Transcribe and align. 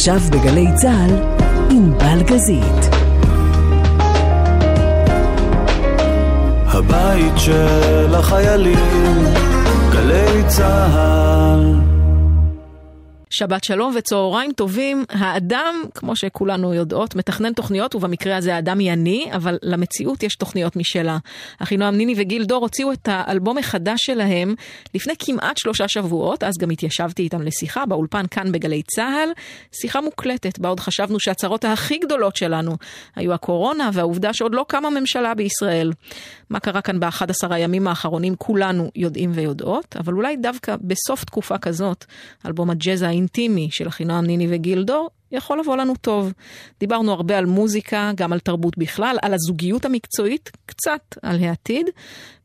עכשיו 0.00 0.20
בגלי 0.30 0.66
צה"ל, 0.74 1.14
עם 1.70 1.92
בלגזית. 1.98 2.94
הבית 6.66 7.32
של 7.36 8.14
החיילים, 8.14 9.24
גלי 9.92 10.42
צה"ל 10.46 11.89
שבת 13.40 13.64
שלום 13.64 13.92
וצהריים 13.96 14.52
טובים. 14.52 15.04
האדם, 15.08 15.74
כמו 15.94 16.16
שכולנו 16.16 16.74
יודעות, 16.74 17.14
מתכנן 17.14 17.52
תוכניות, 17.52 17.94
ובמקרה 17.94 18.36
הזה 18.36 18.54
האדם 18.54 18.78
היא 18.78 18.92
אני, 18.92 19.28
אבל 19.32 19.58
למציאות 19.62 20.22
יש 20.22 20.34
תוכניות 20.34 20.76
משלה. 20.76 21.18
אחינועם 21.58 21.96
ניני 21.96 22.14
וגיל 22.16 22.44
דור 22.44 22.62
הוציאו 22.62 22.92
את 22.92 23.08
האלבום 23.12 23.58
החדש 23.58 24.00
שלהם 24.02 24.54
לפני 24.94 25.12
כמעט 25.18 25.56
שלושה 25.56 25.88
שבועות, 25.88 26.42
אז 26.42 26.54
גם 26.60 26.70
התיישבתי 26.70 27.22
איתם 27.22 27.42
לשיחה 27.42 27.86
באולפן 27.86 28.26
כאן 28.30 28.52
בגלי 28.52 28.82
צה"ל. 28.82 29.28
שיחה 29.72 30.00
מוקלטת, 30.00 30.58
בה 30.58 30.68
עוד 30.68 30.80
חשבנו 30.80 31.20
שהצרות 31.20 31.64
הכי 31.64 31.98
גדולות 31.98 32.36
שלנו 32.36 32.76
היו 33.16 33.32
הקורונה 33.32 33.90
והעובדה 33.92 34.32
שעוד 34.32 34.54
לא 34.54 34.64
קמה 34.68 34.90
ממשלה 34.90 35.34
בישראל. 35.34 35.92
מה 36.50 36.60
קרה 36.60 36.80
כאן 36.80 37.00
ב-11 37.00 37.26
הימים 37.50 37.86
האחרונים 37.86 38.36
כולנו 38.36 38.90
יודעים 38.96 39.32
ויודעות, 39.34 39.96
אבל 40.00 40.14
אולי 40.14 40.36
דווקא 40.36 40.76
בסוף 40.80 41.24
תקופה 41.24 41.58
כזאת, 41.58 42.04
אלבום 42.46 42.70
הג'אז 42.70 43.02
האינטימי 43.30 43.68
של 43.70 43.88
אחינועם 43.88 44.26
ניני 44.26 44.46
וגיל 44.50 44.84
דור, 44.84 45.10
יכול 45.32 45.60
לבוא 45.60 45.76
לנו 45.76 45.94
טוב. 46.00 46.32
דיברנו 46.80 47.12
הרבה 47.12 47.38
על 47.38 47.46
מוזיקה, 47.46 48.10
גם 48.16 48.32
על 48.32 48.38
תרבות 48.40 48.78
בכלל, 48.78 49.16
על 49.22 49.34
הזוגיות 49.34 49.84
המקצועית, 49.84 50.50
קצת 50.66 51.16
על 51.22 51.44
העתיד, 51.44 51.86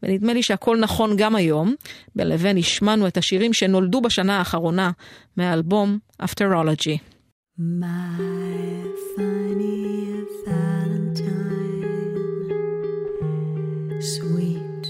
ונדמה 0.04 0.34
לי 0.34 0.44
שהכל 0.44 0.78
נכון 0.80 1.16
גם 1.18 1.36
היום. 1.36 1.76
בין 2.16 2.28
לבין 2.28 2.58
השמענו 2.58 3.08
את 3.08 3.18
השירים 3.18 3.54
שנולדו 3.54 4.02
בשנה 4.02 4.38
האחרונה 4.38 4.92
מהאלבום 5.38 5.98
Afterology. 6.22 6.98
My 7.58 8.18
funny 9.12 9.82
Valentine, 10.46 11.86
sweet 14.14 14.86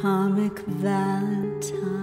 comic 0.00 0.56
Valentine. 0.84 1.99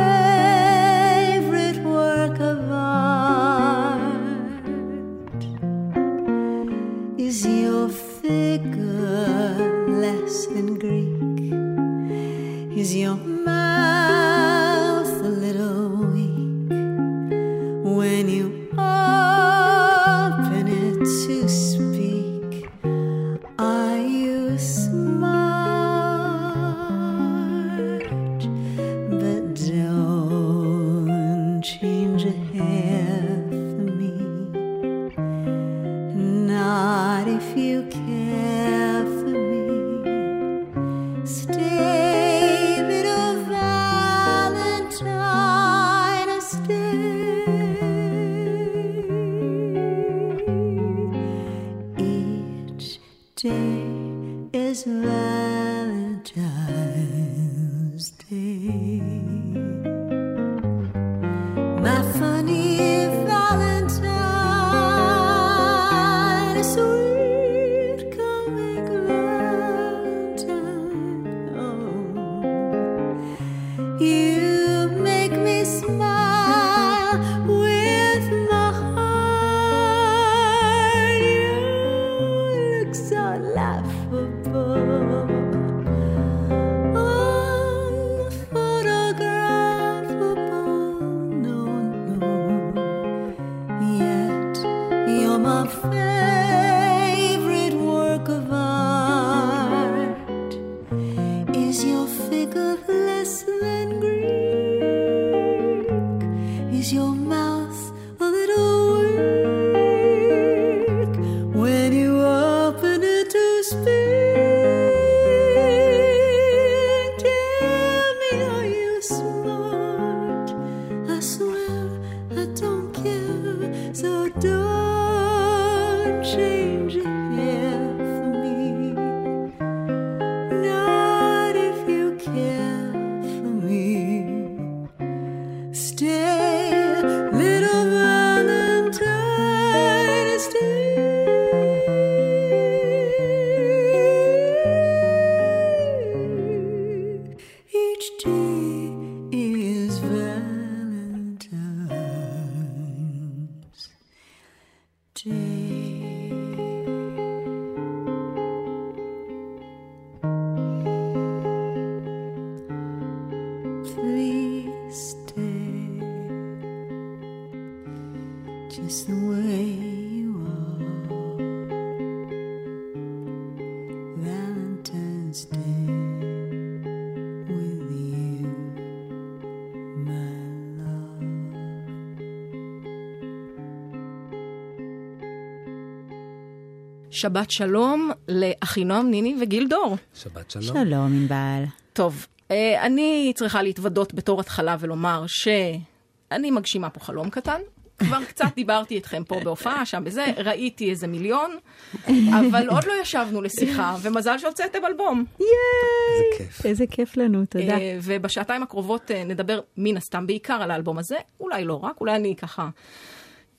שבת 187.17 187.51
שלום 187.51 188.11
לאחינועם 188.27 189.11
ניני 189.11 189.35
וגיל 189.41 189.67
דור. 189.67 189.97
שבת 190.13 190.51
שלום. 190.51 190.63
שלום, 190.63 191.13
ענבל. 191.13 191.63
טוב, 191.93 192.27
אה, 192.51 192.85
אני 192.85 193.31
צריכה 193.35 193.61
להתוודות 193.61 194.13
בתור 194.13 194.39
התחלה 194.39 194.75
ולומר 194.79 195.23
שאני 195.27 196.51
מגשימה 196.51 196.89
פה 196.89 196.99
חלום 196.99 197.29
קטן. 197.29 197.61
כבר 197.97 198.25
קצת 198.29 198.45
דיברתי 198.55 198.95
איתכם 198.95 199.23
פה 199.23 199.39
בהופעה, 199.43 199.85
שם 199.85 200.03
בזה, 200.03 200.25
ראיתי 200.37 200.89
איזה 200.89 201.07
מיליון, 201.07 201.57
אבל 202.39 202.69
עוד 202.69 202.85
לא 202.85 202.93
ישבנו 203.01 203.41
לשיחה, 203.41 203.95
ומזל 204.01 204.37
שהוצאתם 204.37 204.85
אלבום. 204.85 205.25
איזה 205.39 206.37
כיף. 206.37 206.65
איזה 206.65 206.85
כיף 206.91 207.17
לנו, 207.17 207.45
תודה. 207.45 207.77
אה, 207.77 207.97
ובשעתיים 208.01 208.63
הקרובות 208.63 209.11
אה, 209.11 209.23
נדבר 209.23 209.59
מן 209.77 209.97
הסתם 209.97 210.27
בעיקר 210.27 210.61
על 210.61 210.71
האלבום 210.71 210.97
הזה, 210.97 211.17
אולי 211.39 211.65
לא 211.65 211.79
רק, 211.83 212.01
אולי 212.01 212.15
אני 212.15 212.35
ככה... 212.35 212.69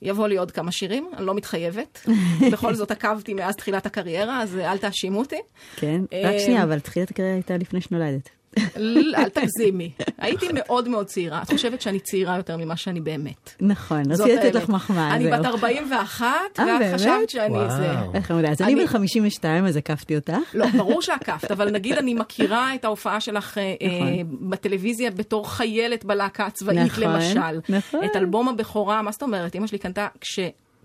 יבוא 0.01 0.27
לי 0.27 0.37
עוד 0.37 0.51
כמה 0.51 0.71
שירים, 0.71 1.09
אני 1.17 1.25
לא 1.25 1.33
מתחייבת. 1.35 2.07
בכל 2.51 2.75
זאת 2.75 2.91
עקבתי 2.91 3.33
מאז 3.33 3.55
תחילת 3.55 3.85
הקריירה, 3.85 4.41
אז 4.41 4.57
אל 4.57 4.77
תאשימו 4.77 5.19
אותי. 5.19 5.39
כן, 5.75 6.01
רק 6.25 6.37
שנייה, 6.45 6.63
אבל 6.63 6.79
תחילת 6.79 7.11
הקריירה 7.11 7.35
הייתה 7.35 7.57
לפני 7.57 7.81
שנולדת. 7.81 8.29
אל 8.77 9.29
תגזימי. 9.33 9.91
הייתי 10.17 10.47
מאוד 10.53 10.87
מאוד 10.87 11.05
צעירה. 11.05 11.41
את 11.41 11.51
חושבת 11.51 11.81
שאני 11.81 11.99
צעירה 11.99 12.37
יותר 12.37 12.57
ממה 12.57 12.77
שאני 12.77 13.01
באמת. 13.01 13.55
נכון, 13.61 14.11
רציתי 14.11 14.35
לתת 14.35 14.55
לך 14.55 14.69
מחמאה. 14.69 15.15
אני 15.15 15.31
בת 15.31 15.45
41, 15.45 16.25
אה, 16.59 16.65
ואת 16.65 16.95
חשבת 16.95 17.29
שאני 17.29 17.69
זה. 17.77 17.91
איך 18.13 18.25
חמודה. 18.25 18.49
אז 18.49 18.61
אני 18.61 18.75
בן 18.75 18.87
52, 18.87 19.65
אז 19.65 19.77
עקפתי 19.77 20.15
אותך. 20.15 20.33
לא, 20.53 20.65
ברור 20.77 21.01
שעקפת, 21.01 21.51
אבל 21.51 21.71
נגיד 21.71 21.97
אני 21.97 22.13
מכירה 22.13 22.75
את 22.75 22.85
ההופעה 22.85 23.19
שלך 23.19 23.57
אה, 23.57 23.63
נכון. 23.81 24.49
בטלוויזיה 24.49 25.11
בתור 25.11 25.51
חיילת 25.51 26.05
בלהקה 26.05 26.45
הצבאית, 26.45 26.79
נכון, 26.79 27.03
למשל. 27.03 27.59
נכון. 27.69 28.03
את 28.03 28.15
אלבום 28.15 28.49
הבכורה, 28.49 29.01
מה 29.01 29.11
זאת 29.11 29.23
אומרת? 29.23 29.55
אמא 29.55 29.67
שלי 29.67 29.77
קנתה, 29.77 30.07
כש... 30.21 30.39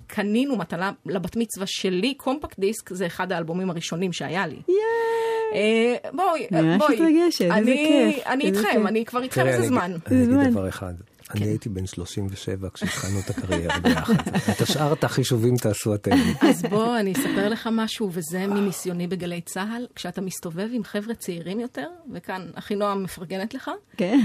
קנינו 0.06 0.56
מתנה 0.56 0.92
לבת 1.06 1.36
מצווה 1.36 1.66
שלי, 1.66 2.14
קומפקט 2.14 2.58
דיסק, 2.58 2.94
זה 2.94 3.06
אחד 3.06 3.32
האלבומים 3.32 3.70
הראשונים 3.70 4.12
שהיה 4.12 4.46
לי. 4.46 4.56
יאיי! 4.68 5.33
אה, 5.54 5.94
בואי, 6.12 6.46
בואי. 6.50 6.62
ממש 6.62 6.82
מתרגשת, 6.90 7.48
איזה 7.56 7.72
כיף. 7.72 8.26
אני 8.26 8.44
איתכם, 8.44 8.86
אני 8.86 9.04
כבר 9.04 9.22
איתכם 9.22 9.46
איזה 9.46 9.66
זמן. 9.66 9.92
אני 10.06 10.24
אגיד 10.24 10.50
דבר 10.52 10.68
אחד. 10.68 10.94
אני 11.30 11.40
כן. 11.40 11.46
הייתי 11.46 11.68
בן 11.68 11.86
37 11.86 12.68
כשהתחלנו 12.74 13.20
את 13.20 13.30
הקריירה 13.30 13.78
ביחד. 13.78 14.14
את 14.56 14.60
השאר 14.60 14.92
את 14.92 15.04
החישובים 15.04 15.56
תעשו 15.56 15.94
אתם. 15.94 16.10
אז 16.40 16.62
בוא, 16.62 16.98
אני 16.98 17.12
אספר 17.12 17.48
לך 17.48 17.68
משהו, 17.72 18.10
וזה 18.12 18.46
מניסיוני 18.46 19.06
בגלי 19.06 19.40
צה"ל, 19.40 19.86
כשאתה 19.94 20.20
מסתובב 20.20 20.68
עם 20.72 20.84
חבר'ה 20.84 21.14
צעירים 21.14 21.60
יותר, 21.60 21.86
וכאן 22.12 22.50
אחינועם 22.54 23.02
מפרגנת 23.02 23.54
לך, 23.54 23.70
כן. 23.96 24.20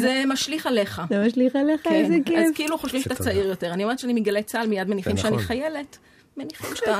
זה 0.00 0.22
משליך 0.28 0.66
עליך. 0.66 1.02
זה 1.08 1.24
משליך 1.26 1.56
עליך, 1.56 1.80
כן. 1.84 1.94
איזה 1.94 2.16
כיף. 2.24 2.38
אז 2.38 2.54
כאילו 2.54 2.78
חושבים 2.78 3.02
שאתה 3.02 3.14
צעיר 3.14 3.46
יותר. 3.46 3.72
אני 3.72 3.84
אומרת 3.84 3.98
שאני 3.98 4.12
מגלי 4.12 4.42
צה"ל, 4.42 4.66
מיד 4.66 4.88
מניחים 4.88 5.16
שאני 5.16 5.36
נכון. 5.36 5.46
חיילת. 5.46 5.98
מניחים 6.36 6.76
שאתה 6.76 6.98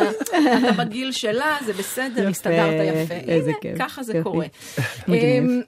בגיל 0.78 1.12
שלה, 1.12 1.58
זה 1.66 1.72
בסדר, 1.72 2.28
הסתדרת 2.28 3.04
יפה. 3.04 3.14
איזה 3.14 3.52
כיף. 3.60 3.78
ככה 3.78 4.02
זה 4.02 4.20
קורה. 4.22 4.46
אמ, 5.08 5.62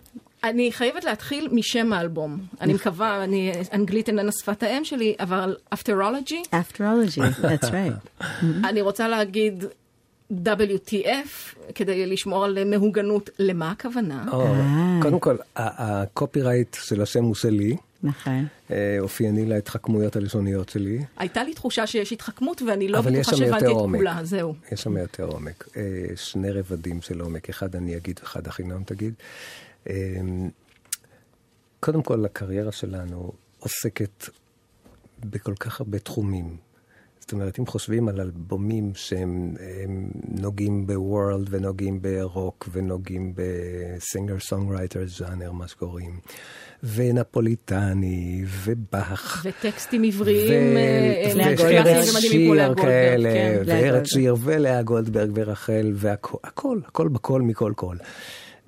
אני 0.44 0.72
חייבת 0.72 1.04
להתחיל 1.04 1.48
משם 1.52 1.92
האלבום. 1.92 2.38
אני 2.60 2.72
מקווה, 2.72 3.24
אני, 3.24 3.52
אנגלית 3.72 4.08
איננה 4.08 4.32
שפת 4.32 4.62
האם 4.62 4.84
שלי, 4.84 5.14
אבל 5.20 5.56
Afterology. 5.74 6.48
Afterology, 6.52 7.42
that's 7.42 7.70
right. 7.70 8.24
אני 8.68 8.80
רוצה 8.80 9.08
להגיד 9.08 9.64
WTF, 10.32 11.56
כדי 11.74 12.06
לשמור 12.06 12.44
על 12.44 12.64
מהוגנות, 12.64 13.30
למה 13.38 13.70
הכוונה? 13.70 14.24
אה. 14.32 14.98
קודם 15.02 15.18
כל, 15.18 15.36
הקופירייט 15.56 16.76
של 16.80 17.02
השם 17.02 17.24
הוא 17.24 17.34
שלי. 17.34 17.76
נכון. 18.04 18.46
אופייני 19.00 19.46
להתחכמויות 19.46 20.16
הלשוניות 20.16 20.68
שלי. 20.68 21.04
הייתה 21.16 21.44
לי 21.44 21.54
תחושה 21.54 21.86
שיש 21.86 22.12
התחכמות, 22.12 22.62
ואני 22.62 22.88
לא 22.88 23.00
בטוחה 23.00 23.36
שהבנתי 23.36 23.66
את 23.66 23.72
כולה, 23.72 24.20
זהו. 24.22 24.54
יש 24.72 24.82
שם 24.82 24.96
יותר 24.96 25.24
עומק. 25.24 25.68
שני 26.16 26.50
רבדים 26.50 27.02
של 27.02 27.20
עומק, 27.20 27.48
אחד 27.48 27.76
אני 27.76 27.96
אגיד, 27.96 28.20
אחד 28.22 28.46
אחינם 28.46 28.82
תגיד. 28.84 29.14
קודם 31.80 32.02
כל, 32.02 32.24
הקריירה 32.24 32.72
שלנו 32.72 33.32
עוסקת 33.58 34.28
בכל 35.20 35.54
כך 35.54 35.80
הרבה 35.80 35.98
תחומים. 35.98 36.56
זאת 37.20 37.32
אומרת, 37.32 37.58
אם 37.58 37.66
חושבים 37.66 38.08
על 38.08 38.20
אלבומים 38.20 38.92
שהם 38.94 39.54
נוגעים 40.28 40.86
ב 40.86 40.96
world 40.96 41.46
ונוגעים 41.50 42.02
ברוק 42.02 42.68
ונוגעים 42.72 43.34
ב 43.34 43.49
singer 43.49 44.38
songwriter 44.38 45.06
ז'אנר, 45.06 45.52
מה 45.52 45.68
שקוראים, 45.68 46.20
ונפוליטני, 46.84 48.44
ובאך. 48.64 49.46
וטקסטים 49.46 50.02
עבריים, 50.02 50.76
וארץ 51.58 52.16
שיר 52.18 52.74
כאלה, 52.74 53.32
כן. 53.32 53.62
וארץ 53.66 54.06
שיר, 54.06 54.36
ולאה 54.40 54.82
גולדברג 54.82 55.30
ורחל, 55.34 55.92
והכל, 55.94 56.38
הכל, 56.44 56.78
הכל 56.86 57.08
בכל 57.08 57.42
מכל 57.42 57.72
כל. 57.76 57.96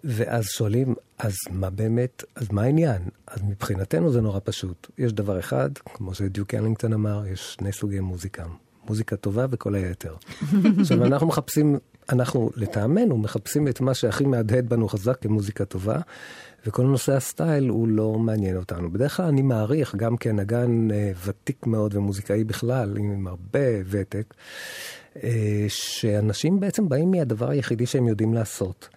ואז 0.04 0.44
שואלים, 0.46 0.94
אז 1.18 1.34
מה 1.50 1.70
באמת, 1.70 2.24
אז 2.34 2.46
מה 2.50 2.62
העניין? 2.62 3.02
אז 3.26 3.42
מבחינתנו 3.42 4.12
זה 4.12 4.20
נורא 4.20 4.40
פשוט. 4.44 4.90
יש 4.98 5.12
דבר 5.12 5.38
אחד, 5.38 5.70
כמו 5.94 6.14
שדיוק 6.14 6.54
אלינגטון 6.54 6.92
אמר, 6.92 7.26
יש 7.26 7.54
שני 7.54 7.72
סוגי 7.72 8.00
מוזיקה. 8.00 8.44
מוזיקה 8.88 9.16
טובה 9.16 9.46
וכל 9.50 9.74
היתר. 9.74 10.14
עכשיו, 10.80 11.04
אנחנו 11.04 11.26
מחפשים, 11.26 11.78
אנחנו 12.12 12.50
לטעמנו 12.56 13.18
מחפשים 13.18 13.68
את 13.68 13.80
מה 13.80 13.94
שהכי 13.94 14.24
מהדהד 14.24 14.68
בנו 14.68 14.88
חזק 14.88 15.22
כמוזיקה 15.22 15.64
טובה, 15.64 15.98
וכל 16.66 16.82
נושא 16.82 17.12
הסטייל 17.12 17.68
הוא 17.68 17.88
לא 17.88 18.12
מעניין 18.12 18.56
אותנו. 18.56 18.92
בדרך 18.92 19.16
כלל 19.16 19.26
אני 19.26 19.42
מעריך, 19.42 19.94
גם 19.94 20.16
כנגן 20.16 20.90
אה, 20.90 21.12
ותיק 21.24 21.66
מאוד 21.66 21.94
ומוזיקאי 21.94 22.44
בכלל, 22.44 22.96
עם 22.98 23.26
הרבה 23.26 23.68
ותק, 23.86 24.34
אה, 25.22 25.64
שאנשים 25.68 26.60
בעצם 26.60 26.88
באים 26.88 27.10
מהדבר 27.10 27.50
היחידי 27.50 27.86
שהם 27.86 28.08
יודעים 28.08 28.34
לעשות. 28.34 28.88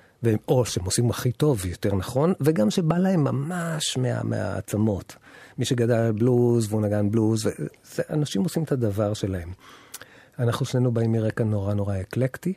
או 0.48 0.66
שהם 0.66 0.86
עושים 0.86 1.10
הכי 1.10 1.32
טוב, 1.32 1.66
יותר 1.66 1.96
נכון, 1.96 2.34
וגם 2.42 2.70
שבא 2.70 2.98
להם 2.98 3.24
ממש 3.24 3.98
מה, 3.98 4.24
מהעצמות. 4.24 5.16
מי 5.58 5.66
שגדל 5.66 5.94
על 5.94 6.12
בלוז 6.12 6.68
והוא 6.70 6.82
נגן 6.82 7.12
בלוז, 7.12 7.50
זה, 7.94 8.04
אנשים 8.10 8.44
עושים 8.44 8.64
את 8.64 8.72
הדבר 8.72 9.14
שלהם. 9.14 9.50
אנחנו 10.40 10.66
שנינו 10.66 10.92
באים 10.92 11.12
מרקע 11.12 11.44
נורא 11.44 11.74
נורא 11.74 12.02
אקלקטי, 12.02 12.54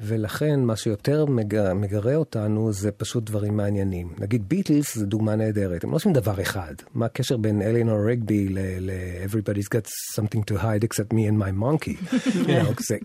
ולכן 0.00 0.60
מה 0.60 0.76
שיותר 0.76 1.26
מגר, 1.26 1.74
מגרה 1.74 2.14
אותנו 2.14 2.72
זה 2.72 2.90
פשוט 2.90 3.24
דברים 3.24 3.56
מעניינים. 3.56 4.08
נגיד 4.18 4.48
ביטלס 4.48 4.98
זה 4.98 5.06
דוגמה 5.06 5.36
נהדרת, 5.36 5.84
הם 5.84 5.90
לא 5.90 5.96
עושים 5.96 6.12
דבר 6.12 6.40
אחד. 6.40 6.74
מה 6.94 7.06
הקשר 7.06 7.36
בין 7.36 7.62
אלינור 7.62 8.10
רגבי 8.10 8.48
ל-Everybody's 8.48 9.68
got 9.74 9.88
something 10.16 10.42
to 10.50 10.54
hide 10.54 10.84
except 10.84 11.12
me 11.12 11.28
and 11.30 11.38
my 11.38 11.52
monkey? 11.62 11.88
you 12.24 12.48
know, 12.48 12.82
זה, 12.88 12.96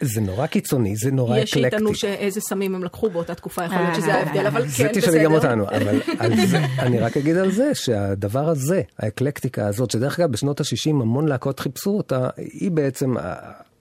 זה 0.00 0.20
נורא 0.20 0.46
קיצוני, 0.46 0.96
זה 0.96 1.10
נורא 1.10 1.36
אקלקטי. 1.36 1.58
יש 1.58 1.64
שיטענו 1.64 1.94
שאיזה 1.94 2.40
סמים 2.40 2.74
הם 2.74 2.84
לקחו 2.84 3.10
באותה 3.10 3.34
תקופה, 3.34 3.64
יכול 3.64 3.78
להיות 3.78 3.94
שזה 3.94 4.14
ההבדל, 4.14 4.46
אבל 4.46 4.62
כן, 4.62 4.68
בסדר. 4.68 4.94
זה 4.94 5.00
תשאלי 5.00 5.24
גם 5.24 5.32
אותנו, 5.32 5.64
אבל 5.68 6.46
זה, 6.46 6.58
אני 6.78 6.98
רק 6.98 7.16
אגיד 7.16 7.36
על 7.36 7.50
זה 7.50 7.74
שהדבר 7.74 8.48
הזה, 8.48 8.82
האקלקטיקה 8.98 9.66
הזאת, 9.66 9.90
שדרך 9.90 10.20
אגב 10.20 10.32
בשנות 10.32 10.60
ה-60 10.60 10.90
המון 10.90 11.28
להקות 11.28 11.60
חיפשו 11.60 11.90
אותה, 11.90 12.28
היא 12.36 12.70
בעצם 12.70 13.14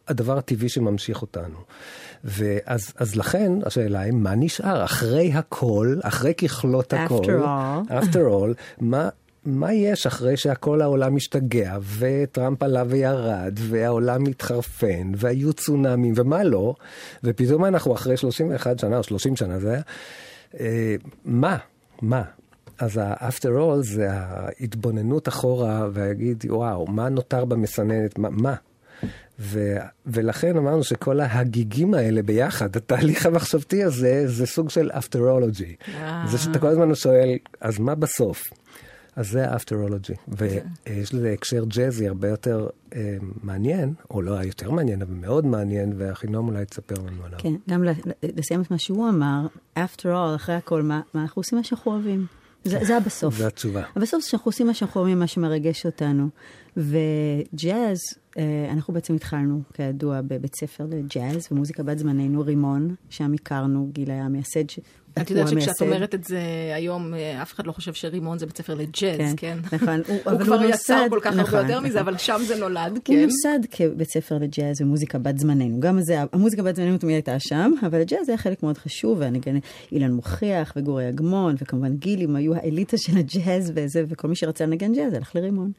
הדבר 0.08 0.38
הטבעי 0.38 0.70
שממשיך 0.70 1.22
אותנו. 1.22 1.58
ואז 2.24 2.94
אז 2.96 3.16
לכן 3.16 3.52
השאלה 3.66 4.00
היא, 4.00 4.14
מה 4.14 4.36
נשאר 4.36 4.84
אחרי 4.84 5.34
הכל, 5.34 5.98
אחרי 6.04 6.34
ככלות 6.34 6.94
הכל, 6.94 7.24
after 7.24 7.44
all, 7.44 7.92
after 7.92 8.16
all 8.16 8.54
מה, 8.82 9.10
מה 9.46 9.74
יש 9.74 10.08
אחרי 10.08 10.38
שהכל 10.38 10.82
העולם 10.82 11.16
משתגע, 11.16 11.78
וטראמפ 11.98 12.64
עלה 12.64 12.84
וירד, 12.88 13.60
והעולם 13.70 14.24
מתחרפן, 14.24 15.12
והיו 15.16 15.54
צונאמים, 15.54 16.14
ומה 16.18 16.44
לא, 16.44 16.76
ופתאום 17.24 17.66
אנחנו 17.66 17.94
אחרי 17.94 18.18
31 18.18 18.80
שנה 18.80 18.98
או 18.98 19.04
30 19.04 19.36
שנה 19.36 19.60
זה 19.60 19.72
היה, 19.72 19.82
אה, 20.60 20.96
מה? 21.26 21.58
מה? 22.02 22.24
אז 22.80 22.98
ה-after 22.98 23.48
all 23.48 23.82
זה 23.82 24.08
ההתבוננות 24.12 25.28
אחורה, 25.28 25.88
ולהגיד, 25.94 26.44
וואו, 26.50 26.88
מה 26.88 27.10
נותר 27.10 27.46
במסננת, 27.46 28.20
מה? 28.20 28.30
מה? 28.30 28.56
ו- 29.42 29.78
ולכן 30.06 30.58
אמרנו 30.58 30.84
שכל 30.84 31.20
ההגיגים 31.20 31.94
האלה 31.94 32.24
ביחד, 32.24 32.76
התהליך 32.76 33.26
המחשבתי 33.26 33.84
הזה, 33.84 34.28
זה 34.28 34.46
סוג 34.46 34.70
של 34.70 34.92
afterology. 34.92 35.92
זה 36.28 36.38
שאתה 36.38 36.60
כל 36.60 36.68
הזמן 36.68 36.96
שואל, 36.96 37.38
אז 37.62 37.80
מה 37.80 37.96
בסוף? 37.96 38.50
אז 39.16 39.30
זה 39.30 39.50
האפטרולוגי, 39.50 40.14
ויש 40.28 41.14
לזה 41.14 41.32
הקשר 41.32 41.64
ג'אזי 41.68 42.08
הרבה 42.08 42.28
יותר 42.28 42.68
אה, 42.96 43.18
מעניין, 43.44 43.94
או 44.12 44.22
לא 44.22 44.32
יותר 44.44 44.72
מעניין, 44.72 45.02
אבל 45.02 45.14
מאוד 45.14 45.46
מעניין, 45.46 45.94
והחינום 45.98 46.48
אולי 46.48 46.66
תספר 46.66 46.96
לנו 46.96 47.26
עליו. 47.26 47.40
כן, 47.40 47.54
גם 47.70 47.84
לסיים 48.24 48.62
את 48.62 48.72
מה 48.72 48.78
שהוא 48.78 49.10
אמר, 49.10 49.48
after 49.80 50.06
all, 50.06 50.36
אחרי 50.36 50.56
הכל, 50.56 50.82
מה, 50.82 51.02
מה 51.14 51.22
אנחנו 51.22 51.40
עושים 51.40 51.58
מה 51.58 51.64
שאנחנו 51.64 51.92
אוהבים. 51.92 52.26
זה, 52.64 52.80
זה 52.82 52.98
הבסוף. 52.98 53.38
זה 53.38 53.48
התשובה. 53.48 53.84
הבסוף 53.96 54.26
שאנחנו 54.26 54.50
עושים 54.50 54.68
מה 54.68 54.74
שאנחנו 54.74 55.02
אוהבים, 55.02 55.20
מה 55.20 55.28
שמרגש 55.28 55.86
אותנו. 55.86 56.30
וג'אז, 56.78 58.00
אה, 58.14 58.21
אנחנו 58.70 58.94
בעצם 58.94 59.16
התחלנו, 59.16 59.62
כידוע, 59.74 60.22
בבית 60.22 60.56
ספר 60.56 60.86
לג'אז 60.90 61.48
ומוזיקה 61.52 61.84
בת 61.84 61.98
זמננו, 62.00 62.46
רימון, 62.46 62.96
שם 63.10 63.34
הכרנו, 63.34 63.90
גיל 63.94 64.12
היה 64.12 64.28
מייסד, 64.28 64.66
את 65.22 65.30
יודעת 65.30 65.48
שכשאת 65.48 65.82
אומרת 65.82 66.16
את 66.16 66.24
זה 66.24 66.40
היום, 66.76 67.14
אה, 67.14 67.42
אף 67.42 67.54
אחד 67.54 67.68
לא 67.68 67.72
חושב 67.72 67.94
שרימון 67.94 68.40
זה 68.40 68.46
בית 68.46 68.58
ספר 68.58 68.74
לג'אז, 68.74 69.18
כן? 69.18 69.34
כן? 69.38 69.58
נכון. 69.76 70.02
הוא, 70.08 70.18
הוא 70.32 70.40
כבר 70.40 70.64
יצר 70.64 71.06
כל 71.10 71.20
כך 71.22 71.34
נכון, 71.34 71.40
הרבה 71.40 71.60
יותר 71.60 71.74
נכון. 71.74 71.90
מזה, 71.90 72.02
אבל 72.02 72.18
שם 72.18 72.42
זה 72.48 72.56
נולד, 72.56 73.00
כן? 73.06 73.14
הוא 73.14 73.22
נוסד 73.22 73.60
כבית 73.72 74.10
ספר 74.10 74.38
לג'אז 74.38 74.82
ומוזיקה 74.82 75.20
בת 75.20 75.40
זמננו. 75.40 75.80
גם 75.80 76.02
זה, 76.02 76.24
המוזיקה 76.34 76.64
בת 76.64 76.76
זמננו 76.76 76.98
תמיד 76.98 77.14
הייתה 77.14 77.40
שם, 77.40 77.72
אבל 77.86 78.02
הג'אז 78.02 78.30
היה 78.30 78.38
חלק 78.38 78.64
מאוד 78.64 78.78
חשוב, 78.78 79.22
אילן 79.92 80.12
מוכיח 80.12 80.74
וגורי 80.76 81.10
אגמון, 81.10 81.56
וכמובן 81.62 81.96
גילי, 81.96 82.25
הם 82.25 82.36
היו 82.36 82.56
האליטה 82.56 82.98
של 82.98 83.18
הג'אז 83.18 83.72
וזה, 83.76 84.04
וכל 84.10 84.28
מי 84.28 84.36
שרצה 84.36 84.66
לנגן 84.66 84.94
ג'אז 84.94 85.14
הלך 85.14 85.36
לרימון. 85.36 85.72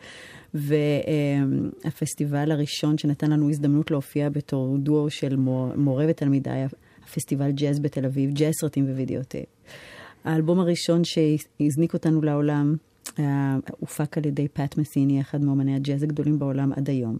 והפסטיבל 0.54 2.50
הראשון 2.50 2.98
שנתן 2.98 3.30
לנו 3.30 3.50
הזדמנות 3.50 3.90
להופיע 3.90 4.28
בתור 4.28 4.78
דואו 4.78 5.10
של 5.10 5.36
מורה 5.76 6.04
ותלמידה 6.08 6.52
היה 6.52 6.68
פסטיבל 7.14 7.50
ג'אז 7.50 7.80
בתל 7.80 8.04
אביב, 8.04 8.30
ג'אז 8.30 8.52
סרטים 8.60 8.84
ווידאוטייפ. 8.84 9.46
האלבום 10.24 10.60
הראשון 10.60 11.02
שהזניק 11.04 11.94
אותנו 11.94 12.22
לעולם 12.22 12.76
הופק 13.78 14.18
על 14.18 14.26
ידי 14.26 14.48
פאט 14.48 14.78
מסיני, 14.78 15.20
אחד 15.20 15.44
מאמני 15.44 15.76
הג'אז 15.76 16.02
הגדולים 16.02 16.38
בעולם 16.38 16.72
עד 16.72 16.90
היום. 16.90 17.16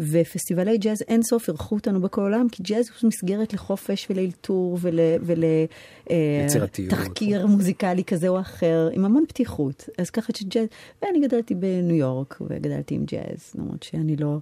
ופסטיבלי 0.00 0.78
ג'אז 0.78 1.02
אין 1.08 1.22
סוף 1.22 1.48
אירחו 1.48 1.74
אותנו 1.74 2.00
בכל 2.00 2.20
העולם, 2.20 2.48
כי 2.52 2.62
ג'אז 2.62 2.90
הוא 3.02 3.08
מסגרת 3.08 3.52
לחופש 3.52 4.06
ולאלתור 4.10 4.78
ולתחקיר 6.06 7.44
ול, 7.44 7.50
מוזיקלי 7.50 8.04
כזה 8.04 8.28
או 8.28 8.40
אחר, 8.40 8.88
עם 8.92 9.04
המון 9.04 9.24
פתיחות. 9.28 9.88
אז 9.98 10.10
ככה 10.10 10.32
שג'אז, 10.36 10.66
ואני 11.02 11.20
גדלתי 11.20 11.54
בניו 11.54 11.96
יורק 11.96 12.38
וגדלתי 12.40 12.94
עם 12.94 13.04
ג'אז, 13.04 13.52
למרות 13.58 13.82
שאני 13.82 14.16
לא... 14.16 14.38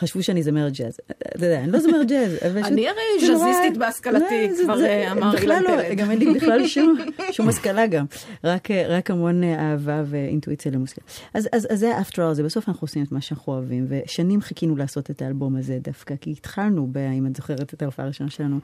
חשבו 0.00 0.22
שאני 0.22 0.42
זמרת 0.42 0.72
ג'אז. 0.72 1.00
אתה 1.36 1.46
יודע, 1.46 1.60
אני 1.60 1.72
לא 1.72 1.78
זמרת 1.78 2.08
ג'אז. 2.08 2.32
אני 2.42 2.88
הרי 2.88 3.28
ג'אזיסטית 3.28 3.76
בהשכלתי, 3.78 4.48
לא, 4.48 4.64
כבר 4.64 4.84
אה, 4.84 5.12
אמר 5.12 5.36
אילן 5.36 5.62
פלד. 5.66 5.98
גם 5.98 6.10
אין 6.10 6.18
לי 6.18 6.34
בכלל 6.34 6.66
שום 7.32 7.48
השכלה 7.48 7.86
גם. 7.86 8.04
רק 8.44 9.10
המון 9.10 9.44
אה, 9.44 9.70
אהבה 9.70 10.02
ואינטואיציה 10.06 10.72
למוזיקה. 10.72 11.00
אז 11.34 11.48
זה 11.72 11.96
ה-after 11.96 12.16
all, 12.16 12.32
זה 12.32 12.42
בסוף 12.42 12.68
אנחנו 12.68 12.84
עושים 12.84 13.02
את 13.02 13.12
מה 13.12 13.20
שאנחנו 13.20 13.52
אוהבים, 13.52 13.86
ושנים 13.88 14.40
חיכינו 14.40 14.76
לעשות 14.76 15.10
את 15.10 15.22
האלבום 15.22 15.56
הזה 15.56 15.78
דווקא, 15.82 16.14
כי 16.20 16.30
התחלנו, 16.30 16.88
אם 17.18 17.26
את 17.26 17.36
זוכרת 17.36 17.74
את 17.74 17.82
ההופעה 17.82 18.04
הראשונה 18.04 18.30
שלנו, 18.30 18.58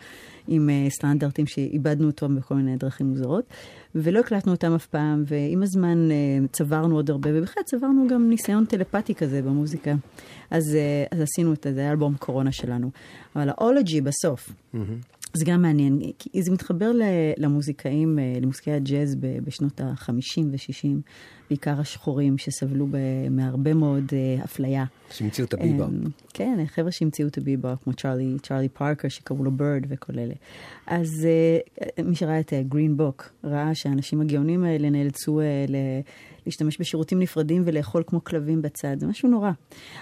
עם 0.48 0.70
אה, 0.70 0.90
סטנדרטים 0.90 1.46
שאיבדנו 1.46 2.06
אותו 2.06 2.28
בכל 2.28 2.54
מיני 2.54 2.76
דרכים 2.76 3.06
מוזרות. 3.06 3.44
ולא 3.96 4.20
הקלטנו 4.20 4.52
אותם 4.52 4.74
אף 4.74 4.86
פעם, 4.86 5.24
ועם 5.26 5.62
הזמן 5.62 6.08
uh, 6.08 6.48
צברנו 6.52 6.96
עוד 6.96 7.10
הרבה, 7.10 7.30
ובכלל 7.34 7.62
צברנו 7.62 8.06
גם 8.08 8.30
ניסיון 8.30 8.64
טלפתי 8.64 9.14
כזה 9.14 9.42
במוזיקה. 9.42 9.94
אז, 10.50 10.62
uh, 10.74 11.14
אז 11.14 11.20
עשינו 11.20 11.52
את 11.52 11.62
זה, 11.64 11.74
זה 11.74 11.90
אלבום 11.90 12.14
קורונה 12.18 12.52
שלנו. 12.52 12.90
אבל 13.36 13.48
האולוגי 13.48 14.00
בסוף, 14.00 14.48
mm-hmm. 14.48 14.78
זה 15.36 15.44
גם 15.44 15.62
מעניין, 15.62 16.00
כי 16.18 16.42
זה 16.42 16.52
מתחבר 16.52 16.90
למוזיקאים, 17.36 18.18
אה, 18.18 18.38
למוזיקאי 18.40 18.72
הג'אז 18.72 19.16
בשנות 19.20 19.80
ה-50 19.80 20.42
ו-60, 20.50 20.88
בעיקר 21.50 21.80
השחורים 21.80 22.38
שסבלו 22.38 22.86
מהרבה 23.30 23.74
מאוד 23.74 24.04
uh, 24.10 24.44
אפליה. 24.44 24.84
שהמציאו 25.10 25.46
את 25.46 25.54
הביבופ. 25.54 25.88
Um, 25.88 26.08
כן, 26.34 26.64
חבר'ה 26.66 26.90
שהמציאו 26.90 27.28
את 27.28 27.38
הביבופ, 27.38 27.84
כמו 27.84 27.92
צ'ארלי, 27.92 28.36
צ'ארלי 28.42 28.68
פארקר, 28.68 29.08
שקראו 29.08 29.44
לו 29.44 29.50
בירד 29.50 29.86
וכל 29.88 30.12
אלה. 30.18 30.34
אז 30.86 31.26
uh, 31.80 32.02
מי 32.02 32.14
שראה 32.14 32.40
את 32.40 32.52
גרין 32.68 32.96
בוק, 32.96 33.32
ראה 33.44 33.74
שהאנשים 33.74 34.20
הגאונים 34.20 34.64
האלה 34.64 34.90
נאלצו. 34.90 35.40
להשתמש 36.46 36.80
בשירותים 36.80 37.18
נפרדים 37.18 37.62
ולאכול 37.66 38.02
כמו 38.06 38.24
כלבים 38.24 38.62
בצד, 38.62 38.96
זה 39.00 39.06
משהו 39.06 39.28
נורא. 39.28 39.50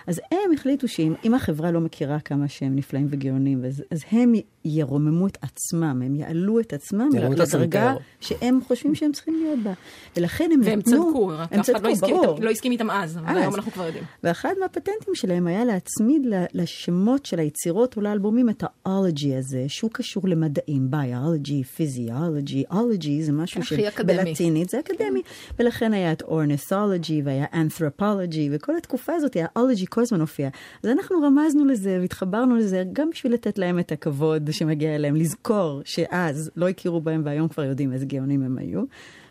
אז 0.07 0.21
הם 0.33 0.53
החליטו 0.55 0.89
שאם 0.89 1.35
החברה 1.35 1.71
לא 1.71 1.81
מכירה 1.81 2.21
כמה 2.21 2.49
שהם 2.49 2.77
נפלאים 2.77 3.07
וגאונים, 3.11 3.65
אז, 3.65 3.83
אז 3.91 4.05
הם 4.11 4.33
ירוממו 4.65 5.27
את 5.27 5.39
עצמם, 5.43 6.03
הם 6.05 6.15
יעלו 6.15 6.61
את 6.61 6.73
עצמם 6.73 7.09
לדרגה 7.37 7.95
שהם 8.21 8.59
חושבים 8.67 8.95
שהם 8.95 9.13
צריכים 9.13 9.35
להיות 9.43 9.59
בה. 9.63 9.73
ולכן 10.17 10.51
הם 10.55 10.61
והם 10.65 10.79
נתנו... 10.79 10.93
צדקו, 10.93 11.27
רק 11.27 11.53
אף 11.53 11.71
אחד 11.71 11.83
לא 11.83 11.89
הסכים, 11.89 12.17
לא 12.41 12.51
הסכים 12.51 12.73
איתם 12.73 12.91
אז, 12.91 13.19
אבל 13.19 13.29
אז. 13.29 13.37
היום 13.37 13.55
אנחנו 13.55 13.73
כבר 13.73 13.87
יודעים. 13.87 14.05
ואחד 14.25 14.53
מהפטנטים 14.61 15.15
שלהם 15.15 15.47
היה 15.47 15.65
להצמיד 15.65 16.23
לשמות 16.55 17.27
של 17.27 17.39
היצירות 17.39 17.97
או 17.97 18.03
לאלבומים 18.03 18.51
את 18.51 18.65
האולוגי 18.87 19.35
הזה, 19.37 19.65
שהוא 19.69 19.91
קשור 19.91 20.29
למדעים, 20.29 20.91
ביולוגי, 20.91 21.65
פיזיולוגי, 21.65 22.65
אולוגי 22.71 23.23
זה 23.23 23.33
משהו 23.33 23.63
שבלטינית 23.65 24.69
זה 24.69 24.81
אקדמי, 24.81 25.23
ולכן 25.59 25.93
היה 25.93 26.13
את 26.13 26.23
אורניתולוגי 26.23 27.23
והיה 27.25 27.47
אנתרופולוגי, 27.55 28.49
וכל 28.53 28.77
התקופה 28.77 29.13
הזאת, 29.15 29.37
האולוגי 29.41 29.85
כל 29.91 30.01
הזמן 30.01 30.21
הופיע. 30.21 30.49
אז 30.83 30.91
אנחנו 30.91 31.17
רמזנו 31.23 31.65
לזה 31.65 31.99
והתחברנו 32.01 32.57
לזה 32.57 32.85
גם 32.93 33.11
בשביל 33.11 33.33
לתת 33.33 33.59
להם 33.59 33.79
את 33.79 33.93
הכבוד 33.93 34.45
שמגיע 34.55 34.95
אליהם, 34.95 35.17
לזכור 35.17 35.83
שאז 35.85 36.51
לא 36.57 36.69
הכירו 36.69 37.01
בהם 37.01 37.23
והיום 37.25 37.49
כבר 37.49 37.65
יודעים 37.65 37.93
איזה 37.93 38.07
גאונים 38.07 38.43
הם 38.43 38.59
היו. 38.59 38.83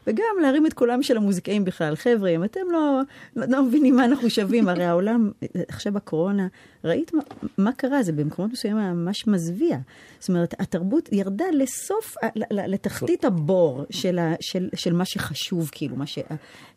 וגם 0.07 0.35
להרים 0.41 0.65
את 0.65 0.73
קולם 0.73 1.03
של 1.03 1.17
המוזיקאים 1.17 1.65
בכלל. 1.65 1.95
חבר'ה, 1.95 2.29
אם 2.29 2.43
אתם 2.43 2.59
לא, 2.71 3.01
לא 3.35 3.63
מבינים 3.63 3.95
מה 3.95 4.05
אנחנו 4.05 4.29
שווים, 4.29 4.69
הרי 4.69 4.85
העולם, 4.85 5.31
עכשיו 5.67 5.93
בקורונה, 5.93 6.47
ראית 6.83 7.13
מה, 7.13 7.21
מה 7.57 7.71
קרה? 7.71 8.03
זה 8.03 8.11
במקומות 8.11 8.51
מסוימים 8.51 8.79
היה 8.79 8.93
ממש 8.93 9.27
מזוויע. 9.27 9.77
זאת 10.19 10.29
אומרת, 10.29 10.53
התרבות 10.59 11.09
ירדה 11.11 11.45
לסוף, 11.53 12.15
לתחתית 12.51 13.25
הבור 13.25 13.85
של, 13.89 14.19
ה, 14.19 14.33
של, 14.41 14.69
של 14.75 14.93
מה 14.93 15.05
שחשוב, 15.05 15.69
כאילו, 15.71 15.95
מה 15.95 16.05
ש, 16.05 16.19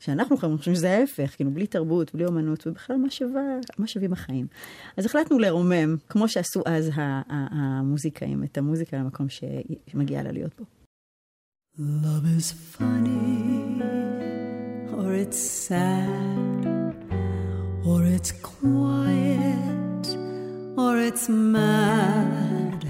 שאנחנו 0.00 0.36
חושבים 0.36 0.74
שזה 0.74 0.90
ההפך, 0.90 1.36
כאילו, 1.36 1.50
בלי 1.50 1.66
תרבות, 1.66 2.14
בלי 2.14 2.26
אומנות, 2.26 2.66
ובכלל 2.66 2.96
מה, 2.96 3.10
שווה, 3.10 3.42
מה 3.78 3.86
שווים 3.86 4.12
החיים. 4.12 4.46
אז 4.96 5.06
החלטנו 5.06 5.38
לרומם, 5.38 5.96
כמו 6.08 6.28
שעשו 6.28 6.62
אז 6.66 6.90
המוזיקאים, 7.28 8.44
את 8.44 8.58
המוזיקה 8.58 8.96
למקום 8.96 9.26
שמגיעה 9.28 10.22
לה 10.22 10.32
להיות 10.32 10.52
בו. 10.58 10.75
Love 11.78 12.24
is 12.34 12.52
funny, 12.52 13.82
or 14.96 15.12
it's 15.12 15.38
sad, 15.38 16.64
or 17.84 18.02
it's 18.02 18.32
quiet, 18.32 20.16
or 20.78 20.96
it's 20.96 21.28
mad. 21.28 22.82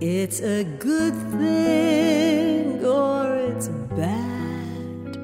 It's 0.00 0.40
a 0.42 0.62
good 0.78 1.14
thing, 1.32 2.84
or 2.84 3.34
it's 3.34 3.66
bad, 3.96 5.18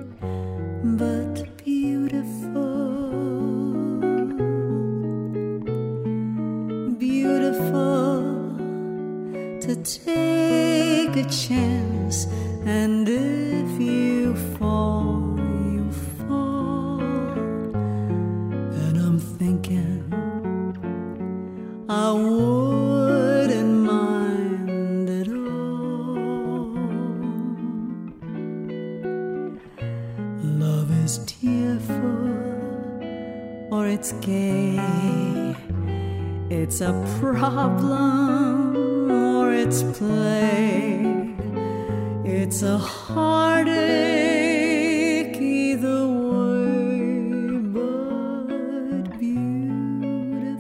but 0.99 1.57
beautiful. 1.59 3.13
Beautiful 6.99 8.57
to 9.61 9.77
take 9.77 11.15
a 11.15 11.29
chance 11.31 11.90
and 12.71 13.09
if 13.09 13.81
you 13.81 14.37
fall, 14.57 15.35
you 15.75 15.91
fall. 16.19 17.01
And 18.85 18.97
I'm 19.07 19.19
thinking 19.19 20.05
I 21.89 22.13
wouldn't 22.13 23.77
mind 23.93 25.11
at 25.21 25.29
all. 25.29 26.77
Love 30.65 30.91
is 31.05 31.19
tearful 31.27 32.29
or 33.75 33.89
it's 33.89 34.13
gay. 34.21 34.79
It's 36.51 36.81
a 36.81 36.93
problem 37.19 39.11
or 39.11 39.53
it's 39.53 39.83
play. 39.99 41.10
It's 42.53 42.63
a 42.65 42.79
heartache 42.79 43.71
either 45.41 46.09
way, 46.09 47.61
but 47.77 49.17
beautiful. 49.21 50.51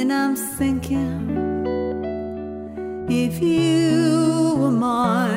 And 0.00 0.10
I'm 0.10 0.34
thinking 0.34 1.26
if 3.10 3.42
you 3.42 4.56
were 4.56 4.70
mine, 4.70 5.29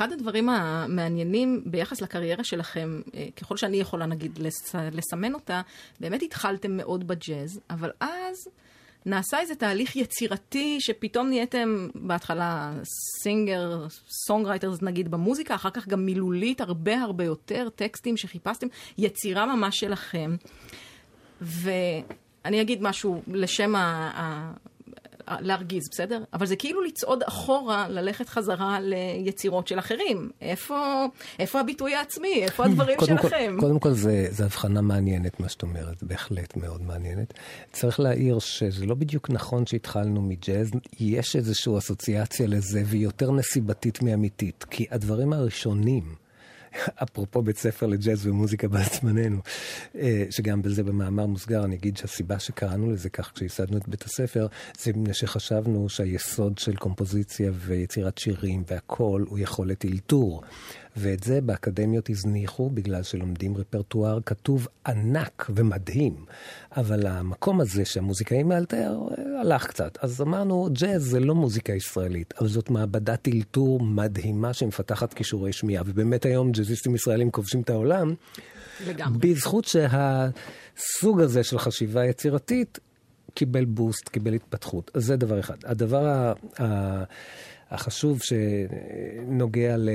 אחד 0.00 0.12
הדברים 0.12 0.48
המעניינים 0.48 1.62
ביחס 1.66 2.00
לקריירה 2.00 2.44
שלכם, 2.44 3.00
אה, 3.14 3.26
ככל 3.36 3.56
שאני 3.56 3.76
יכולה 3.76 4.06
נגיד 4.06 4.38
לס, 4.38 4.74
לסמן 4.92 5.34
אותה, 5.34 5.60
באמת 6.00 6.22
התחלתם 6.22 6.76
מאוד 6.76 7.06
בג'אז, 7.06 7.60
אבל 7.70 7.90
אז 8.00 8.48
נעשה 9.06 9.40
איזה 9.40 9.54
תהליך 9.54 9.96
יצירתי 9.96 10.76
שפתאום 10.80 11.28
נהייתם 11.28 11.88
בהתחלה 11.94 12.72
singer, 13.22 13.86
songwriters 14.26 14.82
נגיד 14.82 15.10
במוזיקה, 15.10 15.54
אחר 15.54 15.70
כך 15.70 15.88
גם 15.88 16.06
מילולית 16.06 16.60
הרבה 16.60 17.00
הרבה 17.00 17.24
יותר, 17.24 17.68
טקסטים 17.74 18.16
שחיפשתם, 18.16 18.66
יצירה 18.98 19.56
ממש 19.56 19.80
שלכם. 19.80 20.36
ואני 21.40 22.60
אגיד 22.60 22.82
משהו 22.82 23.22
לשם 23.26 23.76
ה... 23.76 24.52
להרגיז, 25.40 25.88
בסדר? 25.90 26.22
אבל 26.32 26.46
זה 26.46 26.56
כאילו 26.56 26.82
לצעוד 26.82 27.22
אחורה, 27.22 27.88
ללכת 27.88 28.28
חזרה 28.28 28.78
ליצירות 28.80 29.68
של 29.68 29.78
אחרים. 29.78 30.30
איפה, 30.40 31.06
איפה 31.38 31.60
הביטוי 31.60 31.94
העצמי? 31.94 32.42
איפה 32.42 32.64
הדברים 32.64 32.98
קודם 32.98 33.18
שלכם? 33.22 33.56
כל, 33.56 33.66
קודם 33.66 33.78
כל, 33.78 33.92
זו 34.30 34.44
הבחנה 34.44 34.80
מעניינת, 34.80 35.40
מה 35.40 35.48
שאת 35.48 35.62
אומרת, 35.62 36.02
בהחלט 36.02 36.56
מאוד 36.56 36.82
מעניינת. 36.82 37.34
צריך 37.72 38.00
להעיר 38.00 38.38
שזה 38.38 38.86
לא 38.86 38.94
בדיוק 38.94 39.30
נכון 39.30 39.66
שהתחלנו 39.66 40.22
מג'אז, 40.22 40.70
יש 41.00 41.36
איזושהי 41.36 41.78
אסוציאציה 41.78 42.46
לזה, 42.46 42.82
והיא 42.86 43.02
יותר 43.02 43.30
נסיבתית 43.30 44.02
מאמיתית. 44.02 44.64
כי 44.70 44.86
הדברים 44.90 45.32
הראשונים... 45.32 46.29
אפרופו 47.02 47.42
בית 47.42 47.56
ספר 47.56 47.86
לג'אז 47.86 48.26
ומוזיקה 48.26 48.68
בעצמנו, 48.68 49.38
אה, 49.98 50.24
שגם 50.30 50.62
בזה 50.62 50.82
במאמר 50.82 51.26
מוסגר 51.26 51.64
אני 51.64 51.76
אגיד 51.76 51.96
שהסיבה 51.96 52.38
שקראנו 52.38 52.90
לזה 52.90 53.10
כך 53.10 53.32
כשייסדנו 53.34 53.76
את 53.76 53.88
בית 53.88 54.02
הספר, 54.02 54.46
זה 54.78 54.92
מפני 54.94 55.14
שחשבנו 55.14 55.88
שהיסוד 55.88 56.58
של 56.58 56.76
קומפוזיציה 56.76 57.50
ויצירת 57.54 58.18
שירים 58.18 58.64
והכול 58.66 59.26
הוא 59.28 59.38
יכולת 59.38 59.84
אלתור. 59.84 60.42
ואת 61.00 61.22
זה 61.22 61.40
באקדמיות 61.40 62.10
הזניחו 62.10 62.70
בגלל 62.70 63.02
שלומדים 63.02 63.56
רפרטואר 63.56 64.18
כתוב 64.26 64.68
ענק 64.86 65.50
ומדהים. 65.54 66.24
אבל 66.76 67.06
המקום 67.06 67.60
הזה 67.60 67.84
שהמוזיקאים 67.84 68.48
מאלתר 68.48 68.98
הלך 69.40 69.66
קצת. 69.66 69.98
אז 70.00 70.20
אמרנו, 70.20 70.68
ג'אז 70.72 71.02
זה 71.02 71.20
לא 71.20 71.34
מוזיקה 71.34 71.72
ישראלית, 71.72 72.34
אבל 72.38 72.48
זאת 72.48 72.70
מעבדת 72.70 73.28
אלתור 73.28 73.80
מדהימה 73.80 74.52
שמפתחת 74.52 75.14
כישורי 75.14 75.52
שמיעה. 75.52 75.82
ובאמת 75.86 76.24
היום 76.24 76.52
ג'אזיסטים 76.52 76.94
ישראלים 76.94 77.30
כובשים 77.30 77.60
את 77.60 77.70
העולם. 77.70 78.14
לגמרי. 78.86 79.18
בזכות 79.18 79.64
שהסוג 79.64 81.20
הזה 81.20 81.44
של 81.44 81.58
חשיבה 81.58 82.04
יצירתית 82.04 82.78
קיבל 83.34 83.64
boost, 83.64 84.08
קיבל 84.08 84.34
התפתחות. 84.34 84.90
אז 84.94 85.04
זה 85.04 85.16
דבר 85.16 85.40
אחד. 85.40 85.56
הדבר 85.64 86.32
החשוב 87.70 88.20
שנוגע 88.22 89.76
ל... 89.76 89.88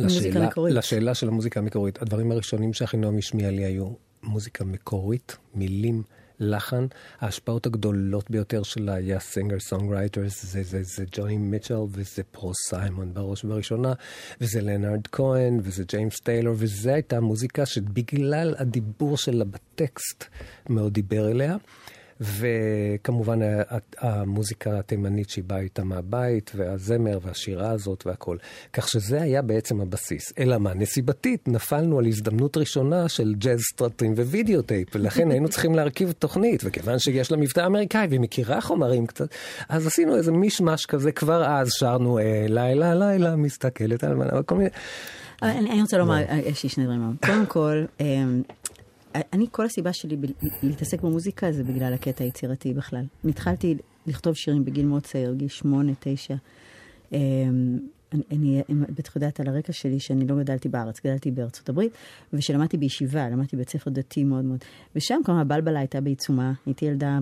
לשאלה, 0.00 0.48
לשאלה 0.68 1.14
של 1.14 1.28
המוזיקה 1.28 1.60
המקורית. 1.60 2.02
הדברים 2.02 2.32
הראשונים 2.32 2.72
שאחינועם 2.72 3.18
השמיע 3.18 3.50
לי 3.50 3.64
היו 3.64 3.90
מוזיקה 4.22 4.64
מקורית, 4.64 5.36
מילים, 5.54 6.02
לחן. 6.40 6.86
ההשפעות 7.20 7.66
הגדולות 7.66 8.30
ביותר 8.30 8.62
שלה 8.62 8.94
היה 8.94 9.20
singer 9.20 9.58
songwriters, 9.60 10.44
זה, 10.44 10.62
זה, 10.62 10.82
זה 10.82 11.04
ג'וני 11.12 11.36
מיטשל 11.36 11.74
וזה 11.88 12.22
פול 12.30 12.52
סיימון 12.54 13.14
בראש 13.14 13.44
ובראשונה, 13.44 13.92
וזה 14.40 14.60
לאונרד 14.60 15.06
כהן 15.12 15.60
וזה 15.62 15.84
ג'יימס 15.88 16.20
טיילור, 16.20 16.54
וזו 16.58 16.90
הייתה 16.90 17.20
מוזיקה 17.20 17.66
שבגלל 17.66 18.54
הדיבור 18.58 19.16
שלה 19.16 19.44
בטקסט 19.44 20.24
מאוד 20.68 20.92
דיבר 20.92 21.30
אליה. 21.30 21.56
וכמובן 22.20 23.38
המוזיקה 23.98 24.78
התימנית 24.78 25.30
שהיא 25.30 25.44
באה 25.44 25.58
איתה 25.58 25.84
מהבית, 25.84 26.52
והזמר 26.54 27.18
והשירה 27.22 27.70
הזאת 27.70 28.06
והכל. 28.06 28.36
כך 28.72 28.88
שזה 28.88 29.22
היה 29.22 29.42
בעצם 29.42 29.80
הבסיס. 29.80 30.32
אלא 30.38 30.58
מה, 30.58 30.74
נסיבתית, 30.74 31.48
נפלנו 31.48 31.98
על 31.98 32.06
הזדמנות 32.06 32.56
ראשונה 32.56 33.08
של 33.08 33.34
ג'אז 33.38 33.60
סרטים 33.60 34.12
ווידאו 34.12 34.62
טייפ, 34.62 34.88
ולכן 34.94 35.30
היינו 35.30 35.48
צריכים 35.48 35.74
להרכיב 35.74 36.12
תוכנית, 36.12 36.60
וכיוון 36.64 36.98
שיש 36.98 37.32
לה 37.32 37.36
מבטא 37.36 37.66
אמריקאי 37.66 38.06
והיא 38.06 38.20
מכירה 38.20 38.60
חומרים 38.60 39.06
קצת, 39.06 39.28
אז 39.68 39.86
עשינו 39.86 40.16
איזה 40.16 40.32
מישמש 40.32 40.86
כזה, 40.86 41.12
כבר 41.12 41.44
אז 41.44 41.68
שרנו 41.72 42.18
אה, 42.18 42.46
לילה 42.48 42.94
לילה 42.94 43.36
מסתכלת 43.36 44.04
על 44.04 44.14
מנה, 44.14 44.42
כל 44.42 44.54
מיני... 44.54 44.70
אני 45.42 45.82
רוצה 45.82 45.98
לומר, 45.98 46.22
יש 46.46 46.62
לי 46.62 46.68
שני 46.68 46.84
דברים. 46.84 47.16
קודם 47.26 47.46
כל, 47.46 47.84
אמ, 48.00 48.42
אני, 49.32 49.46
כל 49.50 49.64
הסיבה 49.66 49.92
שלי 49.92 50.16
ב- 50.16 50.26
להתעסק 50.62 51.02
במוזיקה 51.02 51.52
זה 51.52 51.64
בגלל 51.64 51.94
הקטע 51.94 52.24
היצירתי 52.24 52.74
בכלל. 52.74 53.04
התחלתי 53.24 53.74
לכתוב 54.06 54.34
שירים 54.34 54.64
בגיל 54.64 54.86
מאוד 54.86 55.02
צעיר, 55.02 55.34
גיל 55.34 55.48
שמונה, 55.48 55.92
תשע. 56.00 56.34
אני, 58.12 58.62
אני 58.68 58.84
בטח 58.98 59.16
יודעת 59.16 59.40
על 59.40 59.48
הרקע 59.48 59.72
שלי 59.72 60.00
שאני 60.00 60.26
לא 60.26 60.36
גדלתי 60.36 60.68
בארץ, 60.68 61.00
גדלתי 61.00 61.30
בארצות 61.30 61.68
הברית, 61.68 61.92
ושלמדתי 62.32 62.76
בישיבה, 62.76 63.28
למדתי 63.28 63.56
בית 63.56 63.68
ספר 63.68 63.90
דתי 63.90 64.24
מאוד 64.24 64.44
מאוד. 64.44 64.58
ושם 64.96 65.20
כמובן 65.24 65.40
הבלבלה 65.40 65.78
הייתה 65.78 66.00
בעיצומה, 66.00 66.52
הייתי 66.66 66.84
ילדה 66.84 67.18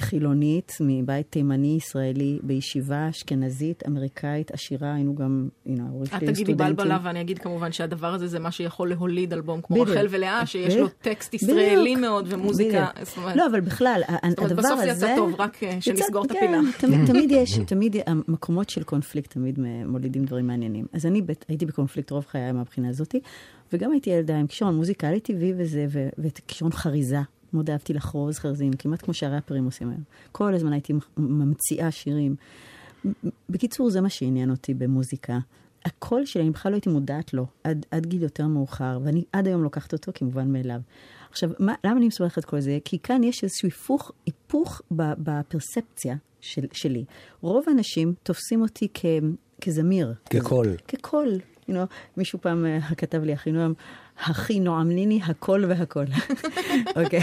חילונית 0.00 0.72
מבית 0.80 1.26
תימני 1.30 1.76
ישראלי, 1.76 2.38
בישיבה 2.42 3.08
אשכנזית, 3.10 3.82
אמריקאית, 3.86 4.50
עשירה, 4.50 4.94
היינו 4.94 5.14
גם, 5.14 5.48
הנה, 5.66 5.82
ההורים 5.82 6.06
שלי 6.06 6.16
סטודנטים. 6.16 6.28
את 6.28 6.34
תגידי 6.34 6.54
בלבלה 6.54 6.98
ואני 7.02 7.20
אגיד 7.20 7.38
כמובן 7.38 7.72
שהדבר 7.72 8.14
הזה 8.14 8.26
זה 8.26 8.38
מה 8.38 8.50
שיכול 8.50 8.88
להוליד 8.88 9.32
אלבום 9.32 9.60
כמו 9.62 9.80
רחל 9.82 10.06
ולאה, 10.10 10.46
שיש 10.46 10.76
לו 10.76 10.88
טקסט 10.88 11.34
ישראלי 11.34 11.96
מאוד 11.96 12.26
ומוזיקה. 12.28 12.86
לא, 13.34 13.46
אבל 13.46 13.60
בכלל, 13.60 14.02
הדבר 14.22 14.44
הזה... 14.44 14.54
בסוף 14.54 14.80
יצא 14.86 15.16
טוב, 15.16 15.34
רק 15.38 15.62
אה, 15.62 15.80
שנסגור 15.80 16.24
את 16.24 16.30
הפינה. 16.30 16.60
כן, 16.78 17.06
תמיד 17.12 17.30
יש, 17.30 17.58
תמיד 17.66 17.96
המקומות 18.06 18.70
של 18.70 18.82
קונפליקט 18.82 19.30
תמיד 19.30 19.58
מולידים 19.86 20.17
דברים 20.24 20.46
מעניינים. 20.46 20.86
אז 20.92 21.06
אני 21.06 21.22
בת, 21.22 21.44
הייתי 21.48 21.66
בקונפליקט 21.66 22.10
רוב 22.10 22.26
חיי 22.26 22.52
מהבחינה 22.52 22.88
הזאתי, 22.88 23.20
וגם 23.72 23.92
הייתי 23.92 24.10
ילדה 24.10 24.38
עם 24.38 24.46
כישרון 24.46 24.76
מוזיקלי 24.76 25.20
טבעי 25.20 25.52
וזה, 25.56 25.86
ו- 25.88 26.08
ואת 26.18 26.40
כישרון 26.46 26.72
חריזה. 26.72 27.20
מאוד 27.52 27.70
אהבתי 27.70 27.92
לחרוז 27.92 28.38
חרזים, 28.38 28.72
כמעט 28.72 29.02
כמו 29.02 29.14
שהראפרים 29.14 29.64
עושים 29.64 29.90
היום. 29.90 30.02
כל 30.32 30.54
הזמן 30.54 30.72
הייתי 30.72 30.92
ממציאה 31.16 31.90
שירים. 31.90 32.36
בקיצור, 33.48 33.90
זה 33.90 34.00
מה 34.00 34.08
שעניין 34.08 34.50
אותי 34.50 34.74
במוזיקה. 34.74 35.38
הקול 35.84 36.24
שלי, 36.24 36.42
אני 36.42 36.50
בכלל 36.50 36.72
לא 36.72 36.76
הייתי 36.76 36.90
מודעת 36.90 37.34
לו 37.34 37.46
עד, 37.64 37.86
עד 37.90 38.06
גיל 38.06 38.22
יותר 38.22 38.46
מאוחר, 38.46 38.98
ואני 39.04 39.24
עד 39.32 39.46
היום 39.46 39.62
לוקחת 39.62 39.92
אותו 39.92 40.12
כמובן 40.14 40.52
מאליו. 40.52 40.80
עכשיו, 41.30 41.50
מה, 41.58 41.74
למה 41.84 41.96
אני 41.96 42.06
מסובכת 42.06 42.38
את 42.38 42.44
כל 42.44 42.60
זה? 42.60 42.78
כי 42.84 42.98
כאן 42.98 43.24
יש 43.24 43.44
איזשהו 43.44 43.66
היפוך, 43.66 44.12
היפוך 44.26 44.82
בפרספציה 44.90 46.16
של, 46.40 46.66
שלי. 46.72 47.04
רוב 47.40 47.64
האנשים 47.68 48.14
תופסים 48.22 48.62
אותי 48.62 48.88
כ, 48.94 49.04
כזמיר. 49.60 50.14
כקול. 50.30 50.76
כקול. 50.88 51.38
You 51.68 51.72
know, 51.72 51.86
מישהו 52.16 52.38
פעם 52.40 52.66
uh, 52.90 52.94
כתב 52.94 53.22
לי, 53.22 53.32
הכי 53.32 53.52
נועם, 53.52 53.74
הכי 54.18 54.60
נועם 54.60 54.90
ליני, 54.90 55.20
הכל 55.24 55.64
והכל. 55.68 56.04
אוקיי, 57.04 57.20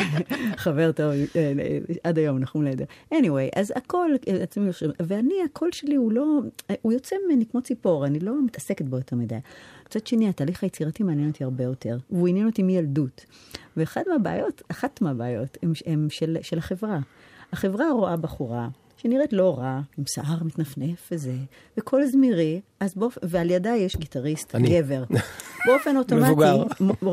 חבר 0.57 0.91
טוב, 0.91 1.11
אה, 1.35 1.53
עד 2.03 2.17
היום, 2.17 2.37
אנחנו 2.37 2.61
לידה. 2.61 2.85
anyway, 3.13 3.49
אז 3.55 3.73
הכל, 3.75 4.11
ואני, 4.99 5.35
הקול 5.45 5.71
שלי 5.71 5.95
הוא 5.95 6.11
לא, 6.11 6.39
הוא 6.81 6.93
יוצא 6.93 7.15
ממני 7.25 7.45
כמו 7.45 7.61
ציפור, 7.61 8.05
אני 8.05 8.19
לא 8.19 8.45
מתעסקת 8.45 8.85
בו 8.85 8.97
יותר 8.97 9.15
מדי. 9.15 9.37
מצד 9.85 10.07
שני, 10.07 10.29
התהליך 10.29 10.63
היצירתי 10.63 11.03
מעניין 11.03 11.29
אותי 11.29 11.43
הרבה 11.43 11.63
יותר, 11.63 11.97
והוא 12.11 12.27
עניין 12.27 12.47
אותי 12.47 12.63
מילדות. 12.63 13.25
ואחת 13.77 14.07
מהבעיות, 14.07 14.61
אחת 14.71 15.01
מהבעיות, 15.01 15.57
הם, 15.63 15.73
הם 15.85 16.07
של, 16.09 16.37
של 16.41 16.57
החברה. 16.57 16.99
החברה 17.53 17.91
רואה 17.91 18.17
בחורה 18.17 18.67
שנראית 19.05 19.33
לא 19.33 19.57
רע, 19.57 19.79
עם 19.97 20.03
שיער 20.07 20.43
מתנפנף 20.43 21.09
וזה, 21.11 21.33
וקול 21.77 22.05
זמירי, 22.05 22.61
אז 22.79 22.95
באופ... 22.95 23.17
ועל 23.23 23.51
ידה 23.51 23.75
יש 23.75 23.95
גיטריסט, 23.95 24.55
אני. 24.55 24.69
גבר. 24.69 25.03
באופן 25.65 25.97
אוטומטי, 25.97 26.31
מבוגר. 26.31 26.63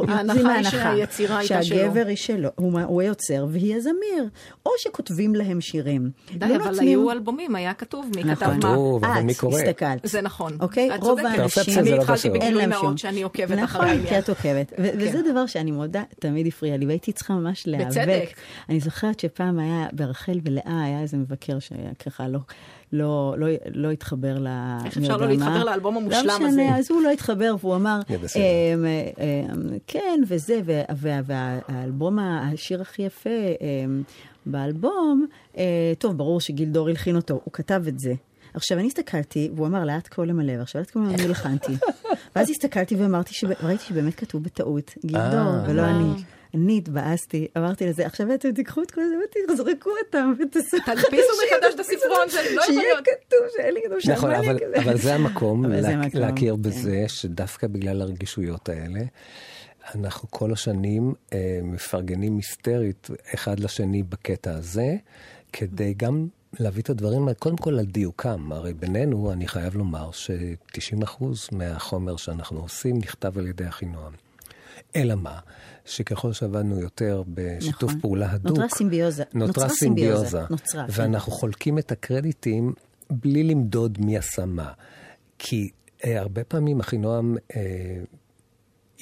ההנחה 0.08 0.54
היא 0.54 0.62
שהיצירה 0.62 1.38
הייתה 1.38 1.62
שלו. 1.62 1.76
שהגבר 1.76 2.06
היא 2.06 2.16
שלו, 2.16 2.48
הוא, 2.56 2.80
הוא 2.80 3.00
היוצר 3.00 3.46
והיא 3.50 3.76
הזמיר. 3.76 4.28
או 4.66 4.70
שכותבים 4.78 5.34
להם 5.34 5.60
שירים. 5.60 6.10
די, 6.34 6.48
לא 6.48 6.56
אבל 6.56 6.70
נותנים... 6.70 6.88
היו 6.88 7.10
אלבומים, 7.10 7.54
היה 7.54 7.74
כתוב 7.74 8.06
מי 8.16 8.24
נכון. 8.24 8.34
כתב 8.34 8.66
מה. 8.66 8.72
כתוב, 8.72 9.04
אבל 9.04 9.20
מי 9.22 9.34
קורא? 9.34 9.60
הסתכלת. 9.60 10.00
זה 10.04 10.20
נכון. 10.20 10.56
אוקיי? 10.60 10.90
רוב 11.00 11.18
האנשים... 11.18 11.78
אני 11.78 11.92
התחלתי 11.92 12.30
בגילוי 12.30 12.66
נאות 12.66 12.98
שאני 12.98 13.22
עוקבת 13.22 13.50
נכון, 13.50 13.64
אחרי 13.64 13.80
העניין. 13.80 14.06
נכון, 14.06 14.14
כי 14.14 14.18
את 14.18 14.28
עוקבת. 14.28 14.72
כן. 14.76 14.94
וזה 14.98 15.20
דבר 15.30 15.46
שאני 15.46 15.70
מודה, 15.70 16.02
תמיד 16.18 16.46
הפריע 16.46 16.76
לי, 16.76 16.86
והייתי 16.86 17.12
צריכה 17.12 17.34
ממש 17.34 17.66
להיאבק. 17.66 17.90
בצדק. 17.90 18.28
אני 18.68 18.80
זוכרת 18.80 19.20
שפעם 19.20 19.58
היה, 19.58 19.86
ברחל 19.92 20.40
ולאה 20.44 20.82
היה 20.84 21.00
איזה 21.00 21.16
מבקר 21.16 21.58
שהיה 21.58 21.81
ככה 21.98 22.28
לא... 22.28 22.38
לא, 22.92 23.34
לא, 23.38 23.46
לא 23.74 23.90
התחבר 23.90 24.38
ל... 24.38 24.46
איך 24.84 24.98
אפשר 24.98 25.16
לא 25.16 25.28
להתחבר 25.28 25.64
לאלבום 25.64 25.96
המושלם 25.96 26.30
הזה? 26.30 26.44
לא 26.44 26.48
משנה, 26.48 26.78
אז 26.78 26.90
הוא 26.90 27.02
לא 27.02 27.10
התחבר, 27.10 27.54
והוא 27.60 27.74
אמר, 27.74 28.00
אמ, 28.10 28.84
אמ, 28.84 29.78
כן, 29.86 30.20
וזה, 30.28 30.60
והאלבום, 31.26 32.18
השיר 32.18 32.80
הכי 32.80 33.02
יפה 33.02 33.30
אמ, 33.60 34.02
באלבום, 34.46 35.26
אה, 35.58 35.92
טוב, 35.98 36.18
ברור 36.18 36.40
שגילדור 36.40 36.88
הלחין 36.88 37.16
אותו, 37.16 37.40
הוא 37.44 37.52
כתב 37.52 37.82
את 37.88 37.98
זה. 37.98 38.14
עכשיו, 38.54 38.78
אני 38.78 38.86
הסתכלתי, 38.86 39.50
והוא 39.54 39.66
אמר, 39.66 39.84
לאט 39.84 40.08
כל 40.08 40.24
למלא, 40.24 40.52
ועכשיו 40.52 40.80
לאט 40.80 40.90
כל 40.90 41.00
למלא 41.00 41.14
אני 41.14 41.28
לחנתי. 41.28 41.72
ואז 42.36 42.50
הסתכלתי 42.50 42.94
ואמרתי, 42.94 43.34
ראיתי 43.62 43.84
שבאמת 43.84 44.14
כתוב 44.14 44.42
בטעות, 44.42 44.94
גילדור, 45.04 45.38
אה, 45.38 45.64
ולא 45.68 45.82
אני. 45.82 46.22
אני 46.54 46.78
התבאסתי, 46.78 47.48
אמרתי 47.58 47.86
לזה, 47.86 48.06
עכשיו 48.06 48.34
אתם 48.34 48.52
תיקחו 48.52 48.82
את 48.82 48.90
כל 48.90 49.00
זה 49.08 49.14
ותזרקו 49.50 49.90
אותם 50.06 50.32
ותעשו... 50.38 50.76
תדפיסו 50.86 51.32
מחדש 51.46 51.74
את 51.74 51.80
הספרון, 51.80 52.28
זה 52.28 52.36
לא 52.54 52.60
יכול 52.62 52.74
להיות. 52.74 53.04
שיהיה 53.04 53.16
כתוב 53.26 53.38
שאין 53.56 53.74
לי 53.74 53.80
כתוב 53.84 54.12
נכון, 54.12 54.30
אבל 54.84 54.96
זה 54.98 55.14
המקום 55.14 55.64
להכיר 56.14 56.54
כן. 56.56 56.62
בזה 56.62 57.04
שדווקא 57.08 57.66
בגלל 57.66 58.02
הרגישויות 58.02 58.68
האלה, 58.68 59.00
אנחנו 59.94 60.30
כל 60.30 60.52
השנים 60.52 61.14
אה, 61.32 61.60
מפרגנים 61.62 62.36
היסטרית 62.36 63.10
אחד 63.34 63.60
לשני 63.60 64.02
בקטע 64.02 64.54
הזה, 64.54 64.96
כדי 65.52 65.94
גם 65.94 66.26
להביא 66.60 66.82
את 66.82 66.90
הדברים, 66.90 67.28
קודם 67.38 67.56
כל 67.56 67.78
על 67.78 67.84
דיוקם. 67.84 68.52
הרי 68.52 68.74
בינינו, 68.74 69.32
אני 69.32 69.48
חייב 69.48 69.76
לומר 69.76 70.10
ש-90% 70.12 71.24
מהחומר 71.52 72.16
שאנחנו 72.16 72.60
עושים 72.60 72.98
נכתב 72.98 73.38
על 73.38 73.46
ידי 73.46 73.68
אחינועם. 73.68 74.12
אלא 74.96 75.14
מה? 75.14 75.38
שככל 75.84 76.32
שעבדנו 76.32 76.80
יותר 76.80 77.22
בשיתוף 77.28 77.90
נכון. 77.90 78.00
פעולה 78.00 78.32
הדוק, 78.32 78.58
נותרה 78.58 78.68
סימביוזה. 78.68 79.24
נותרה, 79.34 79.46
נותרה 79.46 79.68
סימביוזה. 79.68 80.16
סימביוזה. 80.16 80.42
נוצרה. 80.50 80.86
כן. 80.86 81.02
ואנחנו 81.02 81.32
כן. 81.32 81.38
חולקים 81.38 81.78
את 81.78 81.92
הקרדיטים 81.92 82.72
בלי 83.10 83.42
למדוד 83.42 83.98
מי 84.00 84.18
עשה 84.18 84.46
מה. 84.46 84.72
כי 85.38 85.70
אה, 86.04 86.20
הרבה 86.20 86.44
פעמים 86.44 86.80
אחינועם 86.80 87.36
אה, 87.56 87.60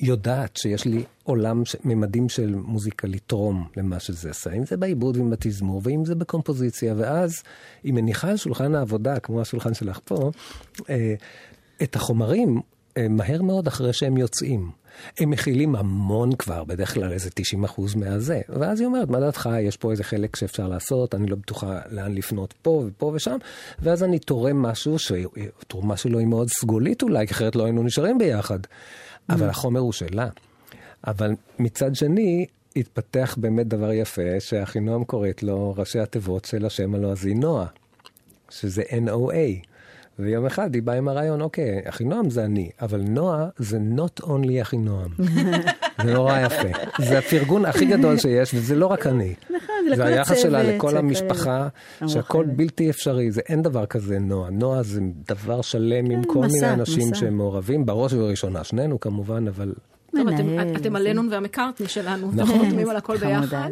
יודעת 0.02 0.56
שיש 0.56 0.84
לי 0.84 1.04
עולם, 1.22 1.64
ש... 1.64 1.76
ממדים 1.84 2.28
של 2.28 2.54
מוזיקה 2.54 3.08
לתרום 3.08 3.68
למה 3.76 4.00
שזה 4.00 4.30
עשה, 4.30 4.52
אם 4.52 4.66
זה 4.66 4.76
בעיבוד 4.76 5.16
ועם 5.16 5.32
התזמור, 5.32 5.80
ואם 5.84 6.04
זה 6.04 6.14
בקומפוזיציה, 6.14 6.94
ואז 6.96 7.42
היא 7.82 7.94
מניחה 7.94 8.30
על 8.30 8.36
שולחן 8.36 8.74
העבודה, 8.74 9.20
כמו 9.20 9.40
השולחן 9.40 9.74
שלך 9.74 10.00
פה, 10.04 10.30
אה, 10.90 11.14
את 11.82 11.96
החומרים 11.96 12.60
אה, 12.96 13.08
מהר 13.08 13.42
מאוד 13.42 13.66
אחרי 13.66 13.92
שהם 13.92 14.16
יוצאים. 14.16 14.70
הם 15.18 15.30
מכילים 15.30 15.76
המון 15.76 16.34
כבר, 16.36 16.64
בדרך 16.64 16.94
כלל 16.94 17.12
איזה 17.12 17.30
90 17.34 17.64
אחוז 17.64 17.94
מהזה. 17.94 18.40
ואז 18.48 18.80
היא 18.80 18.86
אומרת, 18.86 19.08
מה 19.08 19.20
דעתך, 19.20 19.48
יש 19.60 19.76
פה 19.76 19.90
איזה 19.90 20.04
חלק 20.04 20.36
שאפשר 20.36 20.68
לעשות, 20.68 21.14
אני 21.14 21.26
לא 21.26 21.36
בטוחה 21.36 21.80
לאן 21.90 22.14
לפנות 22.14 22.54
פה 22.62 22.84
ופה 22.86 23.12
ושם, 23.14 23.36
ואז 23.78 24.02
אני 24.02 24.18
תורם 24.18 24.62
משהו, 24.62 24.98
שהתרומה 24.98 25.96
שלו 25.96 26.18
היא 26.18 26.26
מאוד 26.26 26.48
סגולית 26.48 27.02
אולי, 27.02 27.26
כי 27.26 27.32
אחרת 27.32 27.56
לא 27.56 27.64
היינו 27.64 27.82
נשארים 27.82 28.18
ביחד. 28.18 28.58
אבל 29.28 29.46
mm. 29.46 29.50
החומר 29.50 29.80
הוא 29.80 29.92
שלה. 29.92 30.28
אבל 31.06 31.30
מצד 31.58 31.94
שני, 31.94 32.46
התפתח 32.76 33.34
באמת 33.38 33.68
דבר 33.68 33.92
יפה, 33.92 34.40
שאחינועם 34.40 35.04
קוראת 35.04 35.42
לו 35.42 35.74
ראשי 35.76 35.98
התיבות 35.98 36.44
של 36.44 36.66
השם 36.66 36.94
הלועזי 36.94 37.34
נועה, 37.34 37.66
שזה 38.50 38.82
NOA. 38.82 39.69
ויום 40.20 40.46
אחד 40.46 40.74
היא 40.74 40.82
באה 40.82 40.96
עם 40.96 41.08
הרעיון, 41.08 41.40
אוקיי, 41.40 41.80
אחינועם 41.84 42.30
זה 42.30 42.44
אני, 42.44 42.70
אבל 42.82 43.00
נועה 43.00 43.48
זה 43.58 43.78
not 43.96 44.22
only 44.22 44.62
אחינועם. 44.62 45.10
זה 46.04 46.14
נורא 46.14 46.38
יפה. 46.38 46.68
זה 46.98 47.18
הפרגון 47.18 47.64
הכי 47.64 47.86
גדול 47.86 48.16
שיש, 48.18 48.54
וזה 48.54 48.76
לא 48.76 48.86
רק 48.86 49.06
אני. 49.06 49.34
נכון, 49.44 49.58
זה 49.88 49.90
לכל 49.90 49.92
הצוות. 49.92 49.96
זה 49.96 50.04
היחס 50.04 50.38
שלה 50.38 50.62
לכל 50.62 50.96
המשפחה, 50.96 51.68
שהכל 52.06 52.46
בלתי 52.56 52.90
אפשרי, 52.90 53.30
זה 53.30 53.40
אין 53.48 53.62
דבר 53.62 53.86
כזה 53.86 54.18
נועה. 54.18 54.50
נועה 54.50 54.82
זה 54.82 55.00
דבר 55.28 55.60
שלם 55.60 56.10
עם 56.10 56.22
כן, 56.22 56.28
כל 56.32 56.46
מיני 56.52 56.70
אנשים 56.70 57.14
שהם 57.14 57.36
מעורבים, 57.36 57.86
בראש 57.86 58.12
ובראשונה, 58.12 58.64
שנינו 58.64 59.00
כמובן, 59.00 59.48
אבל 59.48 59.72
טוב, 60.16 60.28
אתם, 60.28 60.76
אתם 60.76 60.96
הלנון 60.96 61.28
והמקארטני 61.30 61.88
שלנו, 61.88 62.30
נכון, 62.34 62.58
חותמים 62.58 62.90
על 62.90 62.96
הכל 62.96 63.16
ביחד. 63.16 63.70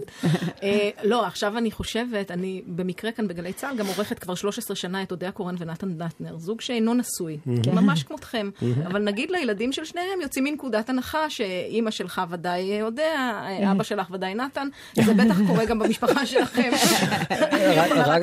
אה, 0.63 0.91
לא, 1.05 1.27
עכשיו 1.27 1.59
אני 1.59 1.71
חושבת, 1.71 2.31
אני 2.31 2.63
במקרה 2.67 3.13
כאן 3.13 3.29
בגלי 3.29 3.53
צה"ל 3.53 3.77
גם 3.77 3.87
עורכת 3.87 4.19
כבר 4.19 4.35
13 4.35 4.77
שנה 4.77 5.03
את 5.03 5.11
אודיה 5.11 5.31
קורן 5.31 5.55
ונתן 5.59 5.93
דטנר, 5.95 6.39
זוג 6.39 6.61
שאינו 6.61 6.95
נשוי, 6.95 7.39
ממש 7.75 8.03
כמותכם. 8.03 8.51
אבל 8.87 9.03
נגיד 9.03 9.31
לילדים 9.31 9.73
של 9.73 9.85
שניהם 9.85 10.21
יוצאים 10.23 10.45
מנקודת 10.45 10.91
הנחה 10.91 11.31
שאימא 11.31 11.91
שלך 11.91 12.23
ודאי 12.31 12.83
אודיה, 12.83 13.41
אבא 13.73 13.83
שלך 13.83 14.11
ודאי 14.11 14.35
נתן, 14.35 14.69
זה 14.95 15.15
בטח 15.15 15.37
קורה 15.47 15.65
גם 15.65 15.79
במשפחה 15.79 16.27
שלכם. 16.27 16.71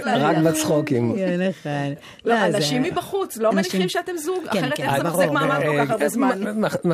רק 0.06 0.38
בצחוקים. 0.38 1.15
כן, 1.15 1.93
לא, 2.25 2.45
אנשים 2.45 2.84
מבחוץ, 2.84 3.38
לא 3.38 3.51
מניחים 3.51 3.89
שאתם 3.89 4.17
זוג, 4.17 4.43
כן, 4.51 4.60
אחרת 4.60 4.78
כן. 4.78 4.84
איך 4.84 4.97
זה 4.97 5.04
מחזיק 5.04 5.30
מעמד 5.30 5.60
כל 5.65 5.86
כך 5.86 5.91
הרבה 5.91 6.10
זמן. 6.10 6.39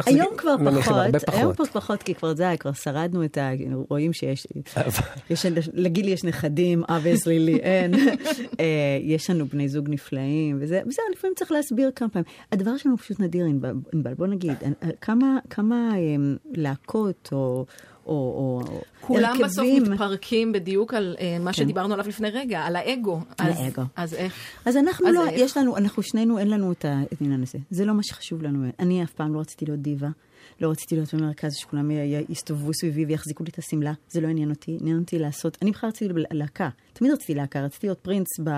היום 0.06 0.28
כבר 0.38 0.56
פחות. 0.82 1.11
הרבה 1.14 1.26
פחות. 1.26 1.40
היום 1.40 1.54
פה 1.54 1.66
פחות, 1.66 2.04
כי 2.04 2.16
כבר 2.16 2.34
די, 2.34 2.56
כבר 2.60 2.74
שרדנו 2.74 3.24
את 3.24 3.38
ה... 3.38 3.50
רואים 3.90 4.14
שיש... 4.14 4.48
יש, 5.30 5.46
לגיל 5.74 6.08
יש 6.08 6.24
נכדים, 6.24 6.84
אבייסלי 6.90 7.40
לי 7.40 7.56
אין. 7.56 7.94
אה, 8.60 8.98
יש 9.02 9.30
לנו 9.30 9.46
בני 9.46 9.70
זוג 9.70 9.90
נפלאים, 9.90 10.58
וזה, 10.62 10.82
בסדר, 10.88 11.04
לפעמים 11.12 11.36
צריך 11.36 11.52
להסביר 11.52 11.92
כמה 11.96 12.10
פעמים. 12.10 12.26
הדבר 12.52 12.78
שלנו 12.78 12.98
פשוט 12.98 13.20
נדיר, 13.20 13.46
ענבל, 13.46 14.14
בוא 14.18 14.28
נגיד, 14.28 14.54
אה, 14.64 14.90
כמה, 15.02 15.40
כמה 15.50 15.98
אמ, 15.98 16.36
להקות 16.52 17.30
או... 17.32 17.66
או, 18.06 18.14
או 18.14 18.82
כולם 19.02 19.24
הרכבים. 19.24 19.46
בסוף 19.46 19.90
מתפרקים 19.90 20.52
בדיוק 20.52 20.94
על 20.94 21.16
uh, 21.18 21.44
מה 21.44 21.54
כן. 21.54 21.58
שדיברנו 21.58 21.94
עליו 21.94 22.08
לפני 22.08 22.30
רגע, 22.30 22.60
על 22.60 22.76
האגו. 22.76 23.20
על 23.38 23.50
אז, 23.50 23.60
האגו. 23.60 23.82
אז 23.96 24.14
איך? 24.14 24.34
אז 24.66 24.78
אנחנו 24.78 25.08
אז 25.08 25.16
לא, 25.16 25.28
איך? 25.28 25.42
יש 25.42 25.58
לנו, 25.58 25.78
אנחנו 25.78 26.04
שנינו, 26.04 26.40
אין 26.40 26.48
לנו 26.48 26.72
את 26.72 26.86
העניין 26.86 27.44
הזה. 27.44 27.60
זה 27.70 27.86
לא 27.86 27.94
מה 27.94 28.04
שחשוב 28.04 28.42
לנו. 28.42 28.70
אני 28.80 29.04
אף 29.04 29.12
פעם 29.12 29.34
לא 29.34 29.40
רציתי 29.40 29.66
להיות 29.66 29.80
דיבה. 29.80 30.10
לא 30.62 30.72
רציתי 30.72 30.96
להיות 30.96 31.14
במרכז, 31.14 31.56
שכולם 31.56 31.92
יסתובבו 32.30 32.74
סביבי 32.74 33.06
ויחזיקו 33.06 33.44
לי 33.44 33.50
את 33.50 33.58
השמלה, 33.58 33.94
זה 34.10 34.22
לא 34.22 34.28
עניין 34.28 34.50
אותי, 34.50 34.78
עניין 34.82 35.00
אותי 35.00 35.20
לעשות, 35.20 35.58
אני 35.62 35.72
בכלל 35.72 35.90
רציתי 35.90 36.14
להקה, 36.32 36.70
תמיד 36.94 37.12
רציתי 37.12 37.34
להקה, 37.34 37.62
רציתי 37.62 37.88
להיות 37.88 38.00
פרינץ 38.00 38.28
ב... 38.44 38.50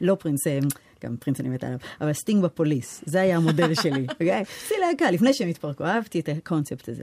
לא 0.00 0.14
פרינץ, 0.14 0.46
אה, 0.46 0.58
גם 1.04 1.16
פרינץ 1.16 1.40
אני 1.40 1.48
מתה 1.48 1.66
עליו, 1.66 1.78
אבל 2.00 2.12
סטינג 2.12 2.44
בפוליס, 2.44 3.02
זה 3.06 3.20
היה 3.20 3.36
המודל 3.36 3.74
שלי, 3.74 4.06
אוקיי? 4.12 4.40
עשיתי 4.40 4.74
להקה, 4.80 5.10
לפני 5.10 5.34
שהם 5.34 5.48
התפרקו, 5.48 5.84
אהבתי 5.84 6.20
את 6.20 6.28
הקונספט 6.28 6.88
הזה. 6.88 7.02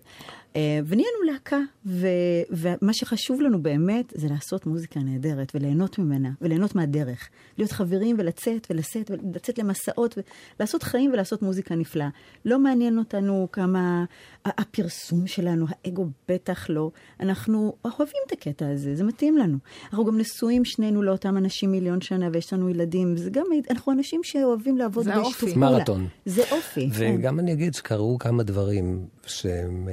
אה, 0.57 0.79
ונהיינו 0.87 1.21
להקה, 1.25 1.59
ו, 1.85 2.07
ומה 2.49 2.93
שחשוב 2.93 3.41
לנו 3.41 3.61
באמת 3.61 4.13
זה 4.15 4.27
לעשות 4.29 4.65
מוזיקה 4.65 4.99
נהדרת 4.99 5.51
וליהנות 5.55 5.99
ממנה, 5.99 6.29
וליהנות 6.41 6.75
מהדרך. 6.75 7.29
להיות 7.57 7.71
חברים 7.71 8.15
ולצאת 8.19 8.67
ולשאת 8.69 9.11
ולצאת 9.11 9.57
למסעות 9.57 10.17
ולעשות 10.59 10.83
חיים 10.83 11.11
ולעשות 11.11 11.41
מוזיקה 11.41 11.75
נפלאה. 11.75 12.09
לא 12.45 12.59
מעניין 12.59 12.97
אותנו 12.97 13.47
כמה 13.51 14.05
הפרסום 14.45 15.27
שלנו, 15.27 15.65
האגו 15.69 16.07
בטח 16.29 16.69
לא. 16.69 16.91
אנחנו 17.19 17.73
אוהבים 17.85 18.21
את 18.27 18.31
הקטע 18.31 18.69
הזה, 18.69 18.95
זה 18.95 19.03
מתאים 19.03 19.37
לנו. 19.37 19.57
אנחנו 19.89 20.05
גם 20.05 20.17
נשואים 20.17 20.65
שנינו 20.65 21.03
לאותם 21.03 21.37
אנשים 21.37 21.71
מיליון 21.71 22.01
שנה 22.01 22.29
ויש 22.33 22.53
לנו 22.53 22.69
ילדים, 22.69 23.17
זה 23.17 23.29
גם, 23.29 23.45
אנחנו 23.69 23.91
אנשים 23.91 24.21
שאוהבים 24.23 24.77
לעבוד 24.77 25.07
בשיתוף 25.07 25.39
פעולה. 25.39 25.55
מרתון. 25.55 26.07
זה 26.25 26.43
אופי. 26.51 26.89
וגם 26.93 27.33
כן. 27.33 27.39
אני 27.39 27.53
אגיד 27.53 27.73
שקרו 27.73 28.17
כמה 28.19 28.43
דברים 28.43 29.07
שהם... 29.25 29.87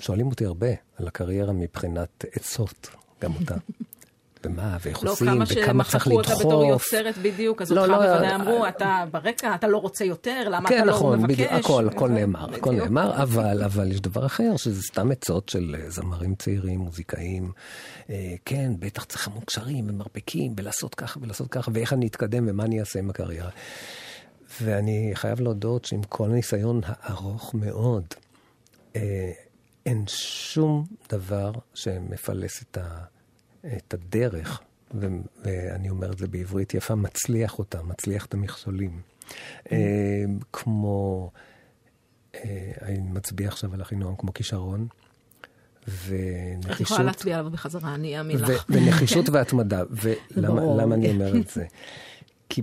שואלים 0.00 0.26
אותי 0.26 0.44
הרבה 0.44 0.68
על 0.96 1.08
הקריירה 1.08 1.52
מבחינת 1.52 2.24
עצות, 2.32 2.88
גם 3.22 3.32
אותה. 3.40 3.54
ומה, 4.44 4.76
ואיך 4.80 5.04
לא, 5.04 5.10
עושים, 5.12 5.28
וכמה 5.28 5.44
צריך 5.44 5.56
לדחוף. 5.56 5.66
לא, 5.66 5.72
כמה 5.72 5.84
שמחקו 5.84 6.16
אותה 6.16 6.34
בתור 6.34 6.64
יוצרת 6.64 7.18
בדיוק, 7.18 7.62
אז 7.62 7.72
לא, 7.72 7.80
אותך 7.80 7.92
לא, 7.92 7.96
בוודאי 7.96 8.34
אמרו, 8.34 8.68
אתה 8.68 9.04
ברקע, 9.10 9.54
אתה 9.54 9.66
לא 9.66 9.78
רוצה 9.78 10.04
יותר, 10.04 10.48
למה 10.50 10.68
כן, 10.68 10.76
אתה 10.76 10.84
לא 10.84 10.92
נכון, 10.92 11.22
מבקש? 11.22 11.36
כן, 11.36 11.58
נכון, 11.58 11.88
הכל, 11.88 11.96
הכל 11.96 12.08
נאמר, 12.08 12.54
הכל 12.54 12.74
נאמר, 12.74 13.22
אבל, 13.22 13.62
אבל 13.62 13.92
יש 13.92 14.00
דבר 14.00 14.26
אחר, 14.26 14.56
שזה 14.56 14.82
סתם 14.82 15.10
עצות 15.10 15.48
של 15.48 15.76
אה, 15.78 15.90
זמרים 15.90 16.34
צעירים, 16.34 16.80
מוזיקאים. 16.80 17.52
אה, 18.10 18.34
כן, 18.44 18.72
בטח 18.78 19.04
צריך 19.04 19.28
המון 19.28 19.42
קשרים 19.44 19.84
ומרפקים, 19.88 20.54
ולעשות 20.56 20.94
ככה 20.94 21.20
ולעשות 21.22 21.48
ככה, 21.48 21.70
ואיך 21.74 21.92
אני 21.92 22.06
אתקדם 22.06 22.44
ומה 22.48 22.64
אני 22.64 22.80
אעשה 22.80 22.98
עם 22.98 23.10
הקריירה. 23.10 23.50
ואני 24.62 25.10
חייב 25.14 25.40
להודות 25.40 25.84
שעם 25.84 26.02
כל 26.02 26.24
הניסיון 26.24 26.80
הארוך 26.86 27.54
מאוד, 27.54 28.04
אין 29.90 30.04
שום 30.06 30.84
דבר 31.12 31.52
שמפלס 31.74 32.62
את, 32.62 32.78
ה, 32.78 33.04
את 33.76 33.94
הדרך 33.94 34.60
ואני 34.94 35.90
אומר 35.90 36.12
את 36.12 36.18
זה 36.18 36.26
בעברית 36.26 36.74
יפה, 36.74 36.94
מצליח 36.94 37.58
אותם, 37.58 37.88
מצליח 37.88 38.26
את 38.26 38.34
המכשולים. 38.34 39.00
Mm. 39.64 39.70
כמו, 40.52 41.30
אני 42.82 42.98
מצביע 42.98 43.48
עכשיו 43.48 43.74
על 43.74 43.82
אחינועם 43.82 44.16
כמו 44.16 44.34
כישרון. 44.34 44.86
ונחישות... 46.06 46.76
את 46.76 46.80
יכולה 46.80 47.02
להצביע 47.02 47.38
עליו 47.38 47.50
בחזרה, 47.50 47.94
אני 47.94 48.18
אאמין 48.18 48.38
לך. 48.38 48.64
ונחישות 48.68 49.28
והתמדה. 49.32 49.82
ולמה 49.90 50.94
אני 50.94 51.10
אומר 51.10 51.36
את 51.36 51.48
זה? 51.48 51.64
כי 52.50 52.62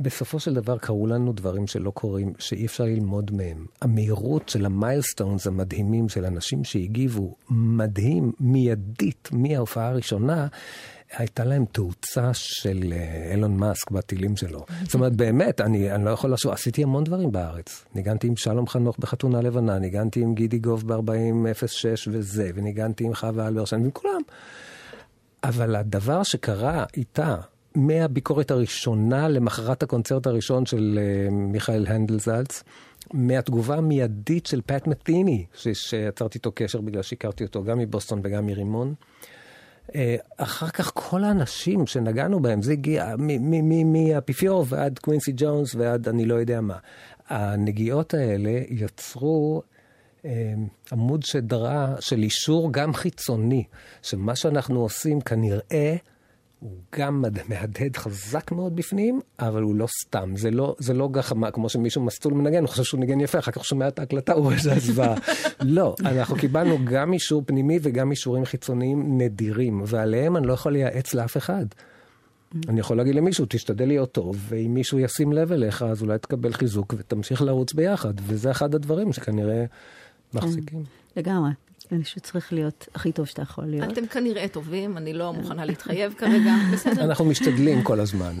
בסופו 0.00 0.40
של 0.40 0.54
דבר 0.54 0.78
קרו 0.78 1.06
לנו 1.06 1.32
דברים 1.32 1.66
שלא 1.66 1.90
קורים, 1.90 2.32
שאי 2.38 2.66
אפשר 2.66 2.84
ללמוד 2.84 3.30
מהם. 3.34 3.66
המהירות 3.80 4.48
של 4.48 4.66
המיילסטונס 4.66 5.46
המדהימים 5.46 6.08
של 6.08 6.24
אנשים 6.24 6.64
שהגיבו, 6.64 7.34
מדהים, 7.50 8.32
מיידית, 8.40 9.28
מההופעה 9.32 9.88
הראשונה, 9.88 10.46
הייתה 11.12 11.44
להם 11.44 11.64
תאוצה 11.72 12.30
של 12.34 12.92
אה, 12.92 13.30
אילון 13.32 13.56
מאסק 13.56 13.90
בטילים 13.90 14.36
שלו. 14.36 14.66
זאת 14.82 14.94
אומרת, 14.94 15.16
באמת, 15.16 15.60
אני, 15.60 15.92
אני 15.92 16.04
לא 16.04 16.10
יכול 16.10 16.32
לחשוב, 16.32 16.52
עשיתי 16.52 16.82
המון 16.82 17.04
דברים 17.04 17.32
בארץ. 17.32 17.84
ניגנתי 17.94 18.26
עם 18.26 18.36
שלום 18.36 18.66
חנוך 18.66 18.98
בחתונה 18.98 19.40
לבנה, 19.40 19.78
ניגנתי 19.78 20.20
עם 20.20 20.34
גידי 20.34 20.58
גוב 20.58 20.92
ב-4006 20.92 22.08
וזה, 22.10 22.50
וניגנתי 22.54 23.04
עם 23.04 23.14
חווה 23.14 23.48
אלברשן 23.48 23.80
ועם 23.80 23.90
כולם. 23.90 24.20
אבל 25.44 25.76
הדבר 25.76 26.22
שקרה 26.22 26.84
איתה, 26.96 27.36
מהביקורת 27.78 28.50
הראשונה 28.50 29.28
למחרת 29.28 29.82
הקונצרט 29.82 30.26
הראשון 30.26 30.66
של 30.66 30.98
uh, 30.98 31.32
מיכאל 31.32 31.86
הנדל 31.88 32.18
זלץ, 32.18 32.62
מהתגובה 33.12 33.76
המיידית 33.76 34.46
של 34.46 34.60
פט 34.66 34.86
מתיני, 34.86 35.44
שיצרתי 35.54 36.38
איתו 36.38 36.52
קשר 36.54 36.80
בגלל 36.80 37.02
שהכרתי 37.02 37.44
אותו 37.44 37.64
גם 37.64 37.78
מבוסטון 37.78 38.20
וגם 38.24 38.46
מרימון. 38.46 38.94
אה, 39.94 40.16
אחר 40.36 40.68
כך 40.68 40.90
כל 40.94 41.24
האנשים 41.24 41.86
שנגענו 41.86 42.40
בהם, 42.40 42.62
זה 42.62 42.72
הגיע 42.72 43.14
מהאפיפיור 43.84 44.64
ועד 44.68 44.98
קווינסי 44.98 45.32
ג'ונס 45.36 45.74
ועד 45.74 46.08
אני 46.08 46.24
לא 46.24 46.34
יודע 46.34 46.60
מה. 46.60 46.76
הנגיעות 47.28 48.14
האלה 48.14 48.60
יצרו 48.68 49.62
אה, 50.24 50.54
עמוד 50.92 51.22
שדרה 51.22 51.94
של 52.00 52.22
אישור 52.22 52.72
גם 52.72 52.94
חיצוני, 52.94 53.64
שמה 54.02 54.36
שאנחנו 54.36 54.80
עושים 54.80 55.20
כנראה 55.20 55.96
הוא 56.60 56.72
גם 56.96 57.24
מהדהד 57.48 57.96
חזק 57.96 58.52
מאוד 58.52 58.76
בפנים, 58.76 59.20
אבל 59.38 59.62
הוא 59.62 59.74
לא 59.74 59.86
סתם. 59.86 60.36
זה 60.36 60.50
לא, 60.50 60.74
זה 60.78 60.94
לא 60.94 61.08
גחמה, 61.08 61.50
כמו 61.50 61.68
שמישהו 61.68 62.04
מסטול 62.04 62.34
מנגן, 62.34 62.60
הוא 62.60 62.68
חושב 62.68 62.84
שהוא 62.84 63.00
ניגן 63.00 63.20
יפה, 63.20 63.38
אחר 63.38 63.50
כך 63.50 63.56
הוא 63.56 63.64
שומע 63.64 63.88
את 63.88 63.98
ההקלטה, 63.98 64.32
הוא 64.32 64.44
רואה 64.44 64.58
שזה 64.58 64.78
זוועה. 64.78 65.14
לא, 65.60 65.94
אנחנו 66.00 66.36
קיבלנו 66.36 66.78
גם 66.84 67.12
אישור 67.12 67.42
פנימי 67.46 67.78
וגם 67.82 68.10
אישורים 68.10 68.44
חיצוניים 68.44 69.18
נדירים, 69.18 69.82
ועליהם 69.86 70.36
אני 70.36 70.46
לא 70.46 70.52
יכול 70.52 70.72
לייעץ 70.72 71.14
לאף 71.14 71.36
אחד. 71.36 71.66
אני 72.68 72.80
יכול 72.80 72.96
להגיד 72.96 73.14
למישהו, 73.14 73.46
תשתדל 73.48 73.86
להיות 73.86 74.12
טוב, 74.12 74.36
ואם 74.48 74.74
מישהו 74.74 74.98
ישים 74.98 75.32
לב 75.32 75.52
אליך, 75.52 75.82
אז 75.82 76.02
אולי 76.02 76.18
תקבל 76.18 76.52
חיזוק 76.52 76.94
ותמשיך 76.98 77.42
לרוץ 77.42 77.72
ביחד, 77.72 78.14
וזה 78.22 78.50
אחד 78.50 78.74
הדברים 78.74 79.12
שכנראה 79.12 79.64
מחזיקים. 80.34 80.84
לגמרי. 81.16 81.50
אני 81.92 82.04
חושבת 82.04 82.24
שצריך 82.24 82.52
להיות 82.52 82.88
הכי 82.94 83.12
טוב 83.12 83.26
שאתה 83.26 83.42
יכול 83.42 83.64
להיות. 83.64 83.92
אתם 83.92 84.06
כנראה 84.06 84.48
טובים, 84.48 84.96
אני 84.96 85.12
לא 85.12 85.32
מוכנה 85.32 85.64
להתחייב 85.64 86.14
כרגע, 86.18 86.54
בסדר. 86.72 87.04
אנחנו 87.04 87.24
משתדלים 87.24 87.82
כל 87.82 88.00
הזמן. 88.00 88.34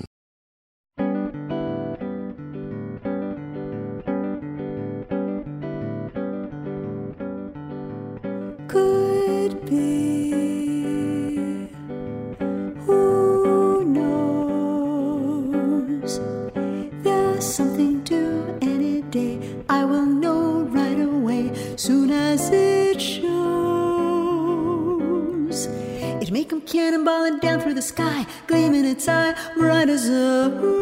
Sky, 27.98 28.24
gleaming 28.46 28.84
its 28.84 29.08
eye 29.08 29.34
bright 29.56 29.88
as 29.88 30.08
a 30.08 30.77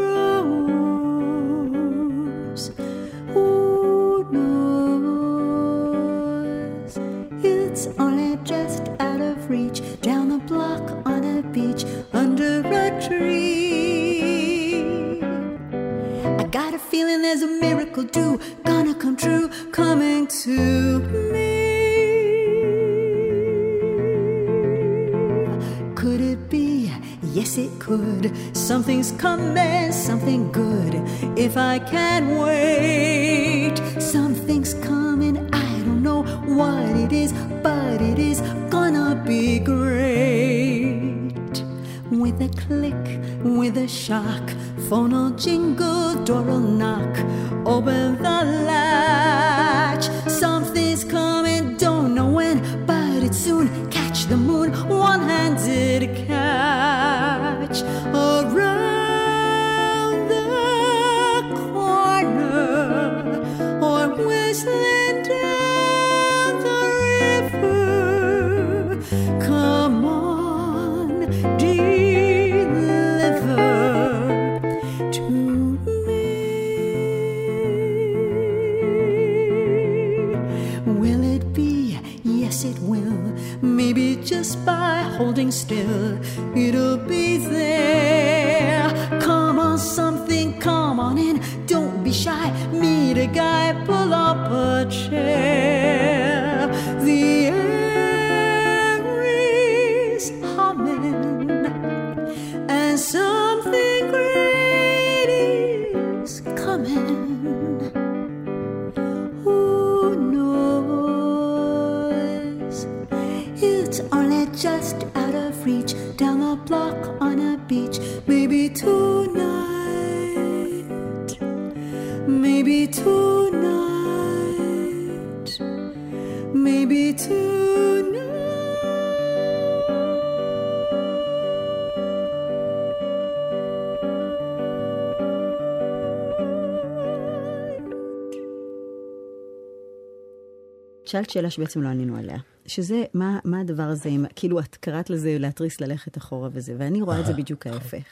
שאלת 141.16 141.30
שאלה 141.30 141.50
שבעצם 141.50 141.82
לא 141.82 141.88
ענינו 141.88 142.16
עליה, 142.16 142.38
שזה, 142.66 143.04
מה, 143.14 143.38
מה 143.44 143.60
הדבר 143.60 143.82
הזה, 143.82 144.08
עם, 144.08 144.24
כאילו 144.36 144.60
את 144.60 144.76
קראת 144.76 145.10
לזה 145.10 145.36
להתריס 145.38 145.80
ללכת 145.80 146.18
אחורה 146.18 146.48
וזה, 146.52 146.74
ואני 146.78 147.02
רואה 147.02 147.20
את 147.20 147.26
זה 147.26 147.32
בדיוק 147.32 147.66
ההפך. 147.66 148.04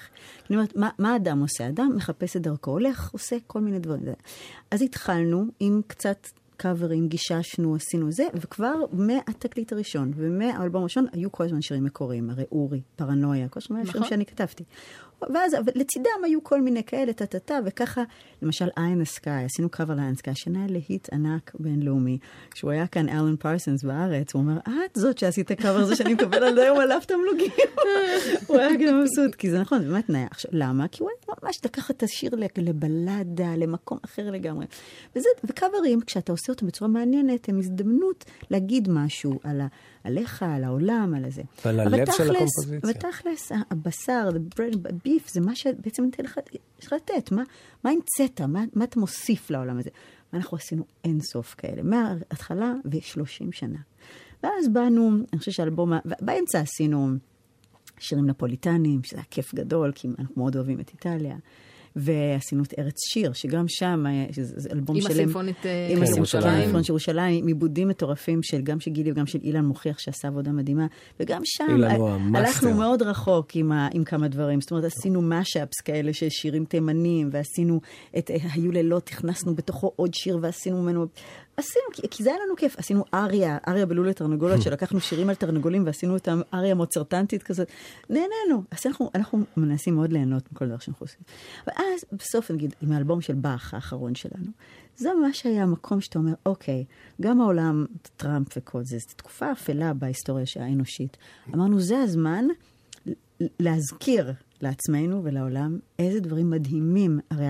אני 0.50 0.56
אומרת, 0.56 0.76
מה, 0.76 0.90
מה 0.98 1.16
אדם 1.16 1.40
עושה? 1.40 1.68
אדם 1.68 1.92
מחפש 1.96 2.36
את 2.36 2.42
דרכו, 2.42 2.70
הולך, 2.70 3.10
עושה 3.12 3.36
כל 3.46 3.60
מיני 3.60 3.78
דברים. 3.78 4.04
אז 4.70 4.82
התחלנו 4.82 5.44
עם 5.60 5.80
קצת 5.86 6.28
קאברים, 6.56 7.08
גיששנו, 7.08 7.74
עשינו 7.74 8.12
זה, 8.12 8.26
וכבר 8.34 8.74
מהתקליט 8.92 9.72
הראשון 9.72 10.12
ומהאלבום 10.16 10.80
הראשון 10.80 11.06
היו 11.12 11.32
כל 11.32 11.44
הזמן 11.44 11.62
שירים 11.62 11.84
מקוריים, 11.84 12.30
הרי 12.30 12.44
אורי, 12.52 12.80
פרנויה, 12.96 13.48
כל 13.48 13.60
הזמן 13.64 13.80
נכון. 13.80 13.92
שירים 13.92 14.08
שאני 14.08 14.26
כתבתי. 14.26 14.64
ואז 15.22 15.56
לצידם 15.74 16.24
היו 16.24 16.44
כל 16.44 16.60
מיני 16.60 16.84
כאלה, 16.84 17.12
טה-טה-טה, 17.12 17.58
וככה, 17.64 18.02
למשל, 18.42 18.68
איין 18.76 19.00
הסקאי, 19.00 19.44
עשינו 19.44 19.68
קאבר 19.68 19.94
לאיין 19.94 20.12
הסקאי, 20.12 20.32
השנה 20.32 20.66
להיט 20.68 21.08
ענק 21.12 21.52
בינלאומי. 21.58 22.18
כשהוא 22.50 22.70
היה 22.70 22.86
כאן, 22.86 23.08
אלן 23.08 23.36
פרסנס 23.36 23.82
בארץ, 23.82 24.34
הוא 24.34 24.42
אומר, 24.42 24.58
את 24.66 24.94
זאת 24.94 25.18
שעשית 25.18 25.52
קאבר 25.52 25.78
הזה 25.78 25.96
שאני 25.96 26.14
מקבל 26.14 26.44
על 26.44 26.58
היום 26.58 26.78
עליו 26.78 27.00
תמלוגים. 27.06 27.50
הוא 28.46 28.58
היה 28.58 28.76
גם 28.76 29.00
מבסוט, 29.00 29.34
כי 29.34 29.50
זה 29.50 29.60
נכון, 29.60 29.82
זה 29.82 29.88
באמת 29.88 30.10
נאה. 30.10 30.26
עכשיו, 30.30 30.50
למה? 30.54 30.88
כי 30.88 31.02
הוא 31.02 31.10
היה 31.10 31.36
ממש 31.42 31.60
לקח 31.64 31.90
את 31.90 32.02
השיר 32.02 32.30
לבלדה, 32.56 33.56
למקום 33.56 33.98
אחר 34.04 34.30
לגמרי. 34.30 34.66
וזה, 35.16 35.28
וקאברים, 35.44 36.00
כשאתה 36.00 36.32
עושה 36.32 36.52
אותם 36.52 36.66
בצורה 36.66 36.90
מעניינת, 36.90 37.48
הם 37.48 37.58
הזדמנות 37.58 38.24
להגיד 38.50 38.88
משהו 38.90 39.40
על 39.44 39.60
ה... 39.60 39.66
עליך, 40.04 40.42
על 40.42 40.64
העולם, 40.64 41.14
על 41.16 41.24
הזה. 41.24 41.42
ועל 41.64 41.80
הלב 41.80 42.12
של 42.12 42.34
הקומפוזיציה. 42.36 42.90
ותכלס, 42.90 43.52
הבשר, 43.70 44.28
הביף, 44.84 45.30
זה 45.32 45.40
מה 45.40 45.54
שבעצם 45.54 46.04
ניתן 46.04 46.24
לך, 46.24 46.40
יש 46.80 46.86
לך 46.86 46.92
לתת. 46.92 47.32
מה, 47.32 47.42
מה 47.84 47.90
המצאת? 47.90 48.40
מה, 48.40 48.64
מה 48.74 48.84
אתה 48.84 49.00
מוסיף 49.00 49.50
לעולם 49.50 49.78
הזה? 49.78 49.90
ואנחנו 50.32 50.56
עשינו 50.56 50.84
אין 51.04 51.20
סוף 51.20 51.54
כאלה, 51.58 51.82
מההתחלה 51.82 52.72
ו-30 52.84 53.52
שנה. 53.52 53.78
ואז 54.42 54.68
באנו, 54.68 55.10
אני 55.32 55.38
חושבת 55.38 55.54
שאלבום, 55.54 55.92
באמצע 56.20 56.60
עשינו 56.60 57.08
שירים 57.98 58.26
נפוליטניים, 58.26 59.04
שזה 59.04 59.16
היה 59.16 59.24
כיף 59.30 59.54
גדול, 59.54 59.92
כי 59.94 60.08
אנחנו 60.18 60.34
מאוד 60.36 60.56
אוהבים 60.56 60.80
את 60.80 60.90
איטליה. 60.90 61.36
ועשינו 61.96 62.62
את 62.62 62.74
ארץ 62.78 63.00
שיר, 63.12 63.32
שגם 63.32 63.64
שם, 63.68 64.04
זה 64.30 64.68
אלבום 64.72 65.00
שלם. 65.00 65.10
עם 65.10 65.16
הסימפונית 65.16 65.56
עם 65.90 65.96
כן, 65.96 66.02
הסימפונית 66.02 66.88
ירושלים, 66.88 67.46
עיבודים 67.46 67.88
מטורפים 67.88 68.42
של 68.42 68.62
גם 68.62 68.80
של 68.80 68.90
גילי 68.90 69.12
וגם 69.12 69.26
של 69.26 69.38
אילן 69.42 69.64
מוכיח 69.64 69.98
שעשה 69.98 70.28
עבודה 70.28 70.52
מדהימה, 70.52 70.86
וגם 71.20 71.42
שם 71.44 71.80
הלכנו 72.34 72.74
מאוד 72.74 73.02
רחוק 73.02 73.56
עם, 73.56 73.72
ה, 73.72 73.88
עם 73.92 74.04
כמה 74.04 74.28
דברים. 74.28 74.60
זאת 74.60 74.70
אומרת, 74.70 74.84
עשינו 74.84 75.22
משאפס 75.22 75.80
כאלה 75.80 76.12
של 76.12 76.28
שירים 76.28 76.64
תימנים, 76.64 77.28
ועשינו 77.32 77.80
את 78.18 78.30
היו 78.52 78.72
לילות, 78.72 79.08
הכנסנו 79.08 79.54
בתוכו 79.54 79.92
עוד 79.96 80.14
שיר 80.14 80.38
ועשינו 80.42 80.82
ממנו 80.82 81.06
עשינו, 81.56 81.84
כי, 81.92 82.02
כי 82.10 82.22
זה 82.22 82.30
היה 82.30 82.38
לנו 82.46 82.56
כיף. 82.56 82.78
עשינו 82.78 83.04
אריה, 83.14 83.58
אריה 83.68 83.86
בלול 83.86 84.08
לתרנגולות, 84.08 84.62
שלקחנו 84.62 85.00
שירים 85.00 85.28
על 85.28 85.34
תרנגולים 85.34 85.86
ועשינו 85.86 86.14
אותם 86.14 86.40
אריה 86.54 86.74
מוצרטנטית 86.74 87.42
כזאת. 87.42 87.68
נהנינו. 88.10 88.62
אז 88.70 88.86
אנחנו, 88.86 89.10
אנחנו 89.14 89.38
מנסים 89.56 89.94
מאוד 89.94 90.12
ליהנות 90.12 90.52
מכל 90.52 90.66
דבר 90.66 90.78
שאנחנו 90.78 91.04
עושים. 91.04 91.20
ואז 91.66 92.04
בסוף, 92.12 92.50
נגיד, 92.50 92.74
עם 92.80 92.92
האלבום 92.92 93.20
של 93.20 93.34
באך 93.34 93.74
האחרון 93.74 94.14
שלנו, 94.14 94.50
זה 94.96 95.08
ממש 95.14 95.46
היה 95.46 95.62
המקום 95.62 96.00
שאתה 96.00 96.18
אומר, 96.18 96.32
אוקיי, 96.46 96.84
גם 97.20 97.40
העולם, 97.40 97.86
טראמפ 98.16 98.48
וכל 98.56 98.84
זה, 98.84 98.98
זו 98.98 99.14
תקופה 99.16 99.52
אפלה 99.52 99.94
בהיסטוריה 99.94 100.44
האנושית. 100.60 101.16
אמרנו, 101.54 101.80
זה 101.80 101.98
הזמן 101.98 102.44
להזכיר 103.40 104.32
לעצמנו 104.60 105.24
ולעולם 105.24 105.78
איזה 105.98 106.20
דברים 106.20 106.50
מדהימים, 106.50 107.20
הרי, 107.30 107.46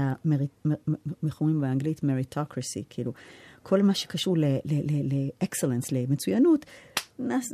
אומרים 1.41 1.61
באנגלית, 1.61 2.03
מריטוקרסי, 2.03 2.85
כאילו. 2.91 3.13
כל 3.65 3.83
מה 3.83 3.95
שקשור 3.95 4.37
לאקסלנס, 5.41 5.93
למצוינות, 5.93 6.67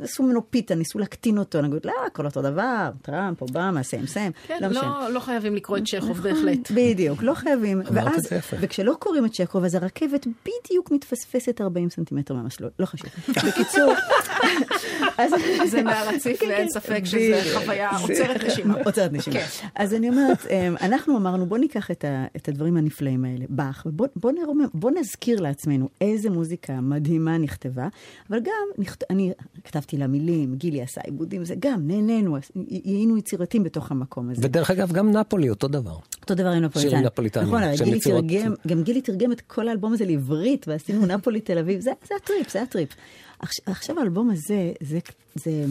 עשו 0.03 0.23
ממנו 0.23 0.51
פיתה, 0.51 0.75
ניסו 0.75 0.99
להקטין 0.99 1.37
אותו, 1.37 1.61
נגיד, 1.61 1.85
לא, 1.85 1.93
הכל 2.07 2.25
אותו 2.25 2.41
דבר, 2.41 2.89
טראמפ, 3.01 3.41
אובמה, 3.41 3.83
סיים 3.83 4.07
סיים. 4.07 4.31
כן, 4.47 4.57
לא, 4.61 4.69
לא, 4.69 5.09
לא 5.09 5.19
חייבים 5.19 5.55
לקרוא 5.55 5.77
את 5.77 5.83
צ'כוב 5.85 6.09
נכון, 6.09 6.23
בהחלט. 6.23 6.71
בדיוק, 6.71 7.23
לא 7.23 7.33
חייבים. 7.33 7.81
ואז, 7.85 8.21
וכשלא 8.59 8.93
קוראים 8.99 9.25
את 9.25 9.31
צ'כוב, 9.31 9.63
אז 9.63 9.75
הרכבת 9.75 10.27
בדיוק 10.27 10.91
מתפספסת 10.91 11.61
40 11.61 11.89
סנטימטר 11.89 12.33
מהמסלול, 12.33 12.69
לא 12.79 12.85
חשוב. 12.85 13.09
בקיצור... 13.29 13.93
אז 15.17 15.31
זה 15.65 15.83
מהרציף 15.83 16.39
כן, 16.39 16.45
ואין 16.49 16.67
כן. 16.67 16.79
ספק 16.79 17.01
שזו 17.05 17.59
חוויה 17.59 17.89
עוצרת 18.01 18.43
נשימה. 18.43 18.75
עוצרת 18.85 19.13
נשימה. 19.13 19.39
כן. 19.39 19.45
אז 19.75 19.93
אני 19.93 20.09
אומרת, 20.09 20.47
אמ, 20.49 20.75
אנחנו 20.81 21.17
אמרנו, 21.17 21.45
בוא 21.45 21.57
ניקח 21.57 21.91
את 22.35 22.47
הדברים 22.47 22.77
הנפלאים 22.77 23.25
האלה, 23.25 23.45
באך, 23.49 23.85
ובוא 23.85 24.91
נזכיר 24.91 25.41
לעצמנו 25.41 25.89
איזה 26.01 26.29
מוזיקה 26.29 26.81
מדהימה 26.81 27.37
נכתבה, 27.37 27.87
אבל 28.29 28.39
גם, 28.39 28.85
אני 29.09 29.31
כתבתי 29.63 29.97
לה 29.97 30.07
מילים, 30.07 30.55
גילי 30.55 30.81
עשה 30.81 31.01
עיבודים, 31.01 31.45
זה 31.45 31.55
גם, 31.59 31.87
נהנינו, 31.87 32.37
היינו 32.83 33.17
יצירתיים 33.17 33.63
בתוך 33.63 33.91
המקום 33.91 34.29
הזה. 34.29 34.41
ודרך 34.45 34.71
אגב, 34.71 34.91
גם 34.91 35.11
נפולי 35.11 35.49
אותו 35.49 35.67
דבר. 35.67 35.97
אותו 36.21 36.35
דבר 36.35 36.49
עם 36.49 36.63
נפוליטן. 36.63 36.89
שירים 36.89 37.05
נפוליטנים. 37.05 37.47
נכון, 37.47 37.61
גילי 37.83 37.99
תרגם, 37.99 38.53
גם 38.67 38.83
גילי 38.83 39.01
תרגם 39.01 39.31
את 39.31 39.41
כל 39.41 39.67
האלבום 39.67 39.93
הזה 39.93 40.05
לעברית, 40.05 40.67
ועשינו 40.67 41.05
נפולי 41.05 41.41
תל 41.41 41.57
אביב, 41.57 41.79
זה, 41.79 41.91
זה 42.07 42.15
הטריפ, 42.23 42.49
זה 42.51 42.61
הטריפ. 42.61 42.89
עכשיו 43.65 43.99
האלבום 43.99 44.29
הזה, 44.29 44.71
זה, 44.81 44.99
זה, 45.35 45.65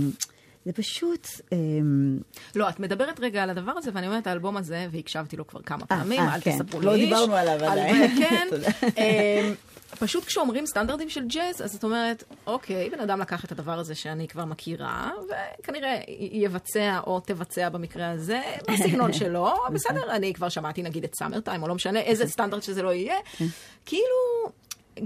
זה 0.64 0.73
פשוט... 0.73 1.29
אמ, 1.53 2.19
לא, 2.57 2.69
את 2.69 2.81
מדברת 2.81 3.21
רגע 3.21 3.43
על 3.43 3.51
הדבר 3.51 3.73
הזה, 3.77 3.90
ואני 3.95 4.07
אומרת, 4.07 4.27
האלבום 4.27 4.57
הזה, 4.57 4.87
והקשבתי 4.90 5.37
לו 5.37 5.47
כבר 5.47 5.62
כמה 5.62 5.81
אה, 5.81 5.87
פעמים, 5.87 6.21
אל 6.21 6.40
כן. 6.40 6.59
תספרו 6.59 6.81
לי 6.81 6.87
לא 6.87 6.97
דיברנו 6.97 7.35
עליו 7.35 7.64
עדיין. 7.64 8.16
כן. 8.19 8.49
פשוט 9.98 10.24
כשאומרים 10.24 10.66
סטנדרטים 10.66 11.11
של 11.11 11.26
ג'אז, 11.26 11.62
אז 11.62 11.74
את 11.74 11.85
אומרת, 11.85 12.24
אוקיי, 12.46 12.90
בן 12.90 13.00
אדם 13.00 13.20
לקח 13.20 13.44
את 13.44 13.53
הדבר 13.53 13.79
הזה 13.79 13.94
שאני 13.94 14.29
כבר 14.29 14.44
מכירה, 14.44 15.11
וכנראה 15.61 16.00
יבצע 16.33 17.00
או 17.07 17.20
תבצע 17.20 17.68
במקרה 17.68 18.11
הזה, 18.11 18.40
בסגנון 18.70 19.12
שלו, 19.18 19.55
בסדר, 19.72 20.11
אני 20.11 20.35
כבר 20.35 20.48
שמעתי 20.48 20.83
נגיד 20.83 21.05
את 21.05 21.14
סאמר 21.14 21.40
טיים, 21.40 21.62
או 21.62 21.68
לא 21.68 21.74
משנה 21.74 22.00
איזה 22.00 22.29
סטנדרט 22.29 22.62
שזה 22.62 22.83
לא 22.83 22.92
יהיה, 22.92 23.16
כאילו... 23.87 24.50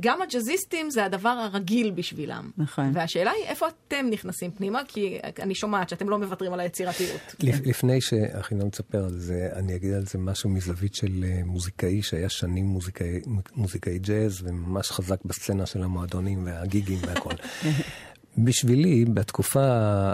גם 0.01 0.23
הג'אזיסטים 0.23 0.91
זה 0.91 1.05
הדבר 1.05 1.29
הרגיל 1.29 1.91
בשבילם. 1.91 2.51
נכון. 2.59 2.91
והשאלה 2.95 3.31
היא, 3.31 3.45
איפה 3.45 3.67
אתם 3.69 4.07
נכנסים 4.11 4.51
פנימה? 4.51 4.81
כי 4.89 5.19
אני 5.43 5.55
שומעת 5.55 5.89
שאתם 5.89 6.09
לא 6.09 6.19
מוותרים 6.19 6.53
על 6.53 6.61
היצירתיות. 6.61 7.35
לפני 7.41 8.01
שאחינון 8.01 8.69
מספר 8.69 9.05
על 9.05 9.19
זה, 9.19 9.49
אני 9.53 9.77
אגיד 9.77 9.93
על 9.93 10.07
זה 10.07 10.19
משהו 10.19 10.51
מזווית 10.51 10.95
של 10.95 11.25
אה, 11.25 11.41
מוזיקאי 11.45 12.03
שהיה 12.03 12.29
שנים 12.29 12.67
מוזיקאי, 12.67 13.21
מוזיקאי 13.55 13.99
ג'אז, 13.99 14.43
וממש 14.45 14.91
חזק 14.91 15.25
בסצנה 15.25 15.67
של 15.67 15.83
המועדונים 15.83 16.47
והגיגים 16.47 16.99
והכל. 17.03 17.35
בשבילי, 18.45 19.05
בתקופה 19.05 19.67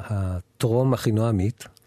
הטרום 0.03 0.93
אחינועמית, 0.93 1.65
אה, 1.65 1.80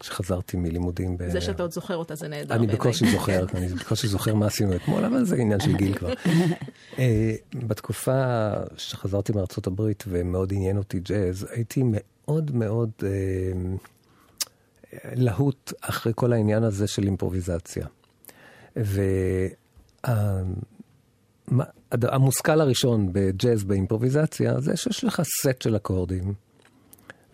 כשחזרתי 0.00 0.56
מלימודים. 0.56 1.16
ב... 1.16 1.28
זה 1.28 1.40
שאתה 1.40 1.62
עוד 1.62 1.72
זוכר 1.72 1.96
אותה 1.96 2.14
זה 2.14 2.28
נהדר. 2.28 2.54
אני 2.54 2.66
בקושי 2.66 3.10
זוכר, 3.10 3.46
אני 3.54 3.68
בקושי 3.68 4.08
זוכר 4.08 4.34
מה 4.34 4.46
עשינו 4.46 4.76
אתמול, 4.76 5.04
אבל 5.04 5.24
זה 5.24 5.36
עניין 5.36 5.60
של 5.60 5.76
גיל 5.76 5.94
כבר. 5.94 6.12
אה, 6.98 7.34
בתקופה 7.54 8.50
שחזרתי 8.76 9.32
מארצות 9.32 9.66
הברית 9.66 10.04
ומאוד 10.08 10.52
עניין 10.52 10.76
אותי 10.76 11.00
ג'אז, 11.00 11.46
הייתי 11.50 11.82
מאוד 11.84 12.56
מאוד 12.56 12.90
אה, 13.02 13.08
להוט 15.14 15.72
אחרי 15.80 16.12
כל 16.16 16.32
העניין 16.32 16.62
הזה 16.62 16.86
של 16.86 17.02
אימפרוביזציה. 17.04 17.86
והמושכל 21.92 22.60
הראשון 22.60 23.08
בג'אז 23.12 23.64
באימפרוביזציה 23.64 24.60
זה 24.60 24.76
שיש 24.76 25.04
לך 25.04 25.22
סט 25.42 25.62
של 25.62 25.76
אקורדים. 25.76 26.34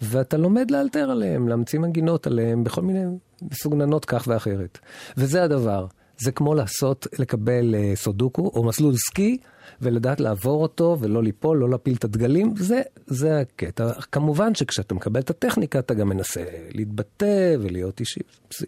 ואתה 0.04 0.36
לומד 0.36 0.70
לאלתר 0.70 1.10
עליהם, 1.10 1.48
להמציא 1.48 1.78
מנגינות 1.78 2.26
עליהם 2.26 2.64
בכל 2.64 2.82
מיני 2.82 3.04
מסוגננות 3.50 4.04
כך 4.04 4.24
ואחרת. 4.26 4.78
וזה 5.16 5.42
הדבר. 5.42 5.86
זה 6.18 6.32
כמו 6.32 6.54
לעשות, 6.54 7.06
לקבל 7.18 7.74
uh, 7.74 7.98
סודוקו 7.98 8.50
או 8.54 8.64
מסלול 8.64 8.94
סקי, 8.96 9.38
ולדעת 9.80 10.20
לעבור 10.20 10.62
אותו 10.62 10.96
ולא 11.00 11.22
ליפול, 11.22 11.58
לא 11.58 11.70
להפיל 11.70 11.94
את 11.94 12.04
הדגלים, 12.04 12.54
זה, 12.56 12.82
זה 13.06 13.40
הקטע. 13.40 13.92
כמובן 14.12 14.54
שכשאתה 14.54 14.94
מקבל 14.94 15.20
את 15.20 15.30
הטכניקה, 15.30 15.78
אתה 15.78 15.94
גם 15.94 16.08
מנסה 16.08 16.44
להתבטא 16.74 17.56
ולהיות 17.60 18.00
אישי. 18.00 18.20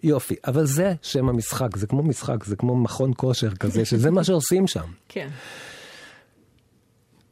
יופי, 0.02 0.34
אבל 0.46 0.66
זה 0.66 0.94
שם 1.02 1.28
המשחק, 1.28 1.76
זה 1.76 1.86
כמו 1.86 2.02
משחק, 2.02 2.44
זה 2.44 2.56
כמו 2.56 2.76
מכון 2.76 3.12
כושר 3.16 3.54
כזה, 3.54 3.84
שזה 3.84 4.10
מה 4.10 4.24
שעושים 4.24 4.66
שם. 4.66 4.86
כן. 5.08 5.28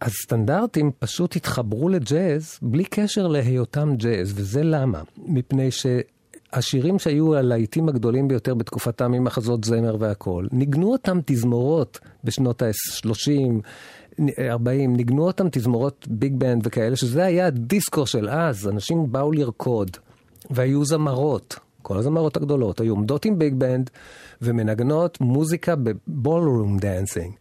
הסטנדרטים 0.04 0.90
פשוט 0.98 1.36
התחברו 1.36 1.88
לג'אז 1.88 2.58
בלי 2.62 2.84
קשר 2.84 3.26
להיותם 3.26 3.94
ג'אז, 3.96 4.32
וזה 4.34 4.62
למה? 4.62 5.02
מפני 5.16 5.68
שהשירים 5.70 6.98
שהיו 6.98 7.34
הלהיטים 7.34 7.88
הגדולים 7.88 8.28
ביותר 8.28 8.54
בתקופתם 8.54 9.14
עם 9.14 9.24
מחזות 9.24 9.64
זמר 9.64 9.96
והכול, 9.98 10.48
ניגנו 10.52 10.92
אותם 10.92 11.18
תזמורות 11.24 11.98
בשנות 12.24 12.62
ה-30, 12.62 13.30
40, 14.38 14.96
ניגנו 14.96 15.26
אותם 15.26 15.46
תזמורות 15.52 16.06
big 16.10 16.34
band 16.38 16.66
וכאלה, 16.66 16.96
שזה 16.96 17.24
היה 17.24 17.46
הדיסקו 17.46 18.06
של 18.06 18.28
אז, 18.28 18.68
אנשים 18.68 19.12
באו 19.12 19.32
לרקוד, 19.32 19.96
והיו 20.50 20.84
זמרות. 20.84 21.58
כל 21.82 21.98
הזמרות 21.98 22.36
הגדולות 22.36 22.80
היו 22.80 22.92
עומדות 22.92 23.24
עם 23.24 23.38
big 23.38 23.54
band 23.54 23.90
ומנגנות 24.42 25.20
מוזיקה 25.20 25.74
ב 25.76 25.87
ballroom 25.87 26.78
dancing. 26.78 27.32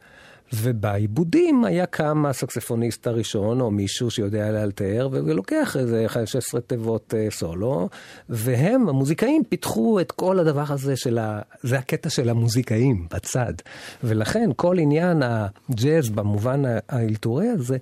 ובעיבודים 0.54 1.66
היה 1.66 1.86
קם 1.86 2.26
הסקספוניסט 2.26 3.08
הראשון, 3.08 3.62
או 3.62 3.72
מישהו 3.72 4.12
שיודע 4.12 4.52
לאלתר, 4.52 5.10
ולוקח 5.12 5.78
איזה 5.78 6.04
15 6.08 6.62
תיבות 6.62 7.14
אה, 7.18 7.28
סולו, 7.32 7.90
והם, 8.30 8.90
המוזיקאים, 8.90 9.44
פיתחו 9.50 10.00
את 10.00 10.12
כל 10.12 10.40
הדבר 10.40 10.66
הזה 10.70 10.96
של 10.96 11.18
ה... 11.18 11.42
זה 11.62 11.78
הקטע 11.78 12.10
של 12.10 12.30
המוזיקאים 12.30 13.08
בצד. 13.14 13.54
ולכן 14.04 14.50
כל 14.56 14.80
עניין 14.80 15.24
הג'אז 15.24 16.10
במובן 16.10 16.62
האלתורי 16.90 17.48
הזה, 17.48 17.78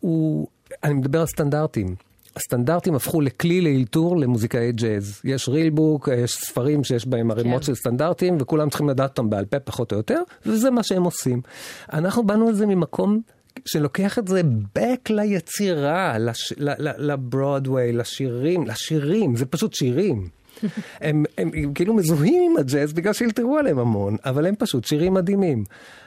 הוא... 0.00 0.46
אני 0.84 0.94
מדבר 0.94 1.20
על 1.20 1.26
סטנדרטים. 1.26 1.94
הסטנדרטים 2.36 2.94
הפכו 2.94 3.20
לכלי 3.20 3.60
לאלתור 3.60 4.16
למוזיקאי 4.16 4.72
ג'אז. 4.72 5.20
יש 5.24 5.48
רילבוק, 5.48 6.08
יש 6.16 6.34
ספרים 6.34 6.84
שיש 6.84 7.06
בהם 7.06 7.30
ערימות 7.30 7.60
כן. 7.60 7.66
של 7.66 7.74
סטנדרטים, 7.74 8.36
וכולם 8.40 8.70
צריכים 8.70 8.88
לדעת 8.88 9.10
אותם 9.10 9.30
בעל 9.30 9.44
פה 9.44 9.58
פחות 9.60 9.92
או 9.92 9.96
יותר, 9.96 10.20
וזה 10.46 10.70
מה 10.70 10.82
שהם 10.82 11.02
עושים. 11.02 11.40
אנחנו 11.92 12.22
באנו 12.26 12.50
לזה 12.50 12.66
ממקום 12.66 13.20
שלוקח 13.64 14.18
את 14.18 14.28
זה 14.28 14.40
back 14.78 15.10
ליצירה, 15.10 16.18
לש, 16.18 16.52
לברודוויי, 16.98 17.92
לשירים, 17.92 18.66
לשירים, 18.66 19.36
זה 19.36 19.46
פשוט 19.46 19.74
שירים. 19.74 20.28
הם, 21.00 21.24
הם, 21.38 21.50
הם 21.54 21.74
כאילו 21.74 21.94
מזוהים 21.94 22.50
עם 22.50 22.56
הג'אז 22.56 22.92
בגלל 22.92 23.12
שאילתרו 23.12 23.58
עליהם 23.58 23.78
המון, 23.78 24.16
אבל 24.24 24.46
הם 24.46 24.54
פשוט 24.58 24.84
שירים 24.84 25.14
מדהימים. 25.14 25.64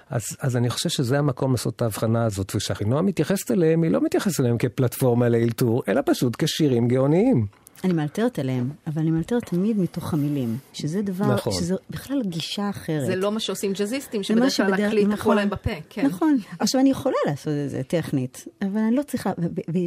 אז, 0.10 0.24
אז 0.42 0.58
אני 0.58 0.70
חושב 0.70 0.90
שזה 0.90 1.20
המקום 1.20 1.52
לעשות 1.52 1.76
את 1.76 1.82
ההבחנה 1.82 2.26
הזאת, 2.26 2.56
ושאחינועם 2.56 3.06
מתייחסת 3.06 3.52
אליהם, 3.52 3.84
היא 3.84 3.92
לא 3.92 4.02
מתייחסת 4.02 4.40
אליהם 4.40 4.58
כפלטפורמה 4.58 5.30
לאלתור, 5.30 5.84
אלא 5.88 6.02
פשוט 6.06 6.36
כשירים 6.44 6.88
גאוניים. 6.88 7.46
אני 7.84 7.94
מאלתרת 7.94 8.40
עליהם, 8.40 8.70
אבל 8.88 9.02
אני 9.02 9.12
מאלתרת 9.12 9.46
תמיד 9.46 9.80
מתוך 9.80 10.14
המילים, 10.14 10.58
שזה 10.74 11.02
דבר, 11.02 11.34
נכון. 11.34 11.54
שזה 11.54 11.76
בכלל 11.90 12.22
גישה 12.26 12.70
אחרת. 12.70 13.06
זה 13.06 13.16
לא 13.16 13.32
מה 13.32 13.40
שעושים 13.40 13.74
ג'אזיסטים, 13.74 14.24
שבדרך 14.24 14.58
כלל 14.58 14.70
להקליט 14.70 15.08
נכון, 15.08 15.36
להם 15.38 15.50
בפה, 15.50 15.72
כן. 15.90 16.06
נכון. 16.06 16.38
עכשיו, 16.60 16.82
אני 16.82 16.90
יכולה 16.90 17.16
לעשות 17.26 17.54
את 17.66 17.70
זה 17.70 17.82
טכנית, 17.84 18.48
אבל 18.62 18.80
אני 18.80 18.96
לא 18.96 19.04
צריכה, 19.04 19.32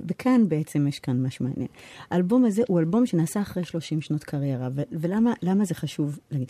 וכאן 0.08 0.48
בעצם 0.48 0.86
יש 0.86 0.98
כאן 0.98 1.26
משהו 1.26 1.44
מעניין. 1.44 1.68
האלבום 2.10 2.44
הזה 2.44 2.62
הוא 2.68 2.80
אלבום 2.80 3.06
שנעשה 3.06 3.40
אחרי 3.40 3.64
30 3.64 4.00
שנות 4.00 4.24
קריירה, 4.24 4.68
ולמה 4.92 5.64
זה 5.64 5.74
חשוב 5.74 6.18
להגיד? 6.30 6.48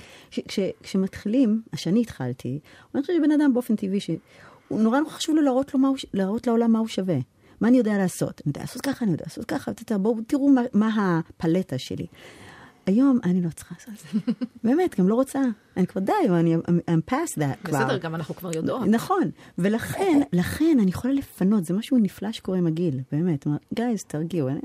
כשמתחילים, 0.83 1.63
כשאני 1.73 2.01
התחלתי, 2.01 2.59
אני 2.95 3.03
חושבת 3.03 3.17
שבן 3.17 3.31
אדם 3.41 3.55
באופן 3.55 3.77
טבעי, 3.77 4.01
שהוא 4.01 4.19
נורא 4.71 5.01
נורא 5.01 5.11
חשוב 5.11 5.37
לו 5.37 5.43
להראות, 5.43 5.75
לו 5.75 5.81
מה 5.81 5.89
הוא, 5.89 5.97
להראות 6.15 6.47
לעולם 6.47 6.73
מה 6.73 6.79
הוא 6.79 6.89
שווה. 6.89 7.19
מה 7.63 7.69
אני 7.69 7.79
יודע 7.79 7.99
לעשות? 7.99 8.43
אני 8.45 8.51
יודע 8.51 8.61
לעשות 8.61 8.83
ככה, 8.83 9.05
אני 9.05 9.13
יודע 9.13 9.25
לעשות 9.27 9.45
ככה, 9.45 9.73
בואו 9.99 10.17
תראו 10.27 10.49
מה, 10.49 10.63
מה 10.75 11.21
הפלטה 11.29 11.79
שלי. 11.79 12.07
היום 12.87 13.19
אני 13.25 13.43
לא 13.43 13.51
צריכה 13.51 13.75
לעשות 13.79 13.95
את 13.95 14.13
זה. 14.27 14.33
באמת, 14.65 15.01
גם 15.01 15.09
לא 15.09 15.15
רוצה. 15.15 15.41
אני 15.77 15.87
כבר 15.87 16.01
די, 16.01 16.13
אני, 16.31 16.57
I'm 16.57 17.11
past 17.11 17.39
that 17.39 17.65
כבר. 17.65 17.85
בסדר, 17.85 17.99
גם 17.99 18.15
אנחנו 18.15 18.35
כבר 18.35 18.57
יודעות. 18.57 18.87
נכון. 18.87 19.31
ולכן, 19.59 20.21
לכן 20.33 20.79
אני 20.83 20.91
יכולה 20.91 21.15
לפנות, 21.15 21.65
זה 21.65 21.75
משהו 21.75 21.99
נפלא 21.99 22.33
שקורה 22.33 22.59
עם 22.59 22.67
הגיל, 22.67 23.01
באמת. 23.13 23.47
גייז, 23.75 24.05
תרגיעו. 24.07 24.49
אני, 24.49 24.61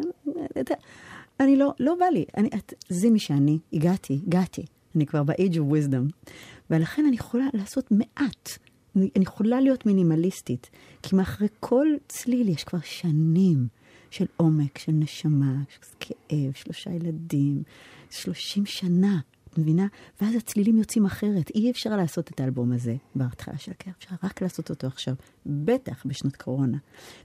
אני 1.40 1.56
לא, 1.56 1.74
לא 1.80 1.96
בא 2.00 2.06
לי. 2.06 2.26
אני, 2.38 2.50
את, 2.56 2.74
זה 2.90 3.10
מי 3.10 3.20
שאני, 3.20 3.60
הגעתי, 3.74 4.20
הגעתי. 4.28 4.66
אני 4.96 5.06
כבר 5.06 5.24
ב-age 5.24 5.56
of 5.56 5.74
wisdom. 5.74 6.30
ולכן 6.70 7.06
אני 7.08 7.16
יכולה 7.16 7.46
לעשות 7.54 7.92
מעט. 7.92 8.50
אני, 8.96 9.10
יכולה 9.22 9.62
להיות 9.62 9.86
מינימליסטית, 9.86 10.70
כי 11.02 11.16
מאחורי 11.16 11.50
כל 11.60 11.88
צליל 12.08 12.50
יש 12.50 12.64
כבר 12.64 12.80
שנים 12.84 13.68
של 14.12 14.26
עומק, 14.38 14.78
של 14.78 14.92
נשמה, 14.92 15.56
של 15.70 15.80
כאב, 16.00 16.52
שלושה 16.54 16.92
ילדים, 16.92 17.64
שלושים 18.10 18.66
שנה, 18.66 19.20
את 19.50 19.58
מבינה? 19.58 19.88
ואז 20.22 20.36
הצלילים 20.36 20.78
יוצאים 20.78 21.06
אחרת. 21.06 21.50
אי 21.50 21.72
אפשר 21.72 21.98
לעשות 21.98 22.32
את 22.32 22.40
האלבום 22.40 22.72
הזה 22.72 22.96
בהתחלה 23.16 23.58
של 23.58 23.72
הכאב, 23.72 23.94
אפשר 24.00 24.16
רק 24.24 24.42
לעשות 24.42 24.70
אותו 24.70 24.88
עכשיו, 24.88 25.14
בטח 25.46 26.04
בשנות 26.06 26.36
קורונה. 26.36 26.78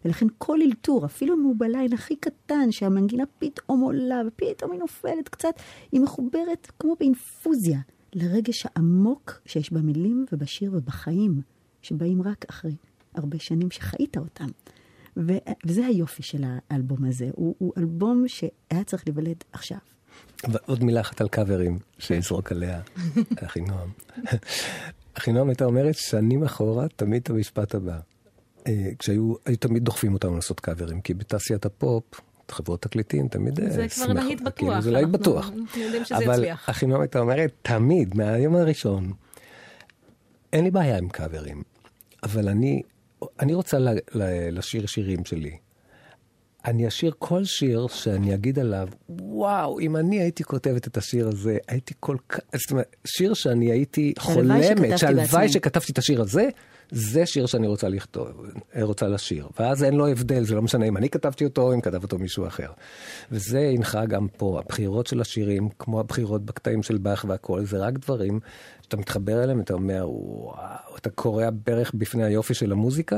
ולכן 0.05 0.27
כל 0.39 0.63
אלתור, 0.63 1.05
אפילו 1.05 1.35
אם 1.35 1.43
הוא 1.43 1.55
בליין 1.59 1.93
הכי 1.93 2.17
קטן, 2.17 2.73
שהמנגינה 2.73 3.25
פתאום 3.39 3.81
עולה 3.81 4.23
ופתאום 4.27 4.73
היא 4.73 4.81
נופלת 4.81 5.29
קצת, 5.29 5.55
היא 5.93 6.01
מחוברת 6.01 6.71
כמו 6.79 6.95
באינפוזיה. 7.01 7.79
לרגש 8.15 8.67
העמוק 8.67 9.41
שיש 9.47 9.73
במילים 9.73 10.27
ובשיר 10.33 10.73
ובחיים. 10.75 11.52
שבאים 11.83 12.23
רק 12.23 12.45
אחרי 12.51 12.77
הרבה 13.15 13.39
שנים 13.39 13.71
שחיית 13.71 14.17
אותם. 14.19 14.47
ו- 15.17 15.39
וזה 15.67 15.87
היופי 15.87 16.23
של 16.23 16.45
האלבום 16.71 17.05
הזה. 17.05 17.29
הוא, 17.33 17.55
הוא 17.59 17.73
אלבום 17.79 18.25
שהיה 18.29 18.85
צריך 18.87 19.03
להיוולד 19.07 19.45
עכשיו. 19.53 19.79
ועוד 20.49 20.85
מילה 20.85 21.01
אחת 21.01 21.21
על 21.21 21.29
קאברים, 21.29 21.79
שיזרוק 21.99 22.53
עליה 22.53 22.81
אחינועם. 23.47 23.89
אחינועם 25.15 25.49
הייתה 25.49 25.65
אומרת 25.65 25.95
שנים 25.95 26.45
אחורה 26.45 26.87
תמיד 26.97 27.23
את 27.23 27.31
המשפט 27.31 27.75
הבא. 27.75 27.99
אה, 28.67 28.91
כשהיו, 28.99 29.35
היו 29.47 29.57
תמיד 29.57 29.85
דוחפים 29.85 30.15
אותנו 30.15 30.35
לעשות 30.35 30.61
קאברים, 30.61 31.01
כי 31.01 31.15
בתעשיית 31.15 31.67
הפופ, 31.67 32.05
חברות 32.51 32.83
תקליטים 32.83 33.29
תמיד 33.29 33.57
שמח. 33.57 33.73
זה 33.73 33.89
כבר 33.89 34.13
להיט 34.13 34.41
בטוח. 34.41 34.55
כאילו, 34.57 34.81
זה 34.83 34.91
להיט 34.91 35.09
בטוח. 35.09 35.49
אנחנו 35.49 35.83
יודעים 35.83 36.05
שזה 36.05 36.17
אבל 36.17 36.33
יצליח. 36.35 36.65
אבל 36.65 36.75
אחינועם 36.75 37.01
הייתה 37.01 37.19
אומרת 37.19 37.53
תמיד, 37.63 38.17
מהיום 38.17 38.57
הראשון, 38.57 39.13
אין 40.53 40.65
לי 40.65 40.71
בעיה 40.71 40.99
עם 40.99 41.09
קאברים. 41.09 41.63
אבל 42.23 42.49
אני, 42.49 42.83
אני 43.41 43.55
רוצה 43.55 43.79
ל, 43.79 43.89
ל, 44.15 44.23
לשיר 44.59 44.87
שירים 44.87 45.25
שלי. 45.25 45.57
אני 46.65 46.89
אשיר 46.89 47.13
כל 47.19 47.45
שיר 47.45 47.87
שאני 47.87 48.35
אגיד 48.35 48.59
עליו, 48.59 48.89
וואו, 49.09 49.81
אם 49.81 49.97
אני 49.97 50.21
הייתי 50.21 50.45
כותבת 50.45 50.87
את 50.87 50.97
השיר 50.97 51.29
הזה, 51.29 51.59
הייתי 51.69 51.95
כל 52.01 52.17
כך, 52.29 52.39
זאת 52.57 52.71
אומרת, 52.71 52.97
שיר 53.05 53.35
שאני 53.35 53.71
הייתי 53.71 54.13
חולמת, 54.19 54.99
שהלוואי 54.99 55.49
שכתבתי 55.49 55.93
את 55.93 55.99
השיר 55.99 56.21
הזה, 56.21 56.49
זה 56.95 57.27
שיר 57.27 57.47
שאני 57.47 57.67
רוצה 57.67 57.89
לכתוב, 57.89 58.29
רוצה 58.83 59.09
לשיר. 59.09 59.49
ואז 59.59 59.85
אין 59.85 59.95
לו 59.95 60.07
הבדל, 60.07 60.45
זה 60.45 60.55
לא 60.55 60.63
משנה 60.63 60.87
אם 60.87 60.97
אני 60.97 61.11
כתבתי 61.11 61.45
אותו 61.45 61.63
או 61.63 61.75
אם 61.75 61.81
כתב 61.81 62.03
אותו 62.03 62.19
מישהו 62.19 62.47
אחר. 62.47 62.71
וזה 63.31 63.71
הנחה 63.75 64.07
גם 64.07 64.27
פה, 64.37 64.61
הבחירות 64.65 65.07
של 65.07 65.21
השירים, 65.21 65.69
כמו 65.79 66.01
הבחירות 66.01 66.45
בקטעים 66.45 66.83
של 66.83 66.99
באך 66.99 67.25
והכל, 67.29 67.65
זה 67.65 67.79
רק 67.79 67.99
דברים 67.99 68.41
שאתה 68.83 68.97
מתחבר 68.97 69.45
אליהם, 69.45 69.61
אתה 69.61 69.75
אומר, 69.75 70.07
וואו, 70.09 70.97
אתה 70.97 71.11
קורע 71.11 71.49
ברך 71.67 71.95
בפני 71.95 72.25
היופי 72.25 72.55
של 72.55 72.73
המוזיקה, 72.73 73.17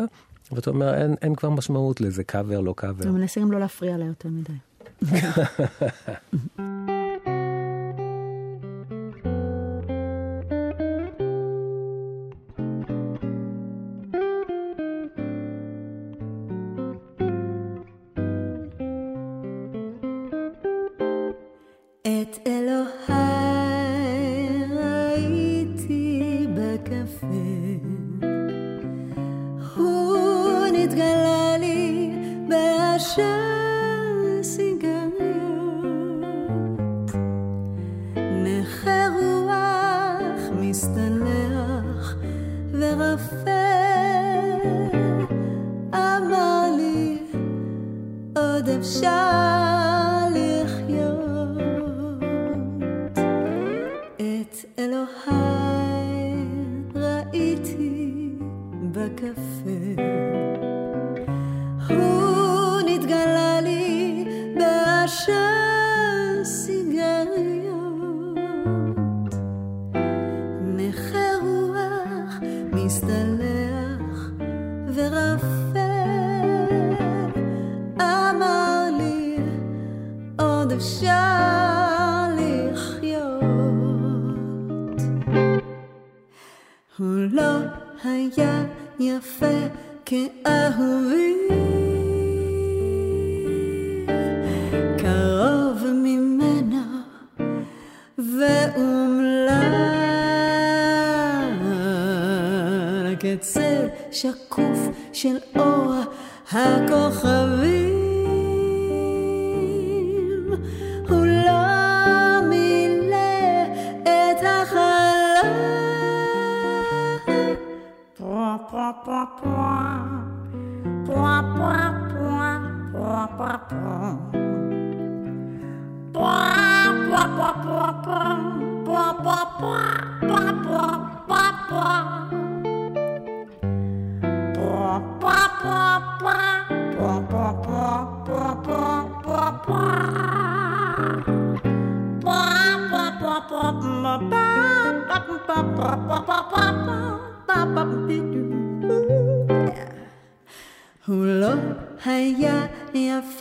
ואתה 0.53 0.71
אומר, 0.71 0.95
אין, 0.95 1.15
אין 1.23 1.35
כבר 1.35 1.51
משמעות 1.51 2.01
לזה, 2.01 2.25
קאבר, 2.25 2.61
לא 2.61 2.75
קאבר. 2.77 3.05
אני 3.05 3.13
מנסה 3.13 3.41
גם 3.41 3.53
לא 3.53 3.61
להפריע 3.61 3.97
לה 3.97 4.05
יותר 4.05 4.29
מדי. 4.29 4.53
עוד 48.55 48.69
אפשר 48.69 49.94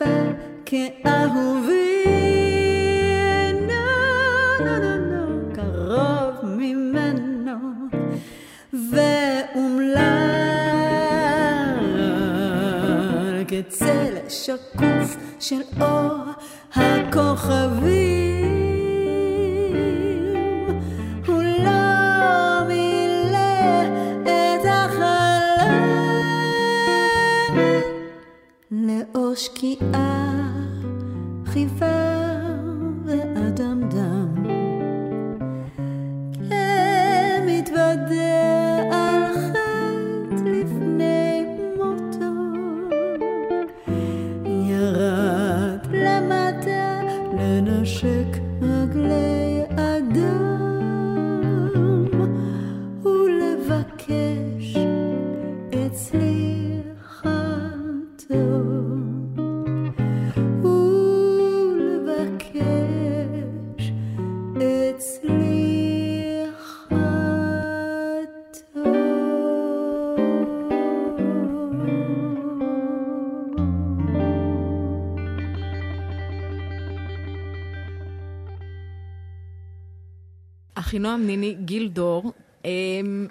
יפה 0.03 0.33
כאהובי, 0.65 2.03
נו 3.53 3.85
נו 4.65 4.73
נו 4.79 4.93
נו, 4.97 5.23
קרוב 5.55 6.35
ממנו 6.45 7.57
ואומלל 8.91 10.03
כצל 13.47 14.13
שקוף 14.29 15.17
של 15.39 15.61
אור 15.81 16.23
הכוכבים. 16.73 18.23
שקיעה, 29.35 29.92
אחינועם 81.03 81.27
ניני 81.27 81.53
גילדור, 81.53 82.31
אמ, 82.65 83.27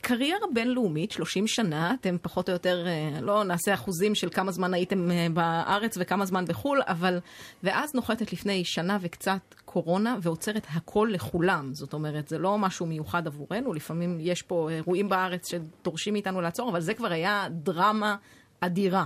קריירה 0.00 0.46
בינלאומית, 0.54 1.10
30 1.12 1.46
שנה, 1.46 1.94
אתם 2.00 2.16
פחות 2.22 2.48
או 2.48 2.52
יותר, 2.52 2.86
אה, 2.86 3.20
לא 3.20 3.44
נעשה 3.44 3.74
אחוזים 3.74 4.14
של 4.14 4.30
כמה 4.30 4.52
זמן 4.52 4.74
הייתם 4.74 5.10
אה, 5.10 5.26
בארץ 5.34 5.96
וכמה 6.00 6.26
זמן 6.26 6.44
בחו"ל, 6.44 6.82
אבל, 6.86 7.18
ואז 7.62 7.94
נוחתת 7.94 8.32
לפני 8.32 8.64
שנה 8.64 8.98
וקצת 9.00 9.40
קורונה 9.64 10.16
ועוצרת 10.22 10.66
הכל 10.70 11.08
לכולם. 11.12 11.74
זאת 11.74 11.92
אומרת, 11.92 12.28
זה 12.28 12.38
לא 12.38 12.58
משהו 12.58 12.86
מיוחד 12.86 13.26
עבורנו, 13.26 13.72
לפעמים 13.72 14.18
יש 14.20 14.42
פה 14.42 14.70
אירועים 14.70 15.08
בארץ 15.08 15.50
שדורשים 15.50 16.12
מאיתנו 16.12 16.40
לעצור, 16.40 16.70
אבל 16.70 16.80
זה 16.80 16.94
כבר 16.94 17.12
היה 17.12 17.46
דרמה 17.50 18.16
אדירה. 18.60 19.04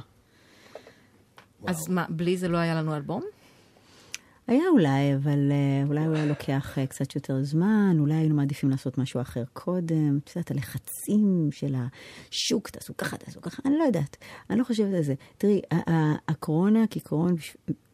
וואו. 1.60 1.70
אז 1.70 1.88
מה, 1.88 2.04
בלי 2.08 2.36
זה 2.36 2.48
לא 2.48 2.58
היה 2.58 2.74
לנו 2.74 2.96
אלבום? 2.96 3.22
היה 4.46 4.64
אולי, 4.72 5.14
אבל 5.14 5.52
uh, 5.52 5.88
אולי 5.88 6.04
הוא 6.04 6.14
היה 6.14 6.26
לוקח 6.26 6.78
uh, 6.78 6.86
קצת 6.86 7.14
יותר 7.14 7.42
זמן, 7.42 7.96
אולי 7.98 8.14
היינו 8.14 8.34
מעדיפים 8.34 8.70
לעשות 8.70 8.98
משהו 8.98 9.20
אחר 9.20 9.42
קודם. 9.52 10.18
את 10.24 10.36
יודעת, 10.36 10.50
הלחצים 10.50 11.48
של 11.52 11.74
השוק, 11.74 12.68
תעשו 12.68 12.96
ככה, 12.96 13.16
תעשו 13.16 13.40
ככה, 13.40 13.62
אני 13.64 13.78
לא 13.78 13.84
יודעת. 13.84 14.16
אני 14.50 14.58
לא 14.58 14.64
חושבת 14.64 14.94
על 14.94 15.02
זה. 15.02 15.14
תראי, 15.38 15.60
הקורונה 16.28 16.84
כעיקרון 16.90 17.34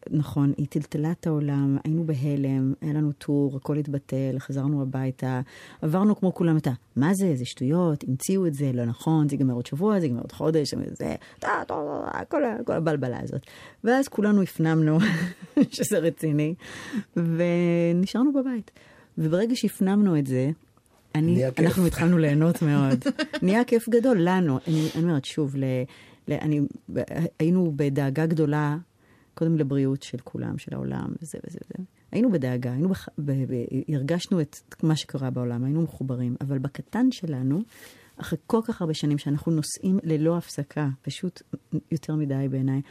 נכון, 0.09 0.53
היא 0.57 0.67
טלטלה 0.69 1.11
את 1.11 1.27
העולם, 1.27 1.77
היינו 1.83 2.03
בהלם, 2.03 2.73
היה 2.81 2.93
לנו 2.93 3.11
טור, 3.11 3.57
הכל 3.57 3.77
התבטל, 3.77 4.35
חזרנו 4.39 4.81
הביתה, 4.81 5.41
עברנו 5.81 6.15
כמו 6.15 6.33
כולם 6.33 6.57
את 6.57 6.67
ה... 6.67 6.71
מה 6.95 7.13
זה? 7.13 7.35
זה 7.35 7.45
שטויות, 7.45 8.03
המציאו 8.07 8.47
את 8.47 8.53
זה, 8.53 8.71
לא 8.73 8.85
נכון, 8.85 9.29
זה 9.29 9.35
ייגמר 9.35 9.53
עוד 9.53 9.65
שבוע, 9.65 9.99
זה 9.99 10.05
ייגמר 10.05 10.21
עוד 10.21 10.31
חודש, 10.31 10.73
זה... 10.93 11.15
כל, 12.29 12.41
כל 12.65 12.73
הבלבלה 12.73 13.19
הזאת. 13.23 13.41
ואז 13.83 14.07
כולנו 14.07 14.41
הפנמנו 14.41 14.97
שזה 15.75 15.97
רציני, 15.97 16.55
ונשארנו 17.15 18.33
בבית. 18.33 18.71
וברגע 19.17 19.55
שהפנמנו 19.55 20.19
את 20.19 20.27
זה, 20.27 20.51
אני, 21.15 21.47
אנחנו 21.59 21.85
התחלנו 21.85 22.17
ליהנות 22.17 22.61
מאוד. 22.61 23.03
נהיה 23.41 23.63
כיף 23.63 23.89
גדול 23.89 24.17
לנו. 24.21 24.59
אני, 24.67 24.89
אני 24.95 25.03
אומרת 25.03 25.25
שוב, 25.25 25.55
ל, 25.55 25.63
ל, 26.27 26.33
אני, 26.33 26.61
היינו 27.39 27.73
בדאגה 27.75 28.25
גדולה 28.25 28.77
קודם 29.33 29.57
לבריאות 29.57 30.03
של 30.03 30.17
כולם, 30.23 30.57
של 30.57 30.75
העולם, 30.75 31.13
וזה 31.21 31.37
וזה 31.47 31.59
וזה. 31.65 31.85
היינו 32.11 32.31
בדאגה, 32.31 32.71
היינו 32.71 32.89
בח... 32.89 33.09
ב... 33.17 33.31
ב... 33.31 33.65
הרגשנו 33.95 34.41
את 34.41 34.55
מה 34.83 34.95
שקרה 34.95 35.29
בעולם, 35.29 35.63
היינו 35.63 35.81
מחוברים, 35.81 36.35
אבל 36.41 36.59
בקטן 36.59 37.11
שלנו, 37.11 37.61
אחרי 38.17 38.39
כל 38.47 38.59
כך 38.65 38.81
הרבה 38.81 38.93
שנים 38.93 39.17
שאנחנו 39.17 39.51
נוסעים 39.51 39.99
ללא 40.03 40.37
הפסקה, 40.37 40.89
פשוט 41.01 41.41
יותר 41.91 42.15
מדי 42.15 42.47
בעיניי, 42.49 42.81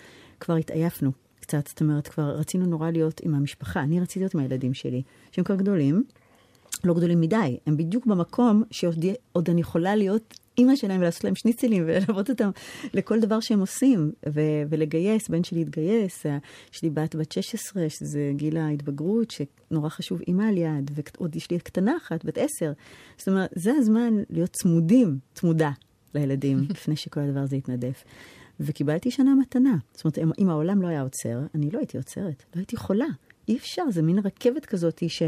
כבר 0.41 0.55
התעייפנו 0.55 1.11
קצת, 1.41 1.67
זאת 1.67 1.81
אומרת, 1.81 2.09
כבר 2.09 2.31
רצינו 2.31 2.67
נורא 2.67 2.91
להיות 2.91 3.21
עם 3.21 3.35
המשפחה, 3.35 3.81
אני 3.81 4.01
רציתי 4.01 4.21
להיות 4.21 4.35
עם 4.35 4.41
הילדים 4.41 4.75
שלי, 4.75 5.03
שהם 5.33 5.45
כבר 5.45 5.57
גדולים, 5.57 6.05
לא 6.85 6.95
גדולים 6.95 7.21
מדי, 7.21 7.59
הם 7.67 7.77
בדיוק 7.77 8.07
במקום 8.07 8.63
שעוד 8.71 9.49
אני 9.49 9.61
יכולה 9.61 9.97
להיות 9.97 10.35
אימא 10.59 10.77
שלהם 10.77 11.01
ולעשות 11.01 11.25
להם 11.25 11.35
שניצלים 11.35 11.85
וללוות 11.87 12.31
אותם 12.31 12.51
לכל 12.95 13.21
דבר 13.21 13.41
שהם 13.41 13.61
עושים 13.61 14.13
ו- 14.29 14.63
ולגייס, 14.71 15.29
בן 15.29 15.45
שלי 15.45 15.61
התגייס, 15.61 16.27
יש 16.75 16.83
לי 16.83 16.91
בת 16.91 17.15
בת 17.15 17.33
16, 17.33 17.89
שזה 17.89 18.33
גיל 18.37 18.57
ההתבגרות, 18.57 19.31
שנורא 19.31 19.89
חשוב 19.89 20.21
אימא 20.29 20.43
על 20.43 20.59
יד, 20.59 20.91
ועוד 20.95 21.37
יש 21.37 21.51
לי 21.51 21.59
קטנה 21.59 21.97
אחת, 21.97 22.25
בת 22.25 22.39
10. 22.39 22.73
זאת 23.17 23.29
אומרת, 23.29 23.51
זה 23.55 23.73
הזמן 23.79 24.15
להיות 24.31 24.51
צמודים, 24.51 25.19
צמודה 25.35 25.71
לילדים, 26.15 26.59
לפני 26.71 26.97
שכל 26.97 27.21
הדבר 27.21 27.41
הזה 27.41 27.57
יתנדף. 27.57 28.05
וקיבלתי 28.61 29.11
שנה 29.11 29.35
מתנה. 29.35 29.77
זאת 29.95 30.05
אומרת, 30.05 30.39
אם 30.39 30.51
העולם 30.51 30.83
לא 30.83 30.89
היה 30.89 31.03
עוצר, 31.03 31.41
אני 31.55 31.71
לא 31.71 31.79
הייתי 31.79 31.97
עוצרת, 31.97 32.45
לא 32.55 32.61
הייתי 32.61 32.77
יכולה. 32.77 33.07
אי 33.49 33.57
אפשר, 33.57 33.83
זה 33.91 34.03
מין 34.03 34.19
רכבת 34.19 34.67
כזאת 34.67 35.03
ש, 35.09 35.23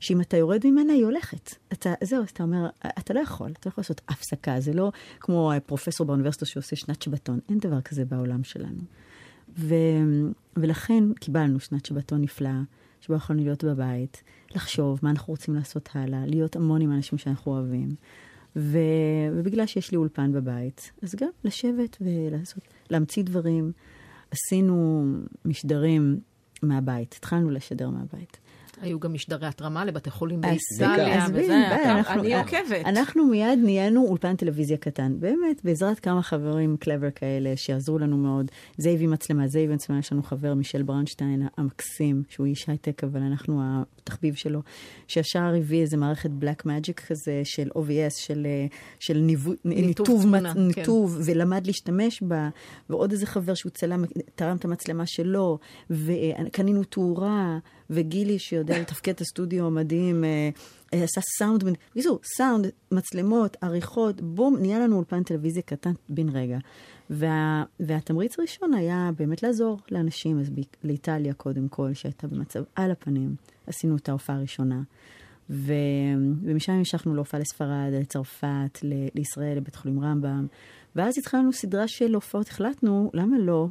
שאם 0.00 0.20
אתה 0.20 0.36
יורד 0.36 0.66
ממנה, 0.66 0.92
היא 0.92 1.04
הולכת. 1.04 1.54
אתה, 1.72 1.94
זהו, 2.04 2.22
אז 2.22 2.30
אתה 2.30 2.42
אומר, 2.42 2.68
אתה 2.98 3.14
לא 3.14 3.20
יכול, 3.20 3.50
אתה 3.50 3.60
לא 3.68 3.70
יכול 3.70 3.82
לעשות 3.82 4.00
הפסקה, 4.08 4.60
זה 4.60 4.72
לא 4.72 4.92
כמו 5.20 5.52
פרופסור 5.66 6.06
באוניברסיטה 6.06 6.46
שעושה 6.46 6.76
שנת 6.76 7.02
שבתון, 7.02 7.38
אין 7.48 7.58
דבר 7.58 7.80
כזה 7.80 8.04
בעולם 8.04 8.44
שלנו. 8.44 8.80
ו, 9.58 9.74
ולכן 10.56 11.04
קיבלנו 11.20 11.60
שנת 11.60 11.86
שבתון 11.86 12.22
נפלאה, 12.22 12.60
שבה 13.00 13.16
יכולנו 13.16 13.42
להיות 13.42 13.64
בבית, 13.64 14.22
לחשוב 14.54 14.98
מה 15.02 15.10
אנחנו 15.10 15.30
רוצים 15.32 15.54
לעשות 15.54 15.88
הלאה, 15.94 16.26
להיות 16.26 16.56
המון 16.56 16.80
עם 16.80 16.92
אנשים 16.92 17.18
שאנחנו 17.18 17.52
אוהבים. 17.52 17.88
ו, 18.56 18.78
ובגלל 19.32 19.66
שיש 19.66 19.90
לי 19.90 19.96
אולפן 19.96 20.32
בבית, 20.32 20.92
אז 21.02 21.14
גם 21.14 21.28
לשבת 21.44 21.96
ולעשות, 22.00 22.62
להמציא 22.90 23.22
דברים. 23.22 23.72
עשינו 24.30 25.04
משדרים 25.44 26.20
מהבית, 26.62 27.14
התחלנו 27.18 27.50
לשדר 27.50 27.90
מהבית. 27.90 28.36
היו 28.80 29.00
גם 29.00 29.12
משדרי 29.12 29.46
התרמה 29.46 29.84
לבתי 29.84 30.10
חולים 30.10 30.40
באיטליה, 30.40 31.26
וזה, 31.34 31.82
אני 32.08 32.34
עוקבת. 32.34 32.86
אנחנו 32.86 33.24
מיד 33.24 33.58
נהיינו 33.62 34.04
אולפן 34.04 34.36
טלוויזיה 34.36 34.76
קטן. 34.76 35.20
באמת, 35.20 35.64
בעזרת 35.64 36.00
כמה 36.00 36.22
חברים 36.22 36.76
קלבר 36.76 37.10
כאלה, 37.10 37.56
שעזרו 37.56 37.98
לנו 37.98 38.16
מאוד. 38.16 38.50
זה 38.78 38.87
יביא 38.87 39.06
מצלמה, 39.06 39.48
זה 39.48 39.57
יביא 39.57 39.74
מצלמה, 39.74 39.98
יש 39.98 40.12
לנו 40.12 40.22
חבר, 40.22 40.54
מישל 40.54 40.82
ברנשטיין 40.82 41.48
המקסים, 41.56 42.22
שהוא 42.28 42.46
איש 42.46 42.68
הייטק, 42.68 43.04
אבל 43.04 43.20
אנחנו 43.20 43.62
התחביב 43.98 44.34
שלו, 44.34 44.62
שישר 45.08 45.54
הביא 45.58 45.80
איזה 45.80 45.96
מערכת 45.96 46.30
Blackmagic 46.30 47.00
כזה 47.00 47.40
של 47.44 47.68
OBS, 47.74 48.18
של, 48.18 48.46
של 49.00 49.18
ניתוב, 49.18 49.54
ניתוב, 49.64 50.22
תמונה, 50.22 50.54
כן. 50.54 50.60
ניתוב 50.60 51.16
כן. 51.16 51.32
ולמד 51.32 51.66
להשתמש 51.66 52.22
בה, 52.22 52.48
ועוד 52.90 53.12
איזה 53.12 53.26
חבר 53.26 53.54
שהוא 53.54 53.70
צלם, 53.70 54.04
תרם 54.34 54.56
את 54.56 54.64
המצלמה 54.64 55.06
שלו, 55.06 55.58
וקנינו 55.90 56.84
תאורה. 56.84 57.58
וגילי 57.90 58.38
שיודע 58.38 58.78
לתפקד 58.78 59.12
את 59.12 59.20
הסטודיו 59.20 59.66
המדהים, 59.66 60.24
אה, 60.24 60.50
אה, 60.94 61.04
עשה 61.04 61.20
סאונד, 61.38 61.64
בקיצור, 61.90 62.20
סאונד, 62.36 62.66
מצלמות, 62.92 63.56
עריכות, 63.60 64.20
בום, 64.20 64.56
נהיה 64.60 64.78
לנו 64.78 64.96
אולפן 64.96 65.22
טלוויזיה 65.22 65.62
קטן 65.62 65.92
בן 66.08 66.28
רגע. 66.28 66.58
וה, 67.10 67.64
והתמריץ 67.80 68.38
הראשון 68.38 68.74
היה 68.74 69.10
באמת 69.18 69.42
לעזור 69.42 69.78
לאנשים, 69.90 70.40
אז 70.40 70.50
ב, 70.50 70.60
לאיטליה 70.84 71.34
קודם 71.34 71.68
כל, 71.68 71.94
שהייתה 71.94 72.26
במצב 72.26 72.62
על 72.74 72.90
הפנים, 72.90 73.34
עשינו 73.66 73.96
את 73.96 74.08
ההופעה 74.08 74.36
הראשונה. 74.36 74.82
ו, 75.50 75.72
ומשם 76.42 76.72
המשכנו 76.72 77.14
להופעה 77.14 77.40
לספרד, 77.40 77.90
לצרפת, 77.92 78.78
ל, 78.82 78.92
לישראל, 79.14 79.56
לבית 79.56 79.76
חולים 79.76 80.00
רמב"ם. 80.00 80.46
ואז 80.98 81.18
התחלנו 81.18 81.52
סדרה 81.52 81.88
של 81.88 82.14
הופעות, 82.14 82.48
החלטנו, 82.48 83.10
למה 83.14 83.38
לא, 83.38 83.66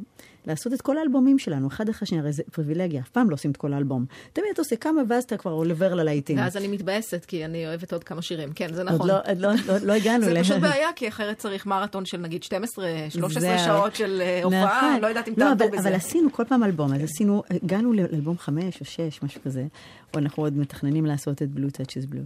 לעשות 0.46 0.72
את 0.72 0.82
כל 0.82 0.98
האלבומים 0.98 1.38
שלנו, 1.38 1.68
אחד 1.68 1.88
אחרי 1.88 2.08
שני, 2.08 2.18
הרי 2.18 2.32
זה 2.32 2.42
פריבילגיה, 2.52 3.00
אף 3.00 3.08
פעם 3.08 3.30
לא 3.30 3.34
עושים 3.34 3.50
את 3.50 3.56
כל 3.56 3.72
האלבום. 3.72 4.04
תמיד 4.32 4.48
אתה 4.52 4.60
עושה 4.60 4.76
כמה 4.76 5.02
ואז 5.08 5.24
אתה 5.24 5.36
כבר 5.36 5.50
עובר 5.50 5.94
ללהיטים. 5.94 6.38
ואז 6.38 6.56
אני 6.56 6.68
מתבאסת, 6.68 7.24
כי 7.24 7.44
אני 7.44 7.66
אוהבת 7.66 7.92
עוד 7.92 8.04
כמה 8.04 8.22
שירים, 8.22 8.52
כן, 8.52 8.74
זה 8.74 8.84
נכון. 8.84 9.10
עוד 9.10 9.10
לא, 9.10 9.30
עוד 9.30 9.38
לא, 9.38 9.72
עוד 9.72 9.82
לא 9.82 9.92
הגענו. 9.92 10.24
זה 10.24 10.40
פשוט 10.40 10.56
בעיה, 10.60 10.88
כי 10.96 11.08
אחרת 11.08 11.38
צריך 11.38 11.66
מרתון 11.66 12.04
של 12.04 12.18
נגיד 12.18 12.42
12, 12.42 12.86
13 13.10 13.58
שעות 13.58 13.94
של 13.94 14.20
אה, 14.20 14.44
הופעה, 14.44 14.88
נכון. 14.88 15.00
לא 15.02 15.06
יודעת 15.06 15.28
אם 15.28 15.34
לא, 15.36 15.44
תעבדו 15.44 15.68
בזה. 15.68 15.88
אבל 15.88 15.94
עשינו 15.94 16.32
כל 16.32 16.44
פעם 16.44 16.64
אלבום, 16.64 16.92
אז 16.92 17.02
עשינו, 17.02 17.42
הגענו 17.50 17.92
לאלבום 17.92 18.38
5 18.38 18.80
או 18.80 18.84
6, 18.84 19.22
משהו 19.22 19.40
כזה, 19.44 19.66
או 20.14 20.18
אנחנו 20.18 20.42
עוד 20.42 20.56
מתכננים 20.56 21.06
לעשות 21.06 21.42
את 21.42 21.50
בלו 21.50 21.70
טאצ'ס 21.70 22.04
בלו. 22.04 22.22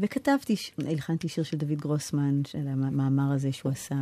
וכתבתי, 0.00 0.56
הלחנתי 0.78 1.28
שיר 1.28 1.44
של 1.44 1.56
דוד 1.56 1.78
גרוסמן, 1.78 2.40
של 2.44 2.68
המאמר 2.68 3.32
הזה 3.34 3.52
שהוא 3.52 3.72
עשה. 3.72 3.94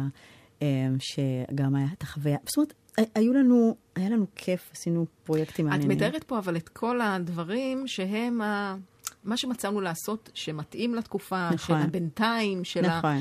אמ, 0.63 0.97
שגם 0.99 1.75
היה 1.75 1.87
את 1.99 2.03
החוויה. 2.03 2.37
זאת 2.47 2.57
אומרת, 2.57 2.75
היו 3.15 3.33
לנו, 3.33 3.77
היה 3.95 4.11
לנו 4.11 4.27
כיף, 4.37 4.71
עשינו 4.73 5.07
פרויקטים 5.25 5.67
מעניינים. 5.67 5.91
את 5.91 5.97
מתארת 5.97 6.25
פה 6.25 6.39
אבל 6.39 6.57
את 6.57 6.69
כל 6.69 7.01
הדברים 7.01 7.87
שהם 7.87 8.43
ה... 8.43 8.77
מה 9.25 9.37
שמצאנו 9.37 9.81
לעשות 9.81 10.31
שמתאים 10.35 10.95
לתקופה, 10.95 11.51
נכון. 11.53 11.81
של 11.81 11.87
הבינתיים, 11.89 12.65
של 12.65 12.81
נכון. 12.81 13.11
ה... 13.11 13.21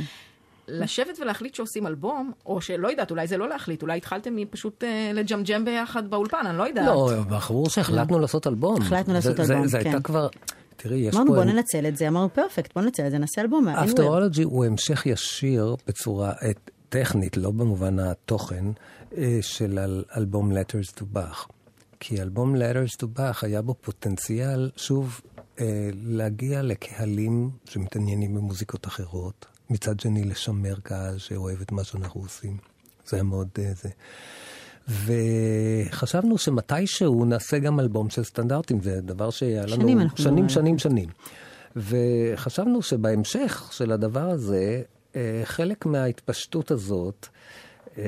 לשבת 0.68 1.20
ולהחליט 1.20 1.56
שעושים 1.56 1.88
אלבום, 1.88 2.32
או 2.46 2.62
שלא 2.62 2.88
יודעת, 2.88 3.12
אולי 3.12 3.28
זה 3.28 3.38
לא 3.38 3.50
להחליט, 3.50 3.82
אולי 3.82 3.98
התחלתם 3.98 4.36
פשוט 4.50 4.84
אה, 4.84 5.12
לג'מג'ם 5.14 5.66
ביחד 5.66 6.10
באולפן, 6.10 6.46
אני 6.46 6.58
לא 6.58 6.64
יודעת. 6.64 6.86
לא, 6.86 7.12
ברור 7.30 7.70
שהחלטנו 7.70 8.20
לעשות 8.20 8.48
אלבום. 8.48 8.82
החלטנו 8.82 9.14
לעשות 9.14 9.40
אלבום, 9.40 9.62
כן. 9.62 9.68
זה 9.68 9.78
הייתה 9.78 10.00
כבר... 10.00 10.28
תראי, 10.76 10.98
יש 10.98 11.16
אמרנו, 11.16 11.28
פה... 11.28 11.34
אמרנו, 11.34 11.52
בוא 11.52 11.56
ננצל 11.56 11.88
את 11.88 11.98
זה, 11.98 12.08
אמרנו, 12.08 12.34
פרפקט, 12.34 12.74
בוא 12.76 12.82
ננצל 12.82 13.06
את 13.06 13.12
זה, 13.12 13.18
נעשה 13.18 13.42
אלבום. 13.42 13.68
אפטרולוגי 13.68 14.44
הוא 14.44 14.66
המשך 14.66 15.06
ישיר 15.06 15.76
בצורה, 15.88 16.34
את, 16.50 16.72
טכנית, 16.90 17.38
לא 17.38 17.52
במובן 17.52 18.00
התוכן, 18.00 18.66
אה, 19.18 19.38
של 19.42 19.80
אל, 19.80 20.04
אלבום 20.18 20.52
Letters 20.52 21.00
to 21.00 21.04
Bach. 21.16 21.50
כי 22.00 22.22
אלבום 22.22 22.56
Letters 22.56 22.96
to 23.02 23.20
Bach 23.20 23.40
היה 23.42 23.62
בו 23.62 23.76
פוטנציאל, 23.82 24.72
שוב, 24.76 25.22
אה, 25.60 25.90
להגיע 25.94 26.62
לקהלים 26.62 27.50
שמתעניינים 27.66 28.36
במוזיקות 28.36 28.88
אחרות, 28.88 29.46
מצד 29.70 30.00
שני 30.00 30.24
לשמר 30.24 30.76
קהל 30.84 31.18
שאוהב 31.18 31.62
את 31.62 31.72
מה 31.72 31.84
שאנחנו 31.84 32.22
עושים. 32.22 32.58
זה 33.06 33.18
היה 33.18 33.24
מאוד 33.24 33.48
אה, 33.60 33.72
זה. 33.76 33.90
וחשבנו 34.88 36.38
שמתישהו 36.38 37.26
נעשה 37.26 37.60
גם 37.60 37.80
אלבום 37.80 38.10
של 38.10 38.24
סטנדרטים, 38.24 38.82
זה 38.82 39.02
דבר 39.02 39.30
שהיה 39.30 39.66
לנו 39.66 39.82
שנים, 39.82 40.00
שנים, 40.16 40.50
שנים, 40.50 40.80
שנים. 40.80 41.10
וחשבנו 41.76 42.82
שבהמשך 42.82 43.70
של 43.72 43.92
הדבר 43.92 44.30
הזה, 44.30 44.82
אה, 45.16 45.42
חלק 45.44 45.86
מההתפשטות 45.86 46.72
הזאת, 46.72 47.28
אה, 47.98 48.04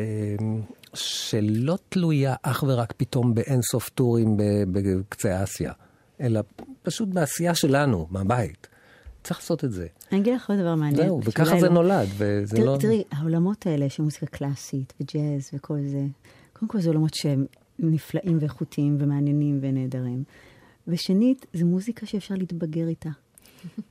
שלא 0.93 1.77
תלויה 1.89 2.35
אך 2.41 2.63
ורק 2.67 2.93
פתאום 2.97 3.33
באינסוף 3.33 3.89
טורים 3.89 4.37
בקצה 4.71 5.43
אסיה, 5.43 5.71
אלא 6.21 6.41
פשוט 6.83 7.09
בעשייה 7.09 7.55
שלנו, 7.55 8.07
מהבית. 8.11 8.67
צריך 9.23 9.39
לעשות 9.39 9.63
את 9.63 9.71
זה. 9.71 9.87
אני 10.11 10.19
אגיד 10.19 10.33
לך 10.33 10.49
עוד 10.49 10.59
דבר 10.59 10.75
מעניין. 10.75 11.07
זהו, 11.07 11.21
וככה 11.23 11.59
זה 11.59 11.67
לא... 11.67 11.73
נולד, 11.73 12.07
וזה 12.17 12.55
תראי, 12.55 12.65
לא... 12.65 12.77
תראי, 12.79 13.03
העולמות 13.11 13.65
האלה 13.65 13.89
של 13.89 14.03
מוזיקה 14.03 14.25
קלאסית 14.25 14.93
וג'אז 15.01 15.49
וכל 15.53 15.77
זה, 15.85 16.01
קודם 16.59 16.69
כל 16.69 16.79
זה 16.79 16.89
עולמות 16.89 17.13
שהם 17.13 17.45
נפלאים 17.79 18.37
ואיכותיים 18.39 18.97
ומעניינים 18.99 19.59
ונהדרים. 19.61 20.23
ושנית, 20.87 21.45
זו 21.53 21.65
מוזיקה 21.65 22.05
שאפשר 22.05 22.35
להתבגר 22.35 22.87
איתה. 22.87 23.09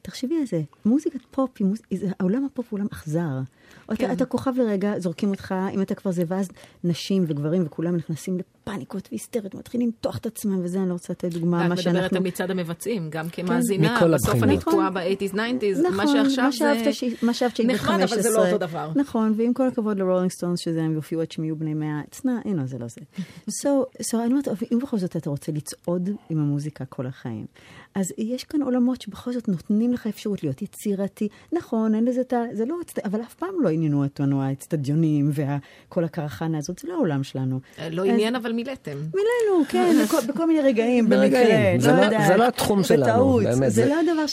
תחשבי 0.02 0.34
על 0.40 0.46
זה, 0.46 0.62
מוזיקת 0.84 1.20
פופ, 1.30 1.60
מוז... 1.60 1.78
העולם 2.20 2.44
הפופ 2.44 2.66
הוא 2.70 2.78
עולם 2.78 2.88
אכזר. 2.92 3.40
כן. 3.86 4.04
אתה, 4.04 4.12
אתה 4.12 4.24
כוכב 4.24 4.52
לרגע, 4.58 4.98
זורקים 4.98 5.30
אותך, 5.30 5.54
אם 5.74 5.82
אתה 5.82 5.94
כבר 5.94 6.10
זה, 6.10 6.22
ואז 6.28 6.48
נשים 6.84 7.24
וגברים 7.28 7.62
וכולם 7.66 7.96
נכנסים 7.96 8.38
לפאניקות 8.38 9.08
והיסטריות, 9.10 9.54
מתחילים 9.54 9.86
למתוח 9.86 10.18
את 10.18 10.26
עצמם, 10.26 10.60
וזה, 10.64 10.78
אני 10.78 10.88
לא 10.88 10.92
רוצה 10.92 11.12
לתת 11.12 11.32
דוגמה, 11.32 11.68
מה 11.68 11.76
שאנחנו... 11.76 12.06
את 12.06 12.12
מדברת 12.12 12.26
מצד 12.26 12.50
המבצעים, 12.50 13.10
גם 13.10 13.28
כן. 13.28 13.46
כמאזינה, 13.46 14.00
כן. 14.00 14.10
בסוף 14.12 14.42
אני 14.42 14.58
תקועה 14.58 14.90
ב-80's, 14.90 15.34
90's, 15.34 15.82
נכון, 15.82 15.96
מה 15.96 16.06
שעכשיו 16.06 16.50
זה... 16.84 17.06
מה 17.22 17.34
שאהבת 17.34 17.56
שהיית 17.56 17.70
ב-15. 17.70 17.74
נחמד, 17.74 18.00
אבל 18.00 18.22
זה 18.22 18.30
לא 18.30 18.46
אותו 18.46 18.58
דבר. 18.58 18.92
נכון, 18.94 19.34
ועם 19.36 19.54
כל 19.54 19.68
הכבוד 19.68 19.98
לרולינג 19.98 20.30
סטונס, 20.30 20.60
שזה 20.60 20.82
הם 20.82 20.92
יופיעו 20.92 21.20
עד 21.20 21.32
שהם 21.32 21.44
יהיו 21.44 21.56
בני 21.56 21.74
מאה, 21.74 22.00
הצנה, 22.08 22.40
הנה, 22.44 22.66
זה 22.66 22.78
לא 22.78 22.86
זה. 22.88 23.00
so, 23.60 23.68
so, 24.02 24.16
אני 24.16 24.26
אומרת, 24.26 24.48
אם 24.72 24.78
בכל 24.78 24.98
זאת 24.98 25.16
אתה 25.16 25.30
רוצה 25.30 25.52
לצעוד 25.52 26.10
עם 26.30 26.38
המוזיקה 26.38 26.84
כל 26.84 27.06
החיים, 27.06 27.46
אז 27.94 28.12
יש 28.18 28.44
כאן 28.44 28.62
עולמות 28.62 29.00
שבכל 29.00 29.32
זאת 29.32 29.48
נותנים 29.70 29.92
לך 29.92 30.06
אפשרות 30.06 30.42
להיות 30.42 30.62
יצירתי. 30.62 31.28
נכון, 31.52 31.94
אין 31.94 32.04
לזה 32.04 32.20
את 32.20 32.32
ה... 32.32 32.42
זה 32.52 32.64
לא... 32.64 32.76
אבל 33.04 33.20
אף 33.20 33.34
פעם 33.34 33.54
לא 33.60 33.68
עניינו 33.68 34.04
אותנו 34.04 34.42
האצטדיונים 34.42 35.30
וכל 35.34 36.04
הקרחנה 36.04 36.58
הזאת, 36.58 36.78
זה 36.78 36.88
לא 36.88 36.94
העולם 36.94 37.22
שלנו. 37.24 37.60
אה, 37.78 37.90
לא 37.90 38.04
עניין, 38.04 38.36
אבל 38.36 38.52
מילאתם. 38.52 38.96
מילאנו, 38.96 39.64
כן, 39.68 39.96
בכל 40.28 40.46
מיני 40.46 40.60
רגעים, 40.60 41.08
במקרה, 41.08 41.76
לא, 41.80 42.00
לא. 42.00 42.26
זה 42.26 42.36
לא 42.36 42.48
התחום 42.48 42.84
שלנו, 42.84 43.40
באמת. 43.44 43.72
זה 43.72 43.86
לא 43.86 44.00
הדבר 44.00 44.26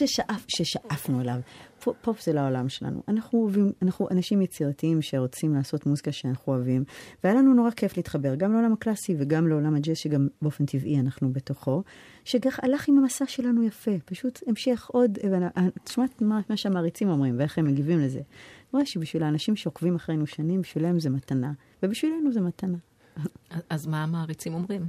ששאפנו 0.48 1.22
אליו. 1.22 1.36
פופ 2.02 2.22
זה 2.22 2.34
לעולם 2.34 2.70
שלנו. 2.70 3.04
אנחנו 3.08 3.40
אוהבים, 3.40 3.72
אנחנו 3.82 4.08
אנשים 4.12 4.42
יצירתיים 4.42 5.02
שרוצים 5.02 5.56
לעשות 5.56 5.86
מוזיקה 5.86 6.12
שאנחנו 6.12 6.54
אוהבים, 6.54 6.84
והיה 7.24 7.36
לנו 7.36 7.54
נורא 7.54 7.72
כיף 7.72 7.98
להתחבר, 7.98 8.36
גם 8.36 8.54
לעולם 8.54 8.74
הקלאסי 8.74 9.16
וגם 9.20 9.48
לעולם 9.48 9.76
הג'אז, 9.76 9.98
שגם 9.98 10.28
באופן 10.42 10.66
טבעי 10.66 11.00
אנחנו 11.00 11.34
בתוכו, 11.34 11.84
שכך 12.26 12.60
הלך 12.64 12.88
עם 12.88 12.98
המסע 12.98 13.26
שלנו 13.28 13.64
יפה, 13.64 13.92
פשוט 14.06 14.40
המשך 14.48 14.90
עוד, 14.94 15.18
תשמע 15.84 16.06
מה, 16.22 16.40
מה 16.50 16.58
שהמעריצים 16.58 17.10
אומרים 17.10 17.36
ואיך 17.40 17.58
הם 17.58 17.66
מגיבים 17.66 18.00
לזה. 18.00 18.20
אני 18.20 18.26
רואה 18.74 18.86
שבשביל 18.86 19.24
האנשים 19.24 19.56
שעוקבים 19.56 19.96
אחרינו 19.96 20.28
שנים, 20.28 20.62
בשבילם 20.62 21.00
זה 21.00 21.10
מתנה, 21.10 21.52
ובשבילנו 21.84 22.32
זה 22.32 22.42
מתנה. 22.42 22.78
אז 23.70 23.88
מה 23.88 24.04
המעריצים 24.04 24.54
אומרים? 24.54 24.82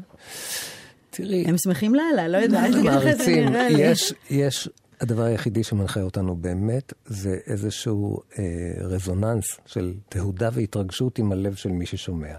תראי... 1.10 1.44
הם 1.46 1.58
שמחים 1.58 1.94
לאללה, 1.94 2.28
לא 2.28 2.36
יודעת. 2.36 2.74
מעריצים, 2.84 3.48
יש, 3.78 4.14
יש 4.30 4.68
הדבר 5.00 5.22
היחידי 5.22 5.62
שמנחה 5.62 6.02
אותנו 6.02 6.36
באמת 6.36 6.92
זה 7.06 7.38
איזשהו 7.46 8.20
אה, 8.38 8.44
רזוננס 8.80 9.44
של 9.66 9.94
תהודה 10.08 10.48
והתרגשות 10.52 11.18
עם 11.18 11.32
הלב 11.32 11.54
של 11.54 11.68
מי 11.68 11.86
ששומע. 11.86 12.34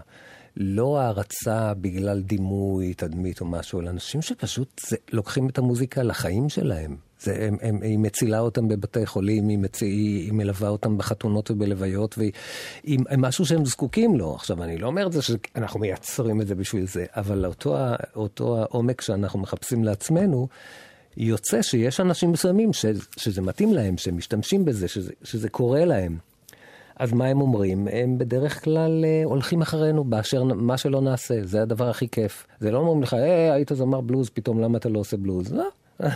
לא 0.56 1.00
הערצה 1.00 1.74
בגלל 1.74 2.22
דימוי, 2.22 2.94
תדמית 2.94 3.40
או 3.40 3.46
משהו, 3.46 3.80
אלא 3.80 3.90
אנשים 3.90 4.22
שפשוט 4.22 4.80
זה, 4.88 4.96
לוקחים 5.12 5.48
את 5.48 5.58
המוזיקה 5.58 6.02
לחיים 6.02 6.48
שלהם. 6.48 6.96
זה, 7.20 7.46
הם, 7.46 7.56
הם, 7.62 7.82
היא 7.82 7.98
מצילה 7.98 8.40
אותם 8.40 8.68
בבתי 8.68 9.06
חולים, 9.06 9.48
היא, 9.48 9.58
מציא, 9.58 9.86
היא, 9.86 10.24
היא 10.24 10.32
מלווה 10.32 10.68
אותם 10.68 10.98
בחתונות 10.98 11.50
ובלוויות, 11.50 12.18
והיא 12.18 12.98
משהו 13.18 13.46
שהם 13.46 13.64
זקוקים 13.64 14.16
לו. 14.16 14.34
עכשיו, 14.34 14.62
אני 14.62 14.78
לא 14.78 14.86
אומר 14.86 15.06
את 15.06 15.12
זה 15.12 15.22
שאנחנו 15.22 15.80
מייצרים 15.80 16.40
את 16.40 16.46
זה 16.46 16.54
בשביל 16.54 16.86
זה, 16.86 17.06
אבל 17.16 17.46
אותו, 17.46 17.76
אותו 18.16 18.58
העומק 18.62 19.00
שאנחנו 19.00 19.38
מחפשים 19.38 19.84
לעצמנו, 19.84 20.48
יוצא 21.16 21.62
שיש 21.62 22.00
אנשים 22.00 22.32
מסוימים 22.32 22.72
ש, 22.72 22.84
שזה 23.16 23.42
מתאים 23.42 23.74
להם, 23.74 23.98
שמשתמשים 23.98 24.64
בזה, 24.64 24.88
שזה, 24.88 25.12
שזה 25.22 25.48
קורה 25.48 25.84
להם. 25.84 26.18
אז 26.96 27.12
מה 27.12 27.26
הם 27.26 27.40
אומרים? 27.40 27.88
הם 27.92 28.18
בדרך 28.18 28.64
כלל 28.64 29.04
אה, 29.04 29.22
הולכים 29.24 29.62
אחרינו 29.62 30.04
באשר 30.04 30.44
מה 30.44 30.76
שלא 30.76 31.00
נעשה, 31.00 31.34
זה 31.42 31.62
הדבר 31.62 31.88
הכי 31.88 32.08
כיף. 32.08 32.46
זה 32.60 32.70
לא 32.70 32.78
אומרים 32.78 33.02
לך, 33.02 33.14
אה, 33.14 33.54
היית 33.54 33.70
זמר 33.74 34.00
בלוז, 34.00 34.30
פתאום 34.30 34.60
למה 34.60 34.78
אתה 34.78 34.88
לא 34.88 34.98
עושה 34.98 35.16
בלוז? 35.16 35.52
לא. 35.52 35.68
הם, 36.00 36.08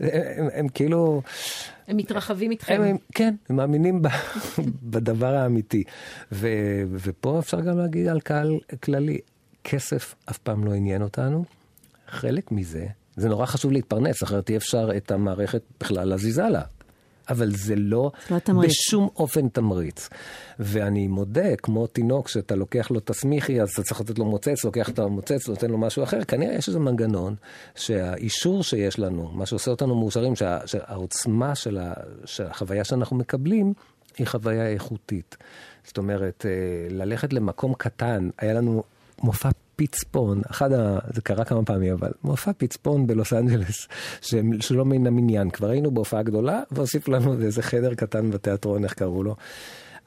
הם, 0.00 0.48
הם 0.52 0.68
כאילו... 0.68 1.22
הם 1.88 1.96
מתרחבים 1.96 2.50
איתכם. 2.50 2.82
הם, 2.82 2.96
כן, 3.14 3.34
הם 3.48 3.56
מאמינים 3.56 4.02
ב, 4.02 4.08
בדבר 4.90 5.34
האמיתי. 5.34 5.84
ו, 6.32 6.48
ופה 6.90 7.38
אפשר 7.38 7.60
גם 7.60 7.78
להגיד 7.78 8.06
על 8.06 8.20
קהל 8.20 8.58
כללי, 8.82 9.18
כסף 9.64 10.14
אף 10.30 10.38
פעם 10.38 10.64
לא 10.64 10.72
עניין 10.72 11.02
אותנו. 11.02 11.44
חלק 12.08 12.52
מזה 12.52 12.86
זה 13.16 13.28
נורא 13.28 13.46
חשוב 13.46 13.72
להתפרנס, 13.72 14.22
אחרת 14.22 14.50
אי 14.50 14.56
אפשר 14.56 14.90
את 14.96 15.10
המערכת 15.10 15.62
בכלל 15.80 16.08
להזיז 16.08 16.38
הלאה. 16.38 16.62
אבל 17.28 17.50
זה 17.50 17.76
לא, 17.76 18.10
לא 18.30 18.62
בשום 18.62 19.08
אופן 19.16 19.48
תמריץ. 19.48 20.08
ואני 20.58 21.08
מודה, 21.08 21.56
כמו 21.56 21.86
תינוק 21.86 22.28
שאתה 22.28 22.54
לוקח 22.54 22.90
לו 22.90 23.00
תסמיכי, 23.00 23.62
אז 23.62 23.70
אתה 23.70 23.82
צריך 23.82 24.00
לתת 24.00 24.18
לו 24.18 24.24
מוצץ, 24.24 24.64
לוקח 24.64 24.88
את 24.88 24.98
המוצץ, 24.98 25.48
נותן 25.48 25.70
לו 25.70 25.78
משהו 25.78 26.02
אחר, 26.02 26.24
כנראה 26.24 26.54
יש 26.54 26.68
איזה 26.68 26.78
מנגנון 26.78 27.34
שהאישור 27.74 28.62
שיש 28.62 28.98
לנו, 28.98 29.30
מה 29.32 29.46
שעושה 29.46 29.70
אותנו 29.70 29.94
מאושרים, 29.94 30.36
שה, 30.36 30.58
שהעוצמה 30.66 31.54
של, 31.54 31.78
ה, 31.78 31.92
של 32.24 32.46
החוויה 32.46 32.84
שאנחנו 32.84 33.16
מקבלים, 33.16 33.72
היא 34.18 34.26
חוויה 34.26 34.68
איכותית. 34.68 35.36
זאת 35.84 35.98
אומרת, 35.98 36.46
אה, 36.46 36.50
ללכת 36.90 37.32
למקום 37.32 37.74
קטן, 37.74 38.28
היה 38.38 38.54
לנו 38.54 38.82
מופע 39.22 39.48
פצפון, 39.76 40.42
אחד 40.50 40.72
ה... 40.72 40.98
זה 41.14 41.22
קרה 41.22 41.44
כמה 41.44 41.64
פעמים, 41.64 41.92
אבל 41.92 42.10
מופע 42.24 42.50
פצפון 42.58 43.06
בלוס 43.06 43.32
אנג'לס, 43.32 43.88
שלא 44.60 44.84
מן 44.84 45.06
המניין. 45.06 45.50
כבר 45.50 45.68
היינו 45.68 45.90
בהופעה 45.90 46.22
גדולה, 46.22 46.62
והוסיף 46.70 47.08
לנו 47.08 47.42
איזה 47.42 47.62
חדר 47.62 47.94
קטן 47.94 48.30
בתיאטרון, 48.30 48.84
איך 48.84 48.94
קראו 48.94 49.22
לו. 49.22 49.36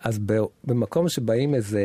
אז 0.03 0.20
במקום 0.63 1.09
שבאים 1.09 1.55
איזה 1.55 1.82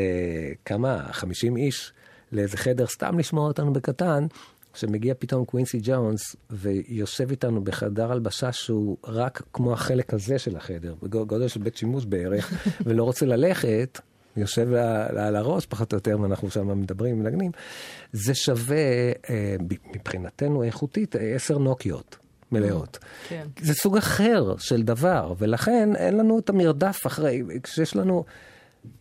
כמה, 0.64 1.06
50 1.12 1.56
איש 1.56 1.92
לאיזה 2.32 2.56
חדר 2.56 2.86
סתם 2.86 3.18
לשמוע 3.18 3.46
אותנו 3.46 3.72
בקטן, 3.72 4.26
שמגיע 4.74 5.14
פתאום 5.18 5.44
קווינסי 5.44 5.80
ג'ונס 5.82 6.36
ויושב 6.50 7.30
איתנו 7.30 7.64
בחדר 7.64 8.12
הלבשה 8.12 8.52
שהוא 8.52 8.96
רק 9.04 9.42
כמו 9.52 9.72
החלק 9.72 10.14
הזה 10.14 10.38
של 10.38 10.56
החדר, 10.56 10.94
בגודל 11.02 11.48
של 11.48 11.60
בית 11.60 11.76
שימוש 11.76 12.04
בערך, 12.04 12.52
ולא 12.86 13.04
רוצה 13.04 13.26
ללכת, 13.26 14.00
יושב 14.36 14.74
על 15.16 15.36
הראש 15.36 15.66
פחות 15.66 15.92
או 15.92 15.96
יותר, 15.96 16.20
ואנחנו 16.20 16.50
שם 16.50 16.80
מדברים, 16.80 17.18
מנגנים, 17.18 17.50
זה 18.12 18.34
שווה 18.34 18.76
אה, 19.30 19.56
מבחינתנו 19.94 20.62
איכותית 20.62 21.14
עשר 21.34 21.58
נוקיות. 21.58 22.16
מלאות. 22.52 22.98
כן. 23.28 23.46
זה 23.60 23.74
סוג 23.74 23.96
אחר 23.96 24.54
של 24.58 24.82
דבר, 24.82 25.34
ולכן 25.38 25.96
אין 25.96 26.16
לנו 26.16 26.38
את 26.38 26.48
המרדף 26.48 27.06
אחרי, 27.06 27.42
כשיש 27.62 27.96
לנו 27.96 28.24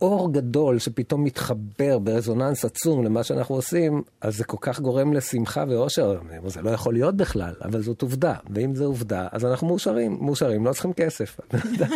אור 0.00 0.32
גדול 0.32 0.78
שפתאום 0.78 1.24
מתחבר 1.24 1.98
ברזוננס 1.98 2.64
עצום 2.64 3.04
למה 3.04 3.24
שאנחנו 3.24 3.54
עושים, 3.54 4.02
אז 4.20 4.36
זה 4.36 4.44
כל 4.44 4.56
כך 4.60 4.80
גורם 4.80 5.12
לשמחה 5.12 5.64
ואושר. 5.68 6.18
זה 6.46 6.62
לא 6.62 6.70
יכול 6.70 6.92
להיות 6.92 7.16
בכלל, 7.16 7.54
אבל 7.64 7.82
זאת 7.82 8.02
עובדה. 8.02 8.34
ואם 8.50 8.74
זו 8.74 8.84
עובדה, 8.84 9.28
אז 9.32 9.44
אנחנו 9.44 9.66
מאושרים, 9.66 10.18
מאושרים, 10.20 10.64
לא 10.64 10.72
צריכים 10.72 10.92
כסף. 10.92 11.40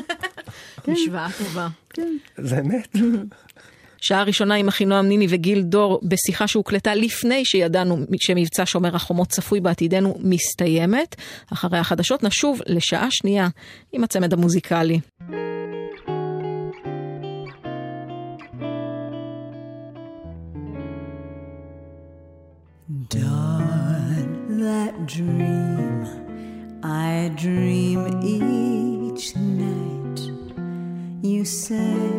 משוואה 0.89 1.29
טובה. 1.39 1.69
כן. 1.91 2.17
זה 2.39 2.61
אמת. 2.61 2.97
שעה 4.01 4.23
ראשונה 4.23 4.55
עם 4.55 4.69
אחינועם 4.69 5.07
ניני 5.07 5.27
וגיל 5.31 5.63
דור 5.63 6.01
בשיחה 6.03 6.47
שהוקלטה 6.47 6.95
לפני 6.95 7.45
שידענו 7.45 7.97
שמבצע 8.21 8.63
שומר 8.67 8.97
החומות 8.97 9.29
צפוי 9.29 9.61
בעתידנו 9.61 10.19
מסתיימת. 10.21 11.17
אחרי 11.53 11.79
החדשות 11.79 12.23
נשוב 12.23 12.61
לשעה 12.67 13.11
שנייה 13.11 13.49
עם 13.93 14.05
הצמד 14.05 14.33
המוזיקלי. 14.33 15.01
Dawn, 23.09 24.61
that 24.61 25.07
dream 25.07 26.07
I 26.83 27.33
dream 27.37 28.23
each 28.23 29.35
night. 29.35 30.21
You 31.23 31.47
say 31.47 32.18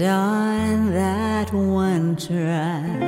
On 0.00 0.92
that 0.92 1.52
one 1.52 2.14
try. 2.14 3.07